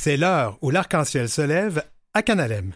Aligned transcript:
C'est 0.00 0.16
l'heure 0.16 0.58
où 0.62 0.70
l'arc-en-ciel 0.70 1.28
se 1.28 1.42
lève 1.42 1.82
à 2.14 2.22
Canalem. 2.22 2.72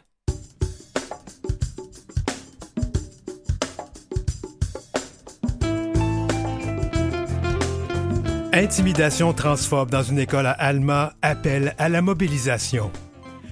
Intimidation 8.53 9.33
transphobe 9.33 9.89
dans 9.89 10.03
une 10.03 10.19
école 10.19 10.47
à 10.47 10.51
Alma 10.51 11.15
appelle 11.23 11.77
à 11.79 11.89
la 11.89 12.03
mobilisation. 12.03 12.91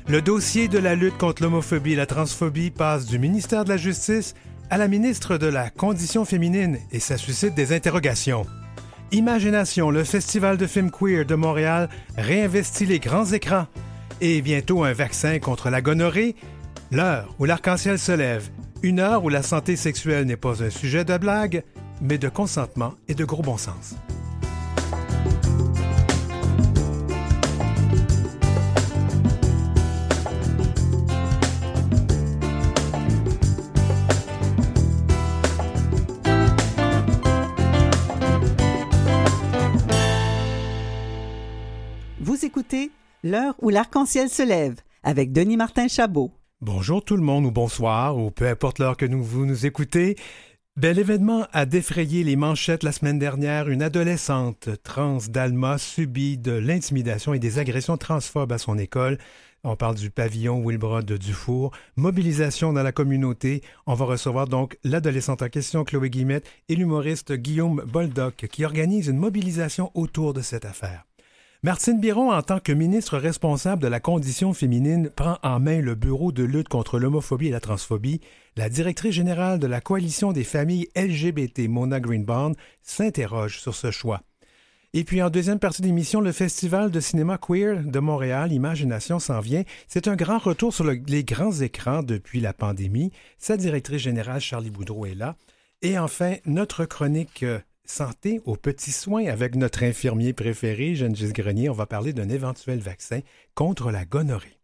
Le 0.08 0.20
dossier 0.20 0.66
de 0.66 0.78
la 0.78 0.96
lutte 0.96 1.16
contre 1.16 1.44
l'homophobie 1.44 1.92
et 1.92 1.96
la 1.96 2.06
transphobie 2.06 2.72
passe 2.72 3.06
du 3.06 3.20
ministère 3.20 3.64
de 3.64 3.68
la 3.68 3.76
Justice 3.76 4.34
à 4.68 4.78
la 4.78 4.88
ministre 4.88 5.38
de 5.38 5.46
la 5.46 5.70
Condition 5.70 6.24
féminine 6.24 6.78
et 6.90 6.98
ça 6.98 7.16
suscite 7.16 7.54
des 7.54 7.72
interrogations. 7.72 8.44
Imagination, 9.12 9.90
le 9.90 10.04
festival 10.04 10.56
de 10.56 10.68
films 10.68 10.92
queer 10.92 11.24
de 11.24 11.34
Montréal 11.34 11.88
réinvestit 12.16 12.86
les 12.86 13.00
grands 13.00 13.26
écrans 13.26 13.66
et 14.20 14.40
bientôt 14.40 14.84
un 14.84 14.92
vaccin 14.92 15.40
contre 15.40 15.68
la 15.68 15.82
gonorrhée. 15.82 16.36
L'heure 16.92 17.34
où 17.40 17.44
l'arc-en-ciel 17.44 17.98
se 17.98 18.12
lève, 18.12 18.50
une 18.82 19.00
heure 19.00 19.24
où 19.24 19.28
la 19.28 19.42
santé 19.42 19.74
sexuelle 19.74 20.26
n'est 20.26 20.36
pas 20.36 20.62
un 20.62 20.70
sujet 20.70 21.04
de 21.04 21.18
blague, 21.18 21.64
mais 22.00 22.18
de 22.18 22.28
consentement 22.28 22.94
et 23.08 23.14
de 23.14 23.24
gros 23.24 23.42
bon 23.42 23.56
sens. 23.56 23.96
L'heure 43.22 43.54
où 43.60 43.68
l'arc-en-ciel 43.68 44.30
se 44.30 44.42
lève 44.42 44.76
avec 45.02 45.30
Denis 45.30 45.58
Martin 45.58 45.88
Chabot. 45.88 46.32
Bonjour 46.62 47.04
tout 47.04 47.16
le 47.16 47.22
monde 47.22 47.44
ou 47.44 47.50
bonsoir 47.50 48.16
ou 48.16 48.30
peu 48.30 48.48
importe 48.48 48.78
l'heure 48.78 48.96
que 48.96 49.04
nous, 49.04 49.22
vous 49.22 49.44
nous 49.44 49.66
écoutez. 49.66 50.16
Bel 50.76 50.98
événement 50.98 51.46
a 51.52 51.66
défrayé 51.66 52.24
les 52.24 52.36
manchettes 52.36 52.82
la 52.82 52.92
semaine 52.92 53.18
dernière. 53.18 53.68
Une 53.68 53.82
adolescente 53.82 54.70
trans 54.84 55.18
d'Alma 55.28 55.76
subit 55.76 56.38
de 56.38 56.52
l'intimidation 56.52 57.34
et 57.34 57.38
des 57.38 57.58
agressions 57.58 57.98
transphobes 57.98 58.52
à 58.52 58.58
son 58.58 58.78
école. 58.78 59.18
On 59.64 59.76
parle 59.76 59.96
du 59.96 60.08
pavillon 60.08 60.64
Wilbrod 60.64 61.12
Dufour. 61.12 61.72
Mobilisation 61.96 62.72
dans 62.72 62.82
la 62.82 62.92
communauté. 62.92 63.62
On 63.86 63.92
va 63.92 64.06
recevoir 64.06 64.48
donc 64.48 64.78
l'adolescente 64.82 65.42
en 65.42 65.50
question, 65.50 65.84
Chloé 65.84 66.08
Guillemette, 66.08 66.48
et 66.70 66.74
l'humoriste 66.74 67.34
Guillaume 67.34 67.84
Boldoc, 67.86 68.46
qui 68.50 68.64
organise 68.64 69.08
une 69.08 69.18
mobilisation 69.18 69.90
autour 69.92 70.32
de 70.32 70.40
cette 70.40 70.64
affaire. 70.64 71.04
Martine 71.62 72.00
Biron, 72.00 72.32
en 72.32 72.40
tant 72.42 72.58
que 72.58 72.72
ministre 72.72 73.18
responsable 73.18 73.82
de 73.82 73.88
la 73.88 74.00
condition 74.00 74.54
féminine, 74.54 75.10
prend 75.10 75.36
en 75.42 75.60
main 75.60 75.80
le 75.82 75.94
Bureau 75.94 76.32
de 76.32 76.42
lutte 76.42 76.68
contre 76.68 76.98
l'homophobie 76.98 77.48
et 77.48 77.52
la 77.52 77.60
transphobie. 77.60 78.22
La 78.56 78.70
directrice 78.70 79.14
générale 79.14 79.58
de 79.58 79.66
la 79.66 79.82
Coalition 79.82 80.32
des 80.32 80.44
familles 80.44 80.88
LGBT, 80.96 81.68
Mona 81.68 82.00
Greenbaum, 82.00 82.54
s'interroge 82.82 83.60
sur 83.60 83.74
ce 83.74 83.90
choix. 83.90 84.22
Et 84.94 85.04
puis 85.04 85.20
en 85.22 85.28
deuxième 85.28 85.58
partie 85.58 85.82
d'émission, 85.82 86.22
le 86.22 86.32
Festival 86.32 86.90
de 86.90 86.98
cinéma 86.98 87.36
queer 87.38 87.84
de 87.84 87.98
Montréal, 88.00 88.52
Imagination 88.52 89.18
s'en 89.18 89.40
vient. 89.40 89.62
C'est 89.86 90.08
un 90.08 90.16
grand 90.16 90.38
retour 90.38 90.72
sur 90.74 90.84
le- 90.84 91.00
les 91.06 91.24
grands 91.24 91.52
écrans 91.60 92.02
depuis 92.02 92.40
la 92.40 92.54
pandémie. 92.54 93.12
Sa 93.38 93.58
directrice 93.58 94.00
générale, 94.02 94.40
Charlie 94.40 94.70
Boudreau, 94.70 95.04
est 95.04 95.14
là. 95.14 95.36
Et 95.82 95.98
enfin, 95.98 96.36
notre 96.46 96.86
chronique 96.86 97.42
euh, 97.42 97.60
santé 97.90 98.40
aux 98.44 98.56
petits 98.56 98.92
soins 98.92 99.26
avec 99.26 99.56
notre 99.56 99.82
infirmier 99.82 100.32
préféré, 100.32 100.94
Gengis 100.94 101.32
Grenier. 101.32 101.68
On 101.68 101.74
va 101.74 101.86
parler 101.86 102.12
d'un 102.12 102.28
éventuel 102.28 102.78
vaccin 102.78 103.20
contre 103.54 103.90
la 103.90 104.04
gonorrhée. 104.04 104.58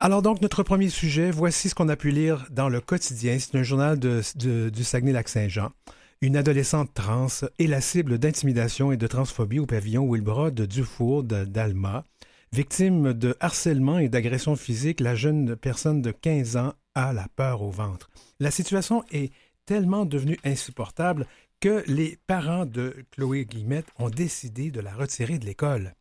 Alors 0.00 0.22
donc, 0.22 0.40
notre 0.40 0.62
premier 0.62 0.88
sujet, 0.88 1.30
voici 1.30 1.68
ce 1.68 1.74
qu'on 1.74 1.88
a 1.88 1.96
pu 1.96 2.10
lire 2.10 2.46
dans 2.50 2.68
le 2.68 2.80
quotidien. 2.80 3.36
C'est 3.38 3.56
un 3.56 3.64
journal 3.64 3.98
de- 3.98 4.70
du 4.70 4.84
Saguenay-Lac-Saint-Jean. 4.84 5.72
Une 6.20 6.36
adolescente 6.36 6.94
trans 6.94 7.26
est 7.58 7.66
la 7.66 7.80
cible 7.80 8.18
d'intimidation 8.18 8.92
et 8.92 8.96
de 8.96 9.06
transphobie 9.06 9.58
au 9.58 9.66
pavillon 9.66 10.04
Wilbrod 10.08 10.60
Dufour 10.62 11.24
d'Alma. 11.24 12.04
Victime 12.52 13.12
de 13.12 13.36
harcèlement 13.40 13.98
et 13.98 14.08
d'agression 14.08 14.56
physique, 14.56 15.00
la 15.00 15.14
jeune 15.14 15.56
personne 15.56 16.00
de 16.00 16.12
15 16.12 16.56
ans 16.56 16.74
a 16.94 17.12
la 17.12 17.26
peur 17.36 17.62
au 17.62 17.70
ventre. 17.70 18.08
La 18.40 18.50
situation 18.50 19.04
est 19.12 19.32
tellement 19.66 20.06
devenue 20.06 20.38
insupportable 20.44 21.26
que 21.60 21.82
les 21.86 22.18
parents 22.26 22.66
de 22.66 23.04
Chloé 23.10 23.44
Guillemette 23.44 23.88
ont 23.98 24.10
décidé 24.10 24.70
de 24.70 24.80
la 24.80 24.94
retirer 24.94 25.38
de 25.38 25.44
l'école. 25.46 25.94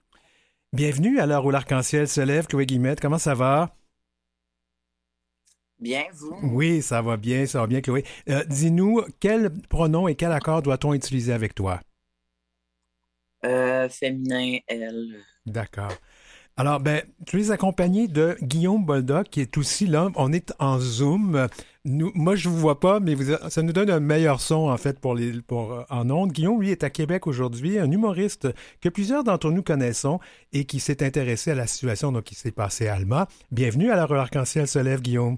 Bienvenue 0.74 1.20
à 1.20 1.26
l'heure 1.26 1.46
où 1.46 1.52
l'arc-en-ciel 1.52 2.08
se 2.08 2.22
lève, 2.22 2.48
Chloé 2.48 2.66
Guillemette. 2.66 3.00
Comment 3.00 3.18
ça 3.18 3.34
va? 3.34 3.76
Bien, 5.80 6.04
vous? 6.14 6.36
Oui, 6.44 6.82
ça 6.82 7.02
va 7.02 7.18
bien, 7.18 7.46
ça 7.46 7.62
va 7.62 7.68
bien, 7.68 7.82
Chloé. 7.82 8.04
Euh, 8.30 8.44
Dis-nous, 8.46 9.02
quel 9.20 9.52
pronom 9.70 10.08
et 10.08 10.16
quel 10.16 10.32
accord 10.32 10.62
doit-on 10.62 10.94
utiliser 10.94 11.34
avec 11.34 11.56
toi? 11.56 11.80
Euh, 13.46 13.88
féminin, 13.90 14.58
elle. 14.68 15.24
D'accord. 15.46 15.94
Alors, 16.60 16.80
ben, 16.80 17.04
tu 17.28 17.40
es 17.40 17.52
accompagné 17.52 18.08
de 18.08 18.36
Guillaume 18.42 18.84
Boldoc, 18.84 19.30
qui 19.30 19.42
est 19.42 19.58
aussi 19.58 19.86
là. 19.86 20.10
On 20.16 20.34
est 20.34 20.54
en 20.58 20.80
Zoom. 20.80 21.48
Nous, 21.90 22.12
moi, 22.16 22.36
je 22.36 22.50
vous 22.50 22.58
vois 22.58 22.82
pas, 22.82 23.00
mais 23.00 23.16
vous- 23.16 23.38
ça 23.50 23.62
nous 23.62 23.72
donne 23.72 23.90
un 23.90 24.02
meilleur 24.02 24.42
son, 24.42 24.68
en 24.70 24.76
fait, 24.76 25.00
pour 25.00 25.16
les, 25.16 25.42
pour, 25.42 25.72
euh, 25.72 25.84
en 25.90 26.10
ondes. 26.10 26.34
Guillaume, 26.34 26.60
lui, 26.60 26.70
est 26.70 26.84
à 26.84 26.90
Québec 26.90 27.28
aujourd'hui, 27.28 27.80
un 27.80 27.90
humoriste 27.90 28.50
que 28.82 28.90
plusieurs 28.90 29.24
d'entre 29.24 29.52
nous 29.52 29.64
connaissons 29.64 30.20
et 30.52 30.66
qui 30.66 30.82
s'est 30.82 31.02
intéressé 31.02 31.52
à 31.52 31.56
la 31.56 31.66
situation 31.66 32.12
donc, 32.12 32.26
qui 32.26 32.36
s'est 32.36 32.52
passée 32.52 32.90
à 32.90 32.96
Alma. 32.96 33.30
Bienvenue 33.52 33.90
à 33.90 33.96
l'heure 33.96 34.12
où 34.12 34.16
l'arc-en-ciel 34.16 34.68
se 34.68 34.80
lève, 34.80 35.02
Guillaume. 35.02 35.38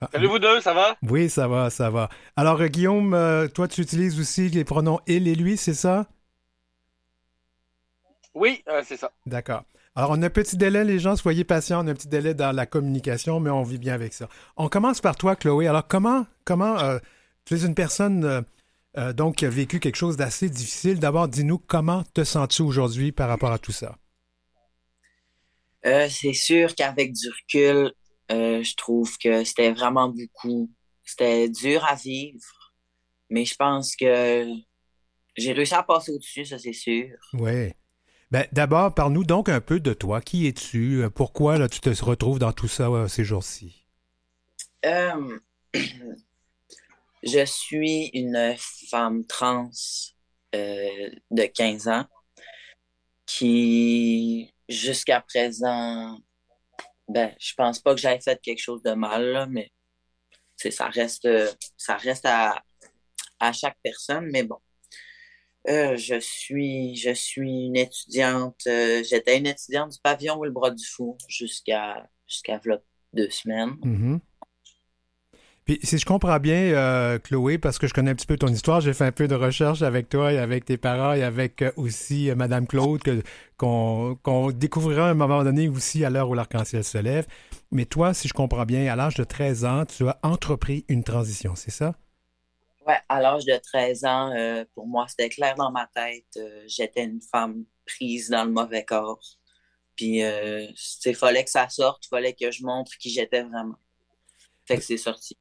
Ah, 0.00 0.08
Salut 0.12 0.28
vous 0.28 0.38
deux, 0.38 0.60
ça 0.60 0.74
va? 0.74 0.96
Oui, 1.02 1.28
ça 1.28 1.48
va, 1.48 1.70
ça 1.70 1.90
va. 1.90 2.08
Alors, 2.36 2.60
euh, 2.60 2.68
Guillaume, 2.68 3.14
euh, 3.14 3.48
toi, 3.48 3.66
tu 3.66 3.80
utilises 3.80 4.20
aussi 4.20 4.48
les 4.48 4.62
pronoms 4.64 5.00
il 5.08 5.26
et 5.26 5.34
lui, 5.34 5.56
c'est 5.56 5.74
ça? 5.74 6.06
Oui, 8.34 8.62
euh, 8.68 8.82
c'est 8.84 8.96
ça. 8.96 9.10
D'accord. 9.26 9.64
Alors, 9.96 10.10
on 10.10 10.22
a 10.22 10.26
un 10.26 10.30
petit 10.30 10.56
délai, 10.56 10.82
les 10.82 10.98
gens, 10.98 11.14
soyez 11.14 11.44
patients, 11.44 11.84
on 11.84 11.86
a 11.86 11.92
un 11.92 11.94
petit 11.94 12.08
délai 12.08 12.34
dans 12.34 12.50
la 12.50 12.66
communication, 12.66 13.38
mais 13.38 13.50
on 13.50 13.62
vit 13.62 13.78
bien 13.78 13.94
avec 13.94 14.12
ça. 14.12 14.28
On 14.56 14.68
commence 14.68 15.00
par 15.00 15.14
toi, 15.14 15.36
Chloé. 15.36 15.68
Alors, 15.68 15.86
comment, 15.86 16.26
comment 16.44 16.80
euh, 16.80 16.98
tu 17.44 17.54
es 17.54 17.64
une 17.64 17.76
personne 17.76 18.24
euh, 18.24 18.40
euh, 18.98 19.12
donc 19.12 19.36
qui 19.36 19.46
a 19.46 19.50
vécu 19.50 19.78
quelque 19.78 19.94
chose 19.94 20.16
d'assez 20.16 20.50
difficile? 20.50 20.98
D'abord, 20.98 21.28
dis-nous 21.28 21.58
comment 21.58 22.02
te 22.12 22.24
sens-tu 22.24 22.62
aujourd'hui 22.62 23.12
par 23.12 23.28
rapport 23.28 23.52
à 23.52 23.58
tout 23.58 23.72
ça? 23.72 23.96
C'est 25.84 26.32
sûr 26.32 26.74
qu'avec 26.74 27.12
du 27.12 27.28
recul, 27.28 27.92
je 28.30 28.74
trouve 28.74 29.18
que 29.18 29.44
c'était 29.44 29.70
vraiment 29.70 30.08
beaucoup. 30.08 30.70
C'était 31.04 31.50
dur 31.50 31.84
à 31.84 31.94
vivre, 31.94 32.72
mais 33.28 33.44
je 33.44 33.54
pense 33.54 33.94
que 33.94 34.46
j'ai 35.36 35.52
réussi 35.52 35.74
à 35.74 35.82
passer 35.82 36.10
au-dessus, 36.10 36.46
ça 36.46 36.58
c'est 36.58 36.72
sûr. 36.72 37.10
Oui. 37.34 37.74
Ben, 38.30 38.46
d'abord, 38.52 38.94
parle-nous 38.94 39.24
donc 39.24 39.48
un 39.48 39.60
peu 39.60 39.80
de 39.80 39.94
toi. 39.94 40.20
Qui 40.20 40.46
es-tu? 40.46 41.02
Euh, 41.02 41.10
Pourquoi 41.10 41.58
là, 41.58 41.68
tu 41.68 41.80
te 41.80 42.04
retrouves 42.04 42.38
dans 42.38 42.52
tout 42.52 42.68
ça 42.68 42.88
euh, 42.88 43.08
ces 43.08 43.24
jours-ci? 43.24 43.86
Euh, 44.84 45.38
je 47.22 47.44
suis 47.44 48.10
une 48.14 48.54
femme 48.90 49.24
trans 49.26 49.70
de 50.52 51.44
15 51.46 51.88
ans 51.88 52.06
qui, 53.26 54.52
jusqu'à 54.68 55.20
présent, 55.20 56.18
ben, 57.08 57.34
je 57.40 57.54
pense 57.56 57.80
pas 57.80 57.94
que 57.94 58.00
j'aille 58.00 58.22
fait 58.22 58.40
quelque 58.42 58.60
chose 58.62 58.82
de 58.82 58.92
mal, 58.92 59.24
là, 59.32 59.46
mais 59.46 59.72
ça 60.56 60.88
reste, 60.88 61.28
ça 61.76 61.96
reste 61.96 62.26
à, 62.26 62.62
à 63.40 63.52
chaque 63.52 63.78
personne, 63.82 64.28
mais 64.32 64.42
bon. 64.44 64.58
Euh, 65.68 65.96
je 65.96 66.20
suis, 66.20 66.94
je 66.96 67.14
suis 67.14 67.66
une 67.66 67.76
étudiante, 67.76 68.60
euh, 68.66 69.02
j'étais 69.08 69.38
une 69.38 69.46
étudiante 69.46 69.92
du 69.92 69.98
pavillon 70.02 70.38
Wilbrod 70.38 70.74
du 70.74 70.84
Fou 70.84 71.16
jusqu'à, 71.26 72.06
jusqu'à 72.26 72.60
deux 73.14 73.30
semaines. 73.30 73.76
Mhm. 73.82 74.20
Puis, 75.64 75.78
si 75.82 75.96
je 75.96 76.04
comprends 76.04 76.38
bien, 76.38 76.74
euh, 76.74 77.18
Chloé, 77.18 77.56
parce 77.56 77.78
que 77.78 77.86
je 77.86 77.94
connais 77.94 78.10
un 78.10 78.14
petit 78.14 78.26
peu 78.26 78.36
ton 78.36 78.48
histoire, 78.48 78.82
j'ai 78.82 78.92
fait 78.92 79.06
un 79.06 79.12
peu 79.12 79.26
de 79.26 79.34
recherche 79.34 79.80
avec 79.80 80.10
toi 80.10 80.30
et 80.30 80.36
avec 80.36 80.66
tes 80.66 80.76
parents 80.76 81.14
et 81.14 81.22
avec 81.22 81.64
aussi 81.76 82.30
Madame 82.36 82.66
Claude, 82.66 83.00
qu'on 83.56 84.50
découvrira 84.52 85.08
à 85.08 85.10
un 85.12 85.14
moment 85.14 85.42
donné 85.42 85.70
aussi 85.70 86.04
à 86.04 86.10
l'heure 86.10 86.28
où 86.28 86.34
l'arc-en-ciel 86.34 86.84
se 86.84 86.98
lève. 86.98 87.26
Mais 87.72 87.86
toi, 87.86 88.12
si 88.12 88.28
je 88.28 88.34
comprends 88.34 88.66
bien, 88.66 88.92
à 88.92 88.96
l'âge 88.96 89.14
de 89.14 89.24
13 89.24 89.64
ans, 89.64 89.86
tu 89.86 90.06
as 90.06 90.18
entrepris 90.22 90.84
une 90.88 91.02
transition, 91.02 91.54
c'est 91.54 91.70
ça? 91.70 91.94
Ouais, 92.86 92.98
à 93.08 93.20
l'âge 93.20 93.46
de 93.46 93.56
13 93.56 94.04
ans, 94.04 94.32
euh, 94.36 94.64
pour 94.74 94.86
moi, 94.86 95.06
c'était 95.08 95.30
clair 95.30 95.54
dans 95.54 95.70
ma 95.70 95.86
tête. 95.86 96.26
euh, 96.36 96.64
j'étais 96.66 97.04
une 97.04 97.22
femme 97.22 97.64
prise 97.86 98.28
dans 98.28 98.44
le 98.44 98.50
mauvais 98.50 98.84
corps. 98.84 99.22
Puis, 99.96 100.22
euh, 100.22 100.66
il 101.06 101.14
fallait 101.14 101.44
que 101.44 101.50
ça 101.50 101.68
sorte, 101.68 102.04
il 102.06 102.08
fallait 102.08 102.34
que 102.34 102.50
je 102.50 102.64
montre 102.64 102.92
qui 102.98 103.10
j'étais 103.10 103.42
vraiment. 103.42 103.76
Fait 104.66 104.76
que 104.76 104.82
c'est 104.82 104.96
sorti. 104.96 105.36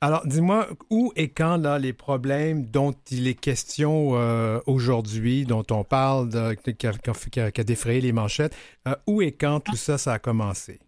Alors, 0.00 0.24
dis-moi, 0.26 0.68
où 0.90 1.12
et 1.16 1.28
quand 1.28 1.56
là, 1.56 1.78
les 1.80 1.92
problèmes 1.92 2.66
dont 2.66 2.94
il 3.10 3.26
est 3.26 3.34
question 3.34 4.10
euh, 4.14 4.60
aujourd'hui, 4.66 5.44
dont 5.44 5.64
on 5.72 5.82
parle, 5.82 6.28
de, 6.28 6.54
qui, 6.54 7.40
a, 7.40 7.64
défrayé 7.64 8.00
les 8.00 8.12
manchettes, 8.12 8.54
euh, 8.86 8.94
où 9.08 9.22
et 9.22 9.32
quand 9.32 9.58
tout 9.58 9.74
ça, 9.74 9.98
ça 9.98 10.12
a 10.12 10.18
commencé? 10.20 10.78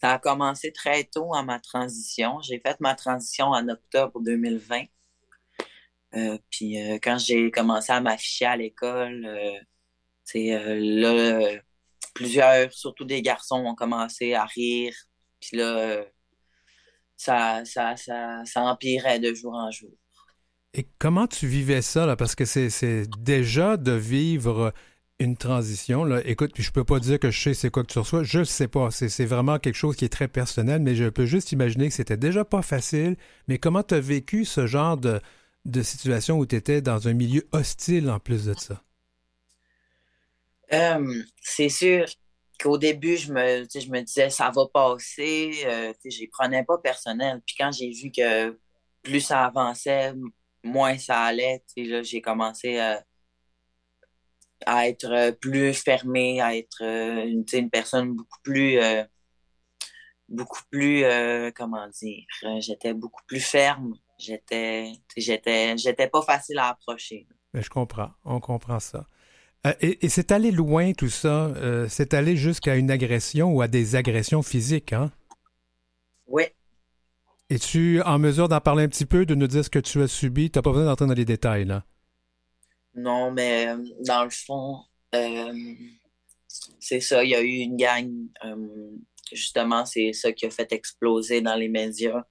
Ça 0.00 0.14
a 0.14 0.18
commencé 0.18 0.72
très 0.72 1.04
tôt 1.04 1.32
en 1.32 1.44
ma 1.44 1.60
transition. 1.60 2.40
J'ai 2.42 2.58
fait 2.58 2.78
ma 2.80 2.96
transition 2.96 3.46
en 3.46 3.68
octobre 3.68 4.20
2020. 4.20 4.82
Euh, 6.16 6.38
puis 6.50 6.76
quand 7.02 7.18
j'ai 7.18 7.50
commencé 7.50 7.92
à 7.92 8.00
m'afficher 8.00 8.46
à 8.46 8.56
l'école, 8.56 9.28
là, 10.34 11.60
plusieurs, 12.14 12.72
surtout 12.72 13.04
des 13.04 13.22
garçons, 13.22 13.64
ont 13.66 13.74
commencé 13.74 14.34
à 14.34 14.44
rire. 14.44 14.94
Puis 15.40 15.56
là, 15.58 16.04
ça, 17.16 17.64
ça, 17.64 17.96
ça, 17.96 18.42
ça 18.44 18.60
empirait 18.62 19.18
de 19.18 19.34
jour 19.34 19.54
en 19.54 19.70
jour. 19.70 19.90
Et 20.74 20.86
comment 20.98 21.26
tu 21.26 21.46
vivais 21.46 21.82
ça, 21.82 22.04
là? 22.04 22.16
Parce 22.16 22.34
que 22.34 22.44
c'est 22.44 23.06
déjà 23.18 23.76
de 23.76 23.92
vivre 23.92 24.72
une 25.20 25.36
transition. 25.36 26.04
Là. 26.04 26.20
Écoute, 26.24 26.52
je 26.56 26.70
peux 26.72 26.82
pas 26.82 26.98
dire 26.98 27.20
que 27.20 27.30
je 27.30 27.40
sais 27.40 27.54
c'est 27.54 27.70
quoi 27.70 27.84
que 27.84 27.92
tu 27.92 27.98
reçois. 28.00 28.24
Je 28.24 28.42
sais 28.42 28.66
pas. 28.66 28.90
C'est 28.90 29.24
vraiment 29.24 29.58
quelque 29.60 29.76
chose 29.76 29.94
qui 29.94 30.04
est 30.04 30.08
très 30.08 30.26
personnel, 30.26 30.82
mais 30.82 30.96
je 30.96 31.08
peux 31.08 31.26
juste 31.26 31.52
imaginer 31.52 31.88
que 31.88 31.94
c'était 31.94 32.16
déjà 32.16 32.44
pas 32.44 32.62
facile. 32.62 33.16
Mais 33.46 33.58
comment 33.58 33.84
tu 33.84 33.94
as 33.94 34.00
vécu 34.00 34.44
ce 34.44 34.66
genre 34.66 34.96
de, 34.96 35.20
de 35.64 35.82
situation 35.82 36.38
où 36.38 36.46
tu 36.46 36.56
étais 36.56 36.80
dans 36.82 37.08
un 37.08 37.12
milieu 37.12 37.46
hostile 37.52 38.10
en 38.10 38.20
plus 38.20 38.46
de 38.46 38.54
ça? 38.54 38.82
Euh, 40.72 41.22
c'est 41.42 41.68
sûr 41.68 42.06
qu'au 42.60 42.78
début, 42.78 43.16
je 43.16 43.32
me, 43.32 43.66
je 43.72 43.90
me 43.90 44.00
disais, 44.00 44.30
ça 44.30 44.50
va 44.54 44.66
passer. 44.72 45.62
Euh, 45.66 45.92
je 46.04 46.22
ne 46.22 46.30
prenais 46.30 46.64
pas 46.64 46.78
personnel. 46.78 47.42
Puis 47.46 47.56
quand 47.58 47.70
j'ai 47.72 47.90
vu 47.90 48.10
que 48.10 48.58
plus 49.02 49.20
ça 49.20 49.44
avançait, 49.44 50.12
moins 50.62 50.98
ça 50.98 51.22
allait, 51.22 51.62
j'ai 51.76 52.20
commencé 52.20 52.78
à, 54.66 54.88
être 54.88 55.32
plus 55.40 55.74
fermé, 55.74 56.40
à 56.40 56.56
être 56.56 56.82
euh, 56.82 57.24
une, 57.26 57.44
une, 57.52 57.70
personne 57.70 58.14
beaucoup 58.14 58.40
plus. 58.42 58.78
Euh, 58.78 59.04
beaucoup 60.28 60.62
plus. 60.70 61.04
comment 61.54 61.86
dire 61.88 62.24
J'étais 62.60 62.94
beaucoup 62.94 63.22
plus 63.26 63.40
ferme. 63.40 63.94
J'étais, 64.18 64.92
j'étais, 65.16 65.76
j'étais 65.76 66.08
pas 66.08 66.22
facile 66.22 66.58
à 66.58 66.68
approcher. 66.68 67.26
Mais 67.52 67.62
je 67.62 67.70
comprends. 67.70 68.10
On 68.24 68.40
comprend 68.40 68.80
ça. 68.80 69.06
Euh, 69.66 69.72
et, 69.80 70.08
c'est 70.08 70.32
allé 70.32 70.50
loin 70.50 70.92
tout 70.92 71.08
ça. 71.08 71.46
Euh, 71.56 71.86
c'est 71.88 72.14
allé 72.14 72.36
jusqu'à 72.36 72.76
une 72.76 72.90
agression 72.90 73.52
ou 73.52 73.62
à 73.62 73.68
des 73.68 73.96
agressions 73.96 74.42
physiques, 74.42 74.92
hein? 74.92 75.10
Oui. 76.26 76.44
Es-tu 77.50 78.02
en 78.02 78.18
mesure 78.18 78.48
d'en 78.48 78.60
parler 78.60 78.84
un 78.84 78.88
petit 78.88 79.06
peu, 79.06 79.26
de 79.26 79.34
nous 79.34 79.46
dire 79.46 79.64
ce 79.64 79.70
que 79.70 79.78
tu 79.78 80.02
as 80.02 80.08
subi? 80.08 80.50
Tu 80.50 80.58
n'as 80.58 80.62
pas 80.62 80.70
besoin 80.70 80.86
d'entrer 80.86 81.06
dans 81.06 81.14
les 81.14 81.24
détails, 81.24 81.64
là. 81.64 81.84
Non, 82.94 83.30
mais 83.30 83.68
euh, 83.68 83.76
dans 84.06 84.24
le 84.24 84.30
fond, 84.30 84.80
c'est 86.78 87.00
ça. 87.00 87.24
Il 87.24 87.30
y 87.30 87.34
a 87.34 87.42
eu 87.42 87.58
une 87.58 87.76
gang. 87.76 88.10
justement, 89.32 89.84
c'est 89.84 90.12
ça 90.12 90.32
qui 90.32 90.46
a 90.46 90.50
fait 90.50 90.72
exploser 90.72 91.40
dans 91.40 91.54
les 91.54 91.68
médias. 91.68 92.24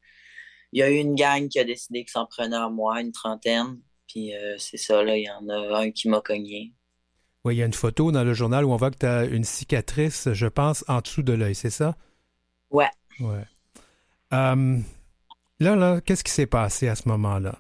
Il 0.74 0.80
y 0.80 0.84
a 0.84 0.90
eu 0.90 0.96
une 0.96 1.16
gang 1.16 1.48
qui 1.48 1.60
a 1.60 1.64
décidé 1.64 2.04
qu'il 2.04 2.12
s'en 2.12 2.26
prenait 2.26 2.58
à 2.58 2.68
moi, 2.68 3.00
une 3.00 3.12
trentaine. 3.14 3.80
Puis 4.08 4.34
c'est 4.58 4.78
ça, 4.78 5.02
là, 5.04 5.16
il 5.16 5.24
y 5.24 5.30
en 5.30 5.48
a 5.48 5.80
un 5.80 5.92
qui 5.92 6.10
m'a 6.10 6.20
cogné. 6.20 6.74
Oui, 7.46 7.56
il 7.56 7.58
y 7.60 7.64
a 7.64 7.66
une 7.66 7.74
photo 7.74 8.12
dans 8.12 8.24
le 8.24 8.34
journal 8.34 8.64
où 8.64 8.72
on 8.72 8.78
voit 8.78 8.92
que 8.92 8.98
tu 8.98 9.06
as 9.06 9.26
une 9.26 9.44
cicatrice, 9.44 10.32
je 10.32 10.48
pense, 10.48 10.86
en 10.88 11.02
dessous 11.02 11.24
de 11.24 11.34
l'œil, 11.34 11.56
c'est 11.56 11.70
ça? 11.70 11.96
Ouais. 12.70 12.90
Ouais. 13.20 13.46
Euh, 14.34 14.80
là, 15.60 15.76
là, 15.76 16.02
qu'est-ce 16.02 16.24
qui 16.24 16.32
s'est 16.32 16.48
passé 16.48 16.88
à 16.88 16.96
ce 16.96 17.08
moment-là? 17.10 17.60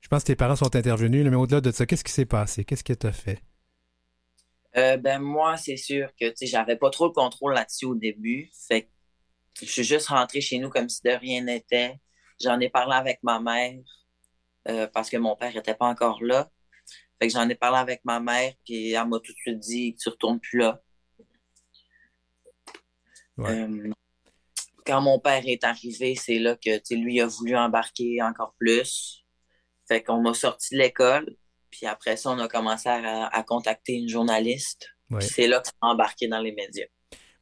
Je 0.00 0.08
pense 0.08 0.22
que 0.22 0.28
tes 0.28 0.36
parents 0.36 0.56
sont 0.56 0.76
intervenus, 0.76 1.26
mais 1.26 1.36
au-delà 1.36 1.60
de 1.60 1.70
ça, 1.72 1.86
qu'est-ce 1.86 2.04
qui 2.04 2.12
s'est 2.12 2.24
passé? 2.24 2.64
Qu'est-ce 2.64 2.84
que 2.84 2.92
tu 2.92 3.06
as 3.06 3.12
fait? 3.12 3.42
Euh, 4.76 4.96
ben 4.96 5.18
moi, 5.18 5.56
c'est 5.56 5.76
sûr 5.76 6.08
que 6.18 6.32
j'avais 6.40 6.76
pas 6.76 6.90
trop 6.90 7.06
le 7.06 7.12
contrôle 7.12 7.54
là-dessus 7.54 7.86
au 7.86 7.94
début. 7.94 8.50
Fait 8.68 8.88
je 9.60 9.66
suis 9.66 9.84
juste 9.84 10.06
rentré 10.08 10.40
chez 10.40 10.58
nous 10.58 10.70
comme 10.70 10.88
si 10.88 11.02
de 11.02 11.10
rien 11.10 11.42
n'était. 11.42 12.00
J'en 12.40 12.58
ai 12.60 12.70
parlé 12.70 12.94
avec 12.94 13.22
ma 13.22 13.40
mère 13.40 13.78
euh, 14.68 14.86
parce 14.86 15.10
que 15.10 15.16
mon 15.16 15.36
père 15.36 15.54
n'était 15.54 15.74
pas 15.74 15.86
encore 15.86 16.22
là. 16.22 16.50
Fait 17.20 17.28
que 17.28 17.34
j'en 17.34 17.48
ai 17.48 17.54
parlé 17.54 17.78
avec 17.78 18.02
ma 18.04 18.18
mère, 18.18 18.54
puis 18.64 18.92
elle 18.92 19.08
m'a 19.08 19.18
tout 19.18 19.32
de 19.32 19.38
suite 19.38 19.58
dit 19.58 19.94
que 19.94 20.00
tu 20.00 20.08
retournes 20.08 20.40
plus 20.40 20.58
là. 20.58 20.82
Euh, 23.40 23.90
quand 24.86 25.00
mon 25.00 25.18
père 25.18 25.42
est 25.46 25.64
arrivé, 25.64 26.14
c'est 26.14 26.38
là 26.38 26.56
que 26.56 26.94
lui 26.94 27.20
a 27.20 27.26
voulu 27.26 27.56
embarquer 27.56 28.22
encore 28.22 28.54
plus. 28.58 29.24
Fait 29.86 30.02
qu'on 30.02 30.20
m'a 30.20 30.34
sorti 30.34 30.74
de 30.74 30.80
l'école, 30.80 31.36
puis 31.70 31.86
après 31.86 32.16
ça, 32.16 32.30
on 32.30 32.38
a 32.38 32.48
commencé 32.48 32.88
à, 32.88 33.44
contacter 33.46 33.94
une 33.94 34.08
journaliste. 34.08 34.88
C'est 35.20 35.48
là 35.48 35.60
que 35.60 35.66
ça 35.66 35.72
a 35.80 35.88
embarqué 35.88 36.28
dans 36.28 36.40
les 36.40 36.52
médias. 36.52 36.86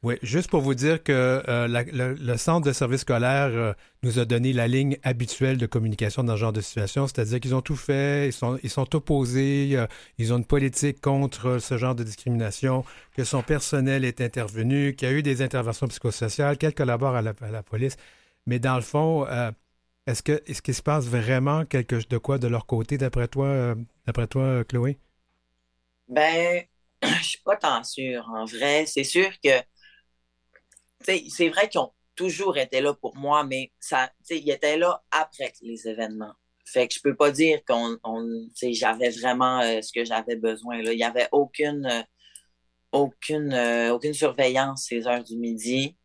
Oui, 0.05 0.15
juste 0.23 0.49
pour 0.49 0.61
vous 0.61 0.75
dire 0.75 1.03
que 1.03 1.43
euh, 1.49 1.67
le, 1.67 2.37
centre 2.37 2.65
de 2.65 2.73
service 2.73 3.01
scolaire 3.01 3.49
euh, 3.49 3.73
nous 4.05 4.21
a 4.21 4.25
donné 4.25 4.53
la 4.53 4.69
ligne 4.69 4.97
habituelle 5.03 5.59
de 5.59 5.67
communication 5.67 6.23
dans 6.23 6.35
ce 6.35 6.41
genre 6.41 6.53
de 6.53 6.61
situation, 6.61 7.09
c'est-à-dire 7.09 7.41
qu'ils 7.41 7.57
ont 7.57 7.63
tout 7.63 7.75
fait, 7.75 8.29
ils 8.29 8.33
sont, 8.33 8.61
ils 8.63 8.71
sont 8.71 8.95
opposés, 8.95 9.71
euh, 9.73 9.89
ils 10.17 10.33
ont 10.33 10.39
une 10.39 10.45
politique 10.45 11.01
contre 11.01 11.59
ce 11.59 11.77
genre 11.77 11.97
de 11.97 12.05
discrimination, 12.05 12.85
que 13.17 13.25
son 13.25 13.43
personnel 13.43 14.05
est 14.05 14.21
intervenu, 14.21 14.95
qu'il 14.95 15.09
y 15.09 15.11
a 15.11 15.15
eu 15.15 15.23
des 15.25 15.43
interventions 15.43 15.89
psychosociales, 15.89 16.59
qu'elle 16.59 16.75
collabore 16.75 17.17
à 17.17 17.23
la, 17.23 17.63
police. 17.65 17.97
Mais 18.47 18.61
dans 18.61 18.77
le 18.77 18.83
fond, 18.83 19.27
est-ce 20.07 20.23
que 20.23 20.41
est-ce 20.47 20.63
qu'il 20.63 20.75
se 20.75 20.83
passe 20.83 21.07
vraiment 21.07 21.65
quelque 21.65 21.97
chose 21.97 22.09
de 22.09 22.19
quoi 22.19 22.39
de 22.39 22.47
leur 22.47 22.67
côté, 22.67 22.99
d'après 22.99 23.27
toi, 23.29 23.75
d'après 24.07 24.29
toi, 24.29 24.65
Chloé? 24.65 24.99
Ben, 26.09 26.63
je 27.03 27.23
suis 27.25 27.43
pas 27.45 27.57
tant 27.57 27.83
sûr. 27.83 28.25
En 28.33 28.45
vrai, 28.45 28.87
c'est 28.87 29.05
sûr 29.05 29.31
que 29.43 29.51
c'est 31.01 31.49
vrai 31.49 31.69
qu'ils 31.69 31.81
ont 31.81 31.93
toujours 32.15 32.59
été 32.59 32.81
là 32.81 32.95
pour 32.95 33.17
moi, 33.17 33.45
mais 33.45 33.73
ça, 33.79 34.11
ils 34.31 34.51
étaient 34.51 34.77
là 34.77 35.03
après 35.11 35.53
les 35.63 35.87
événements. 35.89 36.35
Fait 36.67 36.87
que 36.87 36.95
je 36.95 37.01
peux 37.01 37.15
pas 37.15 37.31
dire 37.31 37.61
qu'on, 37.65 37.97
j'avais 38.61 39.11
vraiment 39.11 39.61
euh, 39.61 39.81
ce 39.81 39.93
que 39.93 40.05
j'avais 40.05 40.37
besoin. 40.37 40.83
Là. 40.83 40.93
Il 40.93 40.99
y 40.99 41.05
avait 41.05 41.29
aucune, 41.33 41.87
euh, 41.87 42.03
aucune, 42.93 43.53
euh, 43.53 43.95
aucune 43.95 44.13
surveillance 44.13 44.87
ces 44.89 45.07
heures 45.07 45.25
du 45.25 45.39
midi. 45.39 45.97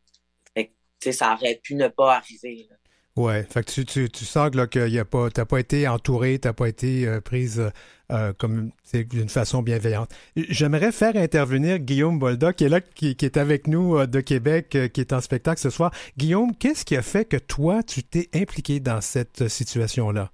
Fait 0.54 0.72
que, 1.02 1.12
ça 1.12 1.34
aurait 1.34 1.60
pu 1.62 1.76
ne 1.76 1.90
pas 1.90 2.16
arriver. 2.16 2.70
Ouais, 3.16 3.46
fait 3.48 3.64
que 3.64 3.72
tu, 3.72 3.86
tu, 3.86 4.10
tu 4.10 4.26
sens 4.26 4.50
que 4.50 4.66
tu 4.66 4.80
n'as 4.80 5.06
pas, 5.06 5.30
pas 5.30 5.60
été 5.60 5.88
entouré, 5.88 6.40
tu 6.40 6.48
n'as 6.48 6.54
pas 6.54 6.68
été 6.68 7.08
euh, 7.08 7.22
prise 7.22 7.60
euh, 7.60 7.70
euh, 8.12 8.34
comme 8.36 8.72
d'une 8.92 9.30
façon 9.30 9.62
bienveillante. 9.62 10.10
J'aimerais 10.36 10.92
faire 10.92 11.16
intervenir 11.16 11.78
Guillaume 11.78 12.18
Bolda, 12.18 12.54
qui 12.54 12.64
est 12.64 12.70
là, 12.70 12.82
qui, 12.82 13.16
est 13.22 13.38
avec 13.38 13.68
nous 13.68 14.04
de 14.08 14.20
Québec, 14.20 14.76
qui 14.94 15.02
est 15.02 15.14
en 15.14 15.22
spectacle 15.22 15.62
ce 15.62 15.70
soir. 15.70 15.92
Guillaume, 16.18 16.56
qu'est-ce 16.56 16.86
qui 16.86 16.96
a 16.96 17.04
fait 17.04 17.26
que 17.26 17.38
toi, 17.38 17.84
tu 17.84 18.02
t'es 18.04 18.30
impliqué 18.34 18.80
dans 18.80 19.00
cette 19.00 19.48
situation-là? 19.48 20.32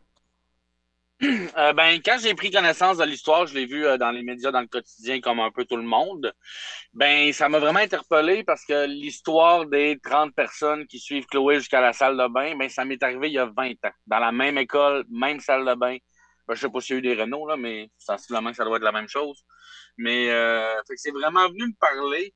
Euh, 1.22 1.74
ben, 1.74 2.00
quand 2.04 2.18
j'ai 2.22 2.34
pris 2.34 2.50
connaissance 2.50 2.98
de 2.98 3.04
l'histoire, 3.04 3.46
je 3.46 3.54
l'ai 3.54 3.66
vu 3.66 3.86
euh, 3.86 3.98
dans 3.98 4.12
les 4.12 4.24
médias, 4.24 4.52
dans 4.52 4.62
le 4.62 4.68
quotidien, 4.68 5.20
comme 5.20 5.40
un 5.42 5.52
peu 5.52 5.66
tout 5.66 5.76
le 5.76 5.84
monde. 5.84 6.32
Ben, 6.94 7.34
ça 7.34 7.50
m'a 7.50 7.60
vraiment 7.60 7.80
interpellé 7.80 8.44
parce 8.44 8.66
que 8.66 8.86
l'histoire 8.88 9.66
des 9.66 10.00
30 10.02 10.34
personnes 10.34 10.88
qui 10.88 11.00
suivent 11.00 11.26
Chloé 11.26 11.56
jusqu'à 11.56 11.82
la 11.82 11.92
salle 11.92 12.18
de 12.18 12.28
bain, 12.28 12.56
ben, 12.56 12.70
ça 12.70 12.86
m'est 12.86 13.02
arrivé 13.04 13.28
il 13.28 13.34
y 13.34 13.38
a 13.38 13.46
20 13.46 13.72
ans. 13.86 13.92
Dans 14.08 14.20
la 14.20 14.32
même 14.32 14.58
école, 14.58 15.04
même 15.10 15.40
salle 15.42 15.66
de 15.66 15.76
bain. 15.76 15.98
Ben, 16.48 16.56
je 16.56 16.62
sais 16.62 16.70
pas 16.70 16.80
s'il 16.80 16.96
y 16.96 16.98
a 16.98 17.00
eu 17.00 17.16
des 17.16 17.22
Renault, 17.22 17.48
là, 17.48 17.58
mais 17.58 17.90
sensiblement, 17.98 18.54
ça 18.54 18.64
doit 18.64 18.78
être 18.78 18.84
la 18.84 18.94
même 18.94 19.10
chose. 19.10 19.44
Mais, 19.98 20.30
euh, 20.32 20.82
c'est 20.96 21.12
vraiment 21.12 21.50
venu 21.50 21.68
me 21.68 21.78
parler. 21.80 22.34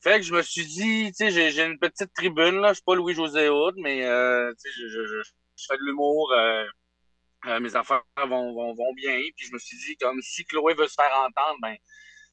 Fait 0.00 0.18
que 0.18 0.22
je 0.22 0.32
me 0.32 0.42
suis 0.42 0.64
dit, 0.64 1.12
tu 1.18 1.30
sais, 1.30 1.50
j'ai 1.50 1.64
une 1.64 1.78
petite 1.78 2.14
tribune, 2.14 2.60
là. 2.60 2.68
Je 2.68 2.74
suis 2.74 2.84
pas 2.84 2.94
Louis-José 2.94 3.48
Hood, 3.48 3.74
mais, 3.78 4.06
euh, 4.06 4.52
je, 4.64 4.88
je, 4.88 5.04
je, 5.04 5.22
fais 5.68 5.76
de 5.76 5.82
l'humour, 5.84 6.32
euh, 7.46 7.60
mes 7.60 7.74
affaires 7.76 8.02
vont, 8.16 8.52
vont, 8.52 8.74
vont, 8.74 8.92
bien. 8.94 9.20
Puis 9.36 9.46
je 9.46 9.52
me 9.52 9.58
suis 9.58 9.76
dit, 9.76 9.96
comme 9.96 10.20
si 10.22 10.44
Chloé 10.44 10.74
veut 10.74 10.88
se 10.88 10.94
faire 10.94 11.12
entendre, 11.18 11.58
ben, 11.62 11.76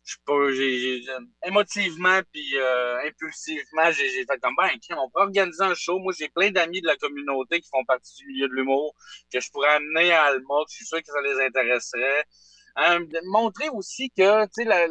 je 0.03 0.15
peux, 0.25 0.53
j'ai, 0.53 1.03
émotivement 1.43 2.21
puis 2.31 2.57
euh, 2.57 3.07
impulsivement, 3.07 3.91
j'ai, 3.91 4.25
fait 4.25 4.39
comme 4.41 4.55
ben, 4.55 4.69
on 4.97 5.09
peut 5.09 5.21
organiser 5.21 5.63
un 5.63 5.73
show. 5.73 5.99
Moi, 5.99 6.13
j'ai 6.17 6.29
plein 6.29 6.51
d'amis 6.51 6.81
de 6.81 6.87
la 6.87 6.95
communauté 6.95 7.61
qui 7.61 7.69
font 7.69 7.83
partie 7.85 8.15
du 8.17 8.27
milieu 8.27 8.47
de 8.47 8.53
l'humour 8.53 8.95
que 9.31 9.39
je 9.39 9.49
pourrais 9.51 9.75
amener 9.75 10.11
à 10.11 10.25
Alma. 10.25 10.55
Je 10.69 10.75
suis 10.75 10.85
sûr 10.85 10.99
que 10.99 11.07
ça 11.07 11.21
les 11.21 11.39
intéresserait. 11.45 12.25
Euh, 12.77 13.05
montrer 13.25 13.69
aussi 13.69 14.09
que 14.09 14.45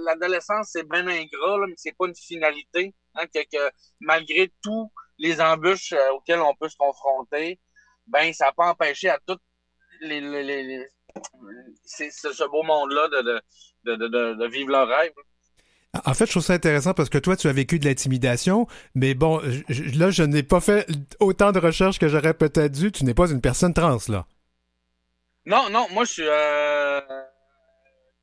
l'adolescence 0.06 0.70
c'est 0.72 0.88
bien 0.88 1.06
ingrat 1.06 1.58
là, 1.58 1.66
mais 1.68 1.74
c'est 1.76 1.94
pas 1.94 2.06
une 2.06 2.16
finalité 2.16 2.94
hein, 3.14 3.26
que, 3.26 3.40
que, 3.40 3.70
malgré 4.00 4.50
tous 4.62 4.90
les 5.18 5.38
embûches 5.38 5.92
auxquelles 6.14 6.40
on 6.40 6.54
peut 6.54 6.70
se 6.70 6.76
confronter 6.78 7.60
ben 8.06 8.32
ça 8.32 8.46
n'a 8.46 8.52
pas 8.52 8.70
empêché 8.70 9.08
à 9.08 9.18
c'est 11.84 12.10
ce 12.10 12.50
beau 12.50 12.62
monde-là 12.62 13.08
de, 13.08 13.40
de, 13.84 13.96
de, 13.96 14.34
de, 14.34 14.46
vivre 14.48 14.70
leur 14.70 14.88
rêve. 14.88 15.12
En 16.04 16.14
fait, 16.14 16.26
je 16.26 16.32
trouve 16.32 16.42
ça 16.42 16.54
intéressant 16.54 16.92
parce 16.92 17.08
que 17.08 17.18
toi, 17.18 17.36
tu 17.36 17.46
as 17.46 17.52
vécu 17.52 17.78
de 17.78 17.84
l'intimidation, 17.84 18.66
mais 18.94 19.14
bon, 19.14 19.40
là, 19.94 20.10
je 20.10 20.24
n'ai 20.24 20.42
pas 20.42 20.60
fait 20.60 20.88
autant 21.20 21.52
de 21.52 21.60
recherches 21.60 21.98
que 22.00 22.08
j'aurais 22.08 22.34
peut-être 22.34 22.72
dû. 22.72 22.90
Tu 22.90 23.04
n'es 23.04 23.14
pas 23.14 23.30
une 23.30 23.40
personne 23.40 23.72
trans, 23.72 23.98
là. 24.08 24.26
Non, 25.46 25.70
non, 25.70 25.86
moi, 25.92 26.04
je 26.04 26.12
suis 26.12 26.26
euh, 26.26 27.00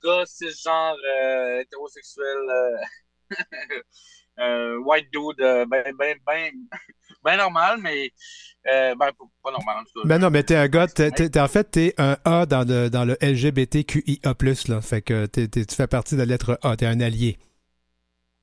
gars 0.03 0.25
cisgenre, 0.25 0.97
euh, 1.05 1.61
hétérosexuel, 1.61 2.37
euh, 2.49 2.77
euh, 4.39 4.77
white 4.79 5.09
dude, 5.11 5.37
ben, 5.37 5.93
ben, 5.97 6.17
ben, 6.25 6.51
ben 7.23 7.37
normal, 7.37 7.79
mais 7.81 8.11
ben, 8.63 8.95
pas 8.97 9.51
normal 9.51 9.77
en 9.77 9.83
tout 9.83 10.01
cas. 10.01 10.07
Ben 10.07 10.17
non, 10.19 10.29
mais 10.29 10.43
t'es 10.43 10.55
un 10.55 10.67
gars, 10.67 10.87
t'es, 10.87 11.39
en 11.39 11.47
fait, 11.47 11.63
t'es 11.65 11.93
un 11.97 12.17
A 12.25 12.45
dans 12.45 12.67
le, 12.67 12.89
dans 12.89 13.05
le 13.05 13.17
LGBTQIA+, 13.21 14.35
là. 14.67 14.81
Fait 14.81 15.01
que 15.01 15.25
tu 15.25 15.75
fais 15.75 15.87
partie 15.87 16.15
de 16.15 16.19
la 16.19 16.25
lettre 16.25 16.59
A, 16.61 16.75
t'es 16.75 16.85
un 16.85 16.99
allié. 16.99 17.37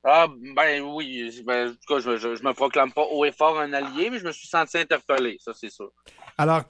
Ah, 0.03 0.27
ben 0.55 0.81
oui. 0.81 1.43
Ben, 1.45 1.69
en 1.69 1.71
tout 1.71 1.93
cas, 1.93 1.99
je, 1.99 2.17
je, 2.17 2.43
me 2.43 2.53
proclame 2.53 2.91
pas 2.91 3.03
haut 3.03 3.25
et 3.25 3.31
fort 3.31 3.59
un 3.59 3.73
allié, 3.73 4.09
mais 4.09 4.19
je 4.19 4.25
me 4.25 4.31
suis 4.31 4.47
senti 4.47 4.77
interpellé, 4.77 5.37
ça, 5.39 5.51
c'est 5.53 5.69
sûr. 5.69 5.91
Alors, 6.37 6.63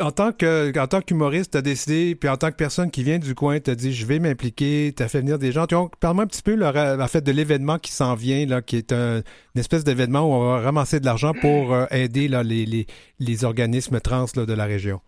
en 0.00 0.10
tant 0.10 0.32
que 0.32 0.78
en 0.78 0.86
tant 0.86 1.00
qu'humoriste, 1.00 1.52
tu 1.52 1.58
as 1.58 1.62
décidé, 1.62 2.14
puis 2.14 2.28
en 2.28 2.36
tant 2.36 2.50
que 2.50 2.56
personne 2.56 2.90
qui 2.90 3.02
vient 3.02 3.18
du 3.18 3.34
coin, 3.34 3.60
tu 3.60 3.70
as 3.70 3.74
dit 3.74 3.92
je 3.92 4.06
vais 4.06 4.18
m'impliquer, 4.18 4.92
tu 4.96 5.02
as 5.02 5.08
fait 5.08 5.20
venir 5.20 5.38
des 5.38 5.52
gens. 5.52 5.66
Parle-moi 6.00 6.24
un 6.24 6.26
petit 6.26 6.42
peu 6.42 6.56
en 6.64 7.08
fait, 7.08 7.20
de 7.20 7.32
l'événement 7.32 7.78
qui 7.78 7.92
s'en 7.92 8.14
vient, 8.14 8.46
là, 8.46 8.62
qui 8.62 8.76
est 8.76 8.92
un, 8.92 9.22
une 9.54 9.60
espèce 9.60 9.84
d'événement 9.84 10.20
où 10.20 10.32
on 10.32 10.52
va 10.52 10.60
ramasser 10.60 11.00
de 11.00 11.04
l'argent 11.04 11.32
pour 11.34 11.74
euh, 11.74 11.86
aider 11.90 12.28
là, 12.28 12.42
les, 12.42 12.66
les, 12.66 12.86
les, 13.18 13.44
organismes 13.44 14.00
trans 14.00 14.26
là, 14.36 14.46
de 14.46 14.54
la 14.54 14.64
région. 14.64 15.00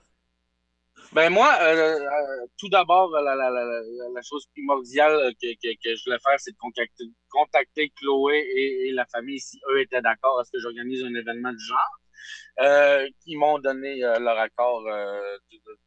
Ben 1.12 1.28
moi, 1.28 1.58
euh, 1.60 1.74
euh, 1.74 2.46
tout 2.58 2.70
d'abord, 2.70 3.10
la, 3.10 3.34
la, 3.34 3.50
la, 3.50 3.64
la, 3.64 4.22
chose 4.22 4.46
primordiale 4.54 5.34
que, 5.42 5.48
que, 5.62 5.74
que 5.82 5.94
je 5.94 6.04
voulais 6.04 6.18
faire, 6.26 6.38
c'est 6.38 6.52
de 6.52 6.56
contacter, 6.56 7.04
contacter 7.28 7.92
Chloé 8.00 8.38
et, 8.38 8.88
et, 8.88 8.92
la 8.92 9.04
famille 9.06 9.38
si 9.38 9.60
eux 9.70 9.82
étaient 9.82 10.00
d'accord 10.00 10.40
à 10.40 10.44
ce 10.44 10.50
que 10.52 10.58
j'organise 10.58 11.04
un 11.04 11.14
événement 11.14 11.52
du 11.52 11.62
genre. 11.62 12.01
Euh, 12.60 13.08
ils 13.26 13.38
m'ont 13.38 13.58
donné 13.58 14.04
euh, 14.04 14.18
leur 14.18 14.38
accord 14.38 14.86
euh, 14.86 15.36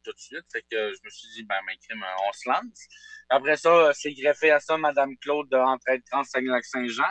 tout, 0.04 0.12
de 0.12 0.18
suite. 0.18 0.44
Fait 0.52 0.62
que 0.62 0.92
je 0.92 0.98
me 1.04 1.10
suis 1.10 1.28
dit, 1.34 1.44
ben, 1.44 1.56
ben 1.66 2.06
on 2.28 2.32
se 2.32 2.48
lance. 2.48 2.80
Après 3.28 3.56
ça, 3.56 3.92
c'est 3.92 4.12
greffé 4.12 4.50
à 4.50 4.60
ça 4.60 4.76
Madame 4.76 5.16
Claude 5.18 5.48
de 5.50 5.56
Entraide 5.56 6.02
Trans 6.10 6.24
Saint-Jean, 6.24 7.04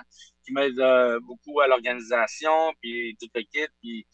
qui 0.46 0.54
m'aide 0.54 0.82
beaucoup 1.22 1.60
à 1.60 1.68
l'organisation, 1.68 2.74
puis 2.82 3.18
tout 3.20 3.30
le 3.34 3.42
kit. 3.42 3.68
Puis 3.82 4.06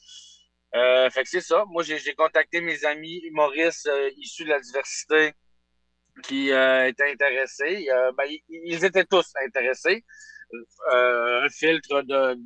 euh, 0.76 1.10
fait 1.10 1.24
que 1.24 1.30
c'est 1.30 1.42
ça. 1.42 1.66
Moi, 1.68 1.84
j'ai 1.84 2.14
contacté 2.16 2.62
mes 2.62 2.86
amis 2.86 3.18
humoristes 3.26 3.88
euh, 3.88 4.10
issus 4.18 4.46
de 4.46 4.50
la 4.50 4.60
diversité 4.60 5.34
qui 6.24 6.52
euh, 6.52 6.88
étaient 6.88 7.12
intéressés. 7.12 7.88
Ben, 8.18 8.26
ils, 8.50 8.86
étaient 8.86 9.06
tous 9.06 9.32
intéressés. 9.46 10.04
Un 10.92 11.50
filtre 11.50 12.02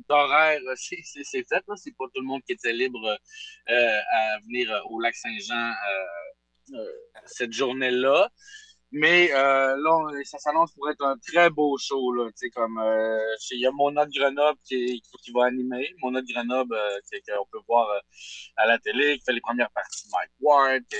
d'horaire, 0.08 0.60
c'est 0.76 1.24
fait. 1.24 1.62
C'est 1.76 1.96
pas 1.96 2.04
tout 2.14 2.20
le 2.20 2.26
monde 2.26 2.42
qui 2.46 2.52
était 2.52 2.72
libre 2.72 3.18
à 3.66 4.38
venir 4.40 4.82
au 4.90 5.00
lac 5.00 5.14
Saint-Jean 5.14 5.72
cette 7.26 7.52
journée-là. 7.52 8.30
Mais 8.92 9.32
euh, 9.32 9.76
là, 9.76 10.22
ça 10.24 10.38
s'annonce 10.38 10.72
pour 10.72 10.88
être 10.88 11.04
un 11.04 11.16
très 11.18 11.50
beau 11.50 11.76
show. 11.76 12.12
Là, 12.12 12.30
comme 12.54 12.78
euh, 12.78 13.18
il 13.50 13.60
y 13.60 13.66
a 13.66 13.70
Mona 13.72 14.06
Grenoble 14.06 14.58
qui, 14.64 15.02
va 15.34 15.46
animer. 15.46 15.92
Mona 16.02 16.22
Grenoble, 16.22 16.74
euh, 16.74 16.98
qu'on 17.28 17.46
peut 17.50 17.64
voir 17.66 17.90
euh, 17.90 17.98
à 18.56 18.66
la 18.66 18.78
télé, 18.78 19.18
qui 19.18 19.24
fait 19.24 19.32
les 19.32 19.40
premières 19.40 19.70
parties 19.72 20.06
de 20.06 20.12
Mike 20.12 20.30
Ward, 20.40 20.82
qui, 20.88 20.96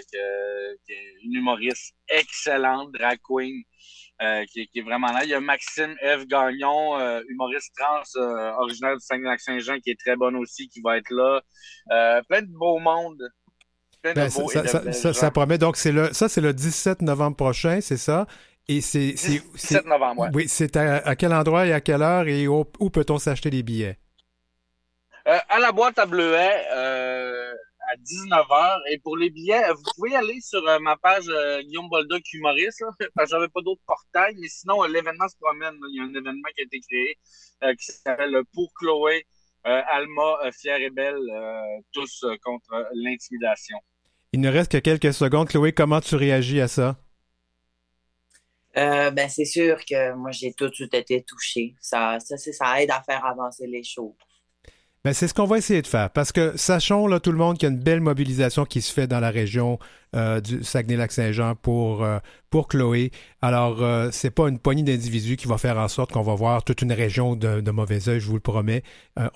qui 0.84 0.92
est 0.92 1.14
une 1.22 1.34
humoriste 1.34 1.94
excellente, 2.08 2.92
drag 2.92 3.18
queen. 3.26 3.62
Euh, 4.22 4.44
qui, 4.50 4.66
qui, 4.68 4.78
est 4.78 4.82
vraiment 4.82 5.12
là. 5.12 5.24
Il 5.24 5.28
y 5.28 5.34
a 5.34 5.40
Maxime 5.40 5.94
Eve 6.00 6.24
Gagnon, 6.26 6.98
euh, 6.98 7.20
humoriste 7.28 7.70
trans 7.76 8.00
originaire 8.58 8.96
du 8.96 9.04
Saint-Lac-Saint-Jean, 9.04 9.78
qui 9.80 9.90
est 9.90 10.00
très 10.00 10.16
bonne 10.16 10.36
aussi, 10.36 10.68
qui 10.68 10.80
va 10.80 10.96
être 10.96 11.10
là. 11.10 11.42
plein 12.28 12.40
de 12.40 12.48
beau 12.48 12.78
monde. 12.78 13.22
Ben, 14.14 14.30
ça, 14.30 15.30
promet. 15.30 15.58
Donc, 15.58 15.76
c'est 15.76 15.92
le, 15.92 16.12
ça, 16.12 16.28
c'est 16.28 16.40
le 16.40 16.52
17 16.52 17.02
novembre 17.02 17.36
prochain, 17.36 17.80
c'est 17.80 17.96
ça? 17.96 18.26
Et 18.68 18.80
c'est. 18.80 19.12
17 19.12 19.86
novembre, 19.86 20.28
oui. 20.34 20.46
c'est 20.48 20.76
à, 20.76 21.16
quel 21.16 21.32
endroit 21.32 21.66
et 21.66 21.72
à 21.72 21.80
quelle 21.80 22.02
heure 22.02 22.26
et 22.26 22.48
où, 22.48 22.64
peut-on 22.64 23.18
s'acheter 23.18 23.50
les 23.50 23.62
billets? 23.62 23.98
Euh, 25.28 25.38
à 25.48 25.58
la 25.58 25.72
boîte 25.72 25.98
à 25.98 26.06
bleuet, 26.06 26.66
euh, 26.72 27.25
à 27.90 27.96
19h. 27.96 28.80
Et 28.92 28.98
pour 28.98 29.16
les 29.16 29.30
billets, 29.30 29.72
vous 29.72 29.82
pouvez 29.94 30.14
aller 30.14 30.40
sur 30.40 30.66
euh, 30.66 30.78
ma 30.78 30.96
page 30.96 31.26
Guillaume 31.64 31.88
Boldoc 31.88 32.22
humoriste, 32.32 32.84
parce 33.14 33.30
que 33.30 33.36
j'avais 33.36 33.48
pas 33.48 33.60
d'autres 33.62 33.82
portails, 33.86 34.36
mais 34.38 34.48
sinon, 34.48 34.82
l'événement 34.84 35.28
se 35.28 35.36
promène. 35.40 35.76
Il 35.90 35.96
y 35.96 36.00
a 36.00 36.04
un 36.04 36.14
événement 36.14 36.48
qui 36.54 36.62
a 36.62 36.64
été 36.64 36.80
créé 36.80 37.18
qui 37.78 37.86
s'appelle 37.86 38.42
Pour 38.52 38.72
Chloé. 38.74 39.26
Alma, 39.64 40.52
Fier 40.52 40.80
et 40.80 40.90
Belle, 40.90 41.18
tous 41.92 42.24
contre 42.44 42.86
l'intimidation. 42.94 43.76
Il 44.32 44.40
ne 44.40 44.48
reste 44.48 44.70
que 44.70 44.78
quelques 44.78 45.12
secondes. 45.12 45.48
Chloé, 45.48 45.72
comment 45.72 46.00
tu 46.00 46.14
réagis 46.14 46.60
à 46.60 46.68
ça? 46.68 46.96
Euh, 48.76 49.10
ben, 49.10 49.28
c'est 49.28 49.46
sûr 49.46 49.82
que 49.84 50.12
moi, 50.14 50.30
j'ai 50.32 50.52
tout 50.52 50.68
de 50.68 50.74
suite 50.74 50.92
été 50.92 51.22
touché. 51.22 51.74
Ça, 51.80 52.18
ça, 52.20 52.36
ça 52.36 52.82
aide 52.82 52.90
à 52.90 53.02
faire 53.02 53.24
avancer 53.24 53.66
les 53.66 53.82
choses. 53.82 54.12
Ben, 55.06 55.14
c'est 55.14 55.28
ce 55.28 55.34
qu'on 55.34 55.44
va 55.44 55.58
essayer 55.58 55.82
de 55.82 55.86
faire 55.86 56.10
parce 56.10 56.32
que 56.32 56.56
sachons 56.56 57.06
là 57.06 57.20
tout 57.20 57.30
le 57.30 57.38
monde 57.38 57.58
qu'il 57.58 57.68
y 57.68 57.70
a 57.70 57.72
une 57.72 57.80
belle 57.80 58.00
mobilisation 58.00 58.64
qui 58.64 58.82
se 58.82 58.92
fait 58.92 59.06
dans 59.06 59.20
la 59.20 59.30
région 59.30 59.78
euh, 60.16 60.40
du 60.40 60.64
Saguenay-Lac-Saint-Jean 60.64 61.54
pour 61.54 62.02
euh, 62.02 62.18
pour 62.50 62.66
Chloé. 62.66 63.12
Alors 63.40 63.84
euh, 63.84 64.08
c'est 64.10 64.32
pas 64.32 64.48
une 64.48 64.58
poignée 64.58 64.82
d'individus 64.82 65.36
qui 65.36 65.46
va 65.46 65.58
faire 65.58 65.78
en 65.78 65.86
sorte 65.86 66.10
qu'on 66.10 66.22
va 66.22 66.34
voir 66.34 66.64
toute 66.64 66.82
une 66.82 66.92
région 66.92 67.36
de, 67.36 67.70
mauvais 67.70 68.08
oeil, 68.08 68.18
je 68.18 68.26
vous 68.26 68.34
le 68.34 68.40
promets. 68.40 68.82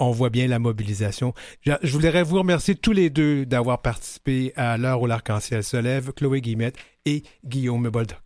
on 0.01 0.11
voit 0.11 0.31
bien 0.31 0.49
la 0.49 0.59
mobilisation. 0.59 1.35
Je, 1.63 1.93
voudrais 1.93 2.25
vous 2.25 2.39
remercier 2.39 2.75
tous 2.75 2.91
les 2.91 3.09
deux 3.09 3.47
d'avoir 3.47 3.81
participé 3.81 4.53
à 4.57 4.77
l'heure 4.77 5.01
où 5.01 5.07
l'arc-en-ciel 5.07 5.63
se 5.63 5.77
lève, 5.77 6.13
Chloé 6.15 6.41
Guillemette 6.41 6.79
et 7.07 7.23
Guillaume 7.45 7.89
Boldoc. 7.91 8.19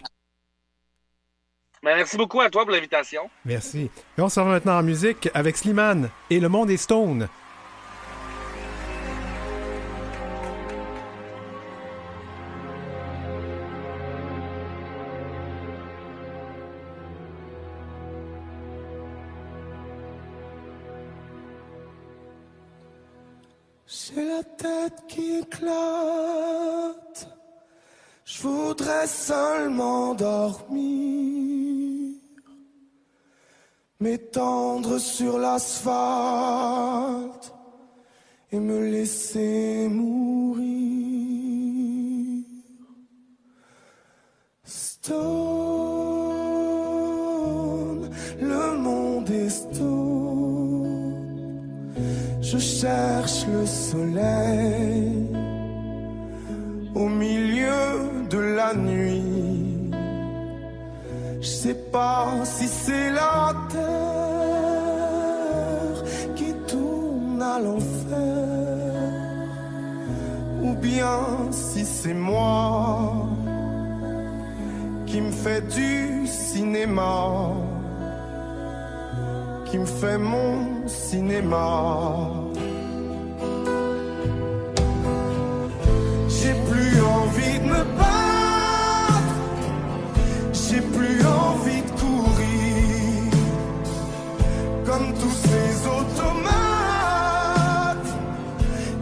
Ben, 1.84 1.96
merci 1.96 2.16
beaucoup 2.16 2.40
à 2.40 2.48
toi 2.48 2.62
pour 2.62 2.70
l'invitation. 2.70 3.28
Merci. 3.44 3.90
Et 4.16 4.22
on 4.22 4.30
s'en 4.30 4.46
va 4.46 4.52
maintenant 4.52 4.78
en 4.78 4.82
musique 4.82 5.28
avec 5.34 5.54
Slimane 5.58 6.08
et 6.30 6.40
Le 6.40 6.48
Monde 6.48 6.70
est 6.70 6.78
Stone. 6.78 7.28
C'est 23.86 24.24
la 24.24 24.42
tête 24.42 25.02
qui 25.06 25.40
éclate. 25.40 27.28
Je 28.36 28.42
voudrais 28.42 29.06
seulement 29.06 30.12
dormir, 30.14 32.16
m'étendre 34.00 34.98
sur 34.98 35.38
l'asphalte 35.38 37.54
et 38.50 38.58
me 38.58 38.90
laisser 38.90 39.86
mourir. 39.88 40.64
Stone, 44.64 45.20
le 48.40 48.76
monde 48.78 49.30
est 49.30 49.48
stone. 49.48 51.14
Je 52.40 52.58
cherche 52.58 53.46
le 53.46 53.64
soleil 53.64 55.28
au 56.96 57.08
milieu 57.08 58.03
de 58.34 58.40
la 58.40 58.74
nuit. 58.74 59.90
Je 61.40 61.46
sais 61.46 61.78
pas 61.96 62.26
si 62.44 62.66
c'est 62.66 63.10
la 63.10 63.54
terre 63.74 64.74
qui 66.36 66.50
tourne 66.70 67.40
à 67.54 67.56
l'enfer 67.64 69.12
ou 70.64 70.70
bien 70.88 71.18
si 71.50 71.84
c'est 71.84 72.18
moi 72.30 73.12
qui 75.06 75.20
me 75.20 75.30
fait 75.44 75.62
du 75.78 76.26
cinéma, 76.26 77.52
qui 79.66 79.78
me 79.78 79.86
fait 80.00 80.18
mon 80.18 80.88
cinéma. 80.88 81.70
J'ai 86.36 86.54
plus 86.70 86.94
envie 87.20 87.58
de 87.60 87.66
me 87.72 87.93
plus 91.04 91.26
envie 91.26 91.82
de 91.82 91.90
courir 92.00 93.32
comme 94.86 95.12
tous 95.20 95.36
ces 95.48 95.86
automates 95.86 96.18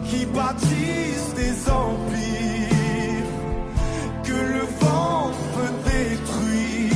qui 0.09 0.25
bâtissent 0.25 1.33
des 1.35 1.69
empires 1.69 3.31
que 4.23 4.33
le 4.55 4.65
vent 4.81 5.31
peut 5.55 5.73
détruire 5.91 6.93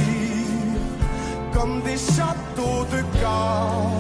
comme 1.54 1.82
des 1.82 1.98
châteaux 1.98 2.86
de 2.92 3.02
cartes. 3.22 3.97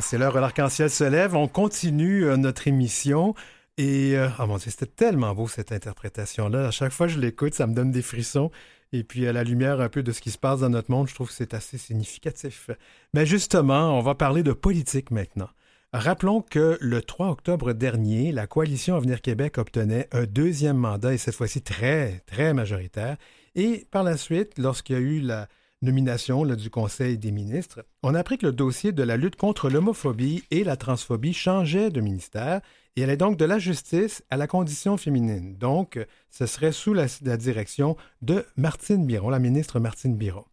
C'est 0.00 0.18
l'heure 0.18 0.34
où 0.34 0.38
l'arc-en-ciel 0.38 0.90
se 0.90 1.04
lève. 1.04 1.34
On 1.34 1.48
continue 1.48 2.24
euh, 2.24 2.36
notre 2.36 2.68
émission. 2.68 3.34
Et, 3.76 4.16
euh, 4.16 4.28
oh 4.38 4.46
mon 4.46 4.56
Dieu, 4.56 4.70
c'était 4.70 4.86
tellement 4.86 5.34
beau 5.34 5.48
cette 5.48 5.72
interprétation-là. 5.72 6.68
À 6.68 6.70
chaque 6.70 6.92
fois 6.92 7.06
que 7.06 7.12
je 7.12 7.18
l'écoute, 7.18 7.54
ça 7.54 7.66
me 7.66 7.74
donne 7.74 7.90
des 7.90 8.02
frissons. 8.02 8.50
Et 8.92 9.04
puis, 9.04 9.26
à 9.26 9.32
la 9.32 9.44
lumière 9.44 9.80
un 9.80 9.88
peu 9.88 10.02
de 10.02 10.12
ce 10.12 10.20
qui 10.20 10.30
se 10.30 10.38
passe 10.38 10.60
dans 10.60 10.70
notre 10.70 10.90
monde, 10.90 11.08
je 11.08 11.14
trouve 11.14 11.28
que 11.28 11.34
c'est 11.34 11.54
assez 11.54 11.78
significatif. 11.78 12.70
Mais 13.14 13.26
justement, 13.26 13.98
on 13.98 14.02
va 14.02 14.14
parler 14.14 14.42
de 14.42 14.52
politique 14.52 15.10
maintenant. 15.10 15.48
Rappelons 15.92 16.40
que 16.40 16.78
le 16.80 17.02
3 17.02 17.28
octobre 17.28 17.72
dernier, 17.72 18.32
la 18.32 18.46
coalition 18.46 18.96
Avenir 18.96 19.20
Québec 19.20 19.58
obtenait 19.58 20.08
un 20.12 20.24
deuxième 20.24 20.76
mandat 20.76 21.14
et 21.14 21.18
cette 21.18 21.34
fois-ci 21.34 21.62
très, 21.62 22.22
très 22.26 22.54
majoritaire. 22.54 23.16
Et 23.54 23.86
par 23.90 24.04
la 24.04 24.16
suite, 24.16 24.58
lorsqu'il 24.58 24.96
y 24.96 24.98
a 24.98 25.02
eu 25.02 25.20
la 25.20 25.48
nomination 25.82 26.44
du 26.44 26.70
Conseil 26.70 27.18
des 27.18 27.30
ministres, 27.30 27.84
on 28.02 28.14
a 28.14 28.18
appris 28.20 28.38
que 28.38 28.46
le 28.46 28.52
dossier 28.52 28.92
de 28.92 29.02
la 29.02 29.16
lutte 29.16 29.36
contre 29.36 29.70
l'homophobie 29.70 30.44
et 30.50 30.64
la 30.64 30.76
transphobie 30.76 31.32
changeait 31.32 31.90
de 31.90 32.00
ministère 32.00 32.60
et 32.96 33.04
allait 33.04 33.16
donc 33.16 33.36
de 33.36 33.44
la 33.44 33.58
justice 33.58 34.22
à 34.30 34.36
la 34.36 34.46
condition 34.46 34.96
féminine. 34.96 35.56
Donc, 35.56 35.98
ce 36.30 36.46
serait 36.46 36.72
sous 36.72 36.92
la, 36.92 37.06
la 37.22 37.36
direction 37.36 37.96
de 38.22 38.44
Martine 38.56 39.06
Biron, 39.06 39.30
la 39.30 39.38
ministre 39.38 39.80
Martine 39.80 40.16
Biron. 40.16 40.44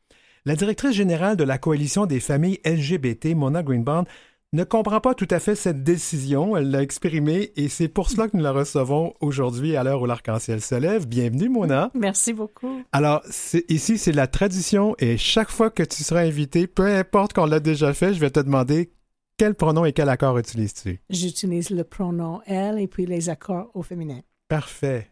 La 0.46 0.56
directrice 0.56 0.94
générale 0.94 1.36
de 1.36 1.44
la 1.44 1.58
coalition 1.58 2.06
des 2.06 2.22
familles 2.22 2.62
LGBT, 2.64 3.36
Mona 3.36 3.64
Greenbaum, 3.64 4.06
ne 4.54 4.64
comprend 4.64 5.02
pas 5.02 5.14
tout 5.14 5.28
à 5.30 5.40
fait 5.40 5.56
cette 5.56 5.84
décision. 5.84 6.56
Elle 6.56 6.72
l'a 6.72 6.82
exprimée 6.82 7.52
et 7.56 7.68
c'est 7.70 7.90
pour 7.90 8.10
cela 8.10 8.28
que 8.30 8.38
nous 8.38 8.44
la 8.44 8.52
recevons 8.54 9.14
aujourd'hui 9.20 9.76
à 9.76 9.84
l'heure 9.84 10.02
où 10.02 10.06
l'arc-en-ciel 10.06 10.62
se 10.62 10.76
lève. 10.76 11.06
Bienvenue, 11.08 11.50
Mona. 11.50 11.92
Merci 11.94 12.34
beaucoup. 12.34 12.82
Alors, 12.92 13.22
ici, 13.70 13.98
c'est 13.98 14.14
la 14.14 14.28
tradition 14.28 14.96
et 15.00 15.18
chaque 15.18 15.50
fois 15.50 15.70
que 15.70 15.84
tu 15.84 16.04
seras 16.04 16.22
invité, 16.22 16.66
peu 16.68 16.86
importe 16.88 17.34
qu'on 17.34 17.46
l'a 17.46 17.60
déjà 17.60 17.94
fait, 17.94 18.14
je 18.14 18.20
vais 18.20 18.30
te 18.30 18.40
demander 18.40 18.92
quel 19.38 19.54
pronom 19.54 19.86
et 19.86 19.94
quel 19.94 20.10
accord 20.10 20.38
utilises-tu? 20.38 21.02
J'utilise 21.10 21.70
le 21.70 21.84
pronom 21.84 22.42
elle 22.46 22.80
et 22.80 22.88
puis 22.88 23.06
les 23.06 23.30
accords 23.30 23.70
au 23.74 23.84
féminin. 23.84 24.22
Parfait. 24.48 25.12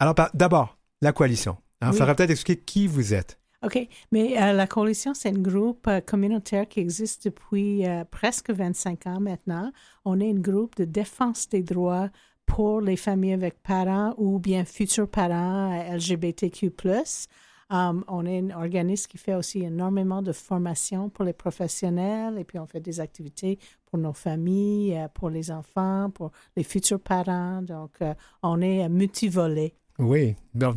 Alors, 0.00 0.14
d'abord, 0.34 0.76
la 1.00 1.12
coalition. 1.12 1.56
Il 1.80 1.88
Oui. 1.88 1.96
faudra 1.96 2.14
peut-être 2.14 2.30
expliquer 2.30 2.60
qui 2.62 2.86
vous 2.88 3.14
êtes. 3.14 3.38
OK. 3.64 3.88
Mais 4.12 4.40
euh, 4.40 4.52
la 4.52 4.66
coalition, 4.66 5.14
c'est 5.14 5.30
un 5.30 5.40
groupe 5.40 5.86
euh, 5.88 6.00
communautaire 6.00 6.68
qui 6.68 6.80
existe 6.80 7.24
depuis 7.26 7.86
euh, 7.86 8.04
presque 8.04 8.50
25 8.50 9.06
ans 9.06 9.20
maintenant. 9.20 9.72
On 10.04 10.20
est 10.20 10.30
un 10.30 10.38
groupe 10.38 10.76
de 10.76 10.84
défense 10.84 11.48
des 11.48 11.62
droits 11.62 12.10
pour 12.46 12.82
les 12.82 12.96
familles 12.96 13.32
avec 13.32 13.62
parents 13.62 14.14
ou 14.18 14.38
bien 14.38 14.64
futurs 14.66 15.08
parents 15.08 15.72
euh, 15.72 15.96
LGBTQ+. 15.96 16.72
Um, 17.70 18.04
on 18.08 18.26
est 18.26 18.38
un 18.38 18.50
organisme 18.50 19.08
qui 19.08 19.16
fait 19.16 19.34
aussi 19.34 19.62
énormément 19.62 20.20
de 20.20 20.32
formation 20.32 21.08
pour 21.08 21.24
les 21.24 21.32
professionnels 21.32 22.38
et 22.38 22.44
puis 22.44 22.58
on 22.58 22.66
fait 22.66 22.80
des 22.80 23.00
activités 23.00 23.58
pour 23.86 23.98
nos 23.98 24.12
familles, 24.12 24.94
euh, 24.98 25.08
pour 25.08 25.30
les 25.30 25.50
enfants, 25.50 26.10
pour 26.10 26.32
les 26.54 26.64
futurs 26.64 27.00
parents. 27.00 27.62
Donc, 27.62 27.92
on 28.42 28.60
est 28.60 28.86
multivolé. 28.90 29.74
Oui, 29.98 30.34
donc 30.54 30.76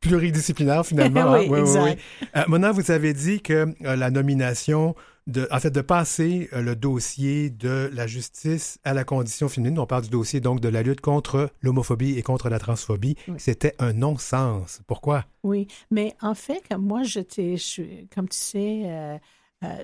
pluridisciplinaire 0.00 0.84
finalement. 0.84 1.32
Oui, 1.34 1.38
hein? 1.46 1.48
oui, 1.50 1.58
exact. 1.60 1.98
oui. 2.22 2.28
Euh, 2.36 2.44
Mona, 2.48 2.72
vous 2.72 2.90
avez 2.90 3.12
dit 3.14 3.40
que 3.40 3.52
euh, 3.84 3.96
la 3.96 4.10
nomination, 4.10 4.94
de, 5.26 5.46
en 5.50 5.60
fait, 5.60 5.70
de 5.70 5.80
passer 5.80 6.48
euh, 6.52 6.62
le 6.62 6.74
dossier 6.76 7.50
de 7.50 7.90
la 7.92 8.06
justice 8.06 8.78
à 8.84 8.92
la 8.94 9.04
condition 9.04 9.48
féminine, 9.48 9.78
on 9.78 9.86
parle 9.86 10.02
du 10.02 10.10
dossier 10.10 10.40
donc 10.40 10.60
de 10.60 10.68
la 10.68 10.82
lutte 10.82 11.00
contre 11.00 11.50
l'homophobie 11.62 12.18
et 12.18 12.22
contre 12.22 12.48
la 12.48 12.58
transphobie, 12.58 13.16
Oui. 13.28 13.34
c'était 13.38 13.74
un 13.78 13.92
non-sens. 13.92 14.80
Pourquoi? 14.86 15.24
Oui, 15.44 15.68
mais 15.90 16.14
en 16.20 16.34
fait, 16.34 16.62
moi, 16.76 17.02
je 17.04 17.20
comme 18.14 18.28
tu 18.28 18.36
sais, 18.38 19.20